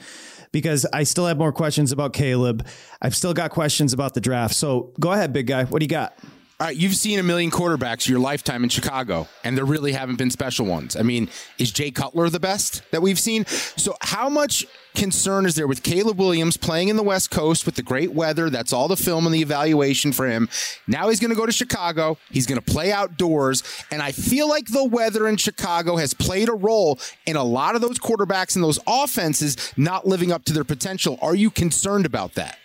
because 0.51 0.85
I 0.93 1.03
still 1.03 1.25
have 1.27 1.37
more 1.37 1.51
questions 1.51 1.91
about 1.91 2.13
Caleb. 2.13 2.65
I've 3.01 3.15
still 3.15 3.33
got 3.33 3.51
questions 3.51 3.93
about 3.93 4.13
the 4.13 4.21
draft. 4.21 4.55
So 4.55 4.93
go 4.99 5.11
ahead, 5.11 5.33
big 5.33 5.47
guy. 5.47 5.65
What 5.65 5.79
do 5.79 5.83
you 5.83 5.89
got? 5.89 6.17
All 6.61 6.67
right, 6.67 6.77
you've 6.77 6.95
seen 6.95 7.17
a 7.17 7.23
million 7.23 7.49
quarterbacks 7.49 8.07
your 8.07 8.19
lifetime 8.19 8.63
in 8.63 8.69
Chicago, 8.69 9.27
and 9.43 9.57
there 9.57 9.65
really 9.65 9.93
haven't 9.93 10.17
been 10.17 10.29
special 10.29 10.67
ones. 10.67 10.95
I 10.95 11.01
mean, 11.01 11.27
is 11.57 11.71
Jay 11.71 11.89
Cutler 11.89 12.29
the 12.29 12.39
best 12.39 12.83
that 12.91 13.01
we've 13.01 13.19
seen? 13.19 13.47
So, 13.47 13.97
how 14.01 14.29
much 14.29 14.67
concern 14.93 15.47
is 15.47 15.55
there 15.55 15.65
with 15.65 15.81
Caleb 15.81 16.19
Williams 16.19 16.57
playing 16.57 16.89
in 16.89 16.97
the 16.97 17.03
West 17.03 17.31
Coast 17.31 17.65
with 17.65 17.73
the 17.73 17.81
great 17.81 18.13
weather? 18.13 18.51
That's 18.51 18.73
all 18.73 18.87
the 18.87 18.95
film 18.95 19.25
and 19.25 19.33
the 19.33 19.41
evaluation 19.41 20.11
for 20.11 20.27
him. 20.27 20.49
Now 20.85 21.09
he's 21.09 21.19
going 21.19 21.31
to 21.31 21.35
go 21.35 21.47
to 21.47 21.51
Chicago. 21.51 22.19
He's 22.29 22.45
going 22.45 22.61
to 22.61 22.71
play 22.71 22.91
outdoors, 22.91 23.63
and 23.89 23.99
I 23.99 24.11
feel 24.11 24.47
like 24.47 24.67
the 24.67 24.85
weather 24.85 25.27
in 25.27 25.37
Chicago 25.37 25.95
has 25.95 26.13
played 26.13 26.47
a 26.47 26.53
role 26.53 26.99
in 27.25 27.37
a 27.37 27.43
lot 27.43 27.73
of 27.73 27.81
those 27.81 27.97
quarterbacks 27.97 28.53
and 28.53 28.63
those 28.63 28.77
offenses 28.85 29.73
not 29.77 30.05
living 30.05 30.31
up 30.31 30.45
to 30.45 30.53
their 30.53 30.63
potential. 30.63 31.17
Are 31.23 31.33
you 31.33 31.49
concerned 31.49 32.05
about 32.05 32.35
that? 32.35 32.59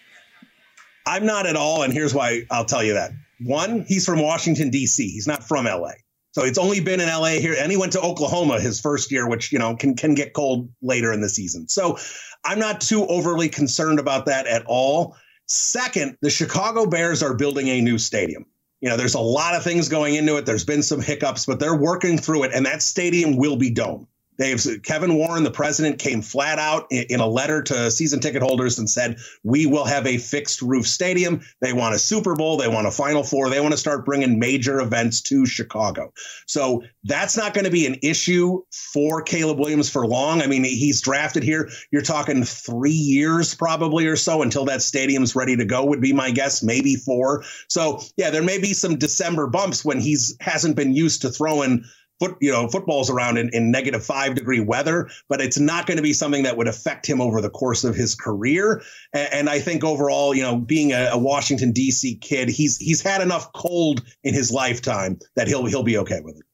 I'm 1.06 1.24
not 1.24 1.46
at 1.46 1.56
all, 1.56 1.82
and 1.82 1.94
here's 1.94 2.12
why 2.12 2.42
I'll 2.50 2.66
tell 2.66 2.84
you 2.84 2.92
that. 2.92 3.12
One, 3.40 3.84
he's 3.86 4.06
from 4.06 4.20
Washington, 4.22 4.70
D.C., 4.70 5.08
he's 5.08 5.26
not 5.26 5.44
from 5.44 5.66
LA. 5.66 5.92
So 6.32 6.44
it's 6.44 6.58
only 6.58 6.80
been 6.80 7.00
in 7.00 7.08
LA 7.08 7.38
here, 7.38 7.56
and 7.58 7.70
he 7.70 7.78
went 7.78 7.92
to 7.92 8.00
Oklahoma 8.02 8.60
his 8.60 8.78
first 8.78 9.10
year, 9.10 9.26
which 9.26 9.52
you 9.52 9.58
know 9.58 9.74
can 9.74 9.96
can 9.96 10.14
get 10.14 10.34
cold 10.34 10.68
later 10.82 11.10
in 11.12 11.22
the 11.22 11.30
season. 11.30 11.66
So 11.66 11.96
I'm 12.44 12.58
not 12.58 12.82
too 12.82 13.06
overly 13.06 13.48
concerned 13.48 13.98
about 13.98 14.26
that 14.26 14.46
at 14.46 14.62
all. 14.66 15.16
Second, 15.46 16.18
the 16.20 16.28
Chicago 16.28 16.84
Bears 16.84 17.22
are 17.22 17.34
building 17.34 17.68
a 17.68 17.80
new 17.80 17.96
stadium. 17.96 18.44
You 18.82 18.90
know, 18.90 18.98
there's 18.98 19.14
a 19.14 19.20
lot 19.20 19.54
of 19.54 19.64
things 19.64 19.88
going 19.88 20.14
into 20.14 20.36
it. 20.36 20.44
There's 20.44 20.64
been 20.64 20.82
some 20.82 21.00
hiccups, 21.00 21.46
but 21.46 21.58
they're 21.58 21.74
working 21.74 22.18
through 22.18 22.44
it, 22.44 22.50
and 22.52 22.66
that 22.66 22.82
stadium 22.82 23.36
will 23.36 23.56
be 23.56 23.70
domed. 23.70 24.06
They've 24.38 24.82
Kevin 24.82 25.14
Warren, 25.14 25.44
the 25.44 25.50
president, 25.50 25.98
came 25.98 26.22
flat 26.22 26.58
out 26.58 26.86
in, 26.90 27.04
in, 27.10 27.20
a 27.20 27.26
letter 27.26 27.62
to 27.62 27.90
season 27.90 28.20
ticket 28.20 28.42
holders 28.42 28.78
and 28.78 28.88
said, 28.88 29.18
"We 29.42 29.66
will 29.66 29.84
have 29.84 30.06
a 30.06 30.18
fixed 30.18 30.62
roof 30.62 30.86
stadium. 30.86 31.40
They 31.60 31.72
want 31.72 31.94
a 31.94 31.98
Super 31.98 32.34
Bowl. 32.34 32.56
They 32.56 32.68
want 32.68 32.86
a 32.86 32.90
Final 32.90 33.22
Four. 33.22 33.48
They 33.48 33.60
want 33.60 33.72
to 33.72 33.78
start 33.78 34.04
bringing 34.04 34.38
major 34.38 34.80
events 34.80 35.22
to 35.22 35.46
Chicago." 35.46 36.12
So 36.46 36.82
that's 37.04 37.36
not 37.36 37.54
going 37.54 37.64
to 37.64 37.70
be 37.70 37.86
an 37.86 37.96
issue 38.02 38.62
for 38.70 39.22
Caleb 39.22 39.58
Williams 39.58 39.90
for 39.90 40.06
long. 40.06 40.42
I 40.42 40.46
mean, 40.46 40.64
he's 40.64 41.00
drafted 41.00 41.42
here. 41.42 41.70
You're 41.90 42.02
talking 42.02 42.44
three 42.44 42.90
years 42.90 43.54
probably 43.54 44.06
or 44.06 44.16
so 44.16 44.42
until 44.42 44.66
that 44.66 44.82
stadium's 44.82 45.34
ready 45.34 45.56
to 45.56 45.64
go. 45.64 45.84
Would 45.86 46.00
be 46.00 46.12
my 46.12 46.30
guess, 46.30 46.62
maybe 46.62 46.96
four. 46.96 47.44
So 47.68 48.00
yeah, 48.16 48.30
there 48.30 48.42
may 48.42 48.58
be 48.58 48.72
some 48.72 48.96
December 48.96 49.46
bumps 49.46 49.84
when 49.84 50.00
he's 50.00 50.36
hasn't 50.40 50.76
been 50.76 50.94
used 50.94 51.22
to 51.22 51.30
throwing 51.30 51.84
foot, 52.18 52.36
you 52.40 52.52
know, 52.52 52.68
footballs 52.68 53.10
around 53.10 53.38
in, 53.38 53.50
in 53.52 53.70
negative 53.70 54.04
five 54.04 54.34
degree 54.34 54.60
weather, 54.60 55.08
but 55.28 55.40
it's 55.40 55.58
not 55.58 55.86
going 55.86 55.96
to 55.96 56.02
be 56.02 56.12
something 56.12 56.44
that 56.44 56.56
would 56.56 56.68
affect 56.68 57.06
him 57.06 57.20
over 57.20 57.40
the 57.40 57.50
course 57.50 57.84
of 57.84 57.94
his 57.94 58.14
career. 58.14 58.82
And, 59.12 59.32
and 59.32 59.50
I 59.50 59.60
think 59.60 59.84
overall, 59.84 60.34
you 60.34 60.42
know, 60.42 60.56
being 60.56 60.92
a, 60.92 61.10
a, 61.12 61.18
Washington 61.18 61.72
D.C. 61.72 62.16
kid, 62.16 62.48
he's 62.48 62.76
he's 62.76 63.00
had 63.00 63.20
enough 63.20 63.52
cold 63.52 64.02
in 64.22 64.34
his 64.34 64.52
lifetime 64.52 65.18
that 65.34 65.48
he'll 65.48 65.66
he'll 65.66 65.82
be 65.82 65.98
okay 65.98 66.20
with 66.20 66.36
it 66.36 66.44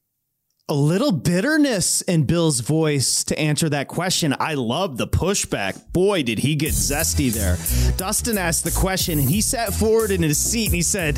a 0.69 0.73
little 0.73 1.11
bitterness 1.11 1.99
in 2.03 2.23
Bill's 2.23 2.61
voice 2.61 3.25
to 3.25 3.37
answer 3.37 3.67
that 3.67 3.89
question. 3.89 4.33
I 4.39 4.53
love 4.53 4.95
the 4.95 5.07
pushback. 5.07 5.91
Boy, 5.91 6.23
did 6.23 6.39
he 6.39 6.55
get 6.55 6.71
zesty 6.71 7.33
there. 7.33 7.57
Dustin 7.97 8.37
asked 8.37 8.63
the 8.63 8.71
question 8.71 9.19
and 9.19 9.29
he 9.29 9.41
sat 9.41 9.73
forward 9.73 10.09
in 10.09 10.23
his 10.23 10.37
seat 10.37 10.67
and 10.67 10.75
he 10.75 10.81
said, 10.81 11.15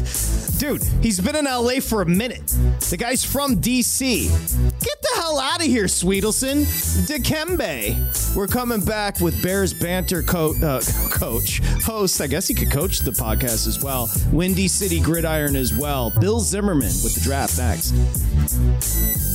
Dude, 0.58 0.82
he's 1.04 1.20
been 1.20 1.36
in 1.36 1.46
LA 1.46 1.80
for 1.80 2.02
a 2.02 2.08
minute. 2.08 2.48
The 2.90 2.98
guy's 2.98 3.24
from 3.24 3.58
DC. 3.58 4.82
Get 4.82 5.02
the 5.02 5.22
hell 5.22 5.38
out 5.38 5.60
of 5.60 5.68
here, 5.68 5.86
Swedelson. 5.86 6.64
Dikembe. 7.06 8.36
We're 8.36 8.48
coming 8.48 8.84
back 8.84 9.20
with 9.20 9.44
Bears 9.44 9.76
banter 9.76 10.24
co- 10.24 10.56
uh, 10.64 10.82
coach, 11.12 11.60
host. 11.84 12.20
I 12.20 12.26
guess 12.26 12.48
he 12.48 12.56
could 12.56 12.72
coach 12.72 13.00
the 13.00 13.12
podcast 13.12 13.68
as 13.68 13.84
well. 13.84 14.10
Windy 14.32 14.68
City 14.68 15.00
Gridiron 15.00 15.56
as 15.56 15.72
well. 15.72 16.12
Bill 16.20 16.40
Zimmerman 16.40 16.94
with 17.04 17.14
the 17.14 17.22
draft 17.22 17.60
next. 17.60 19.35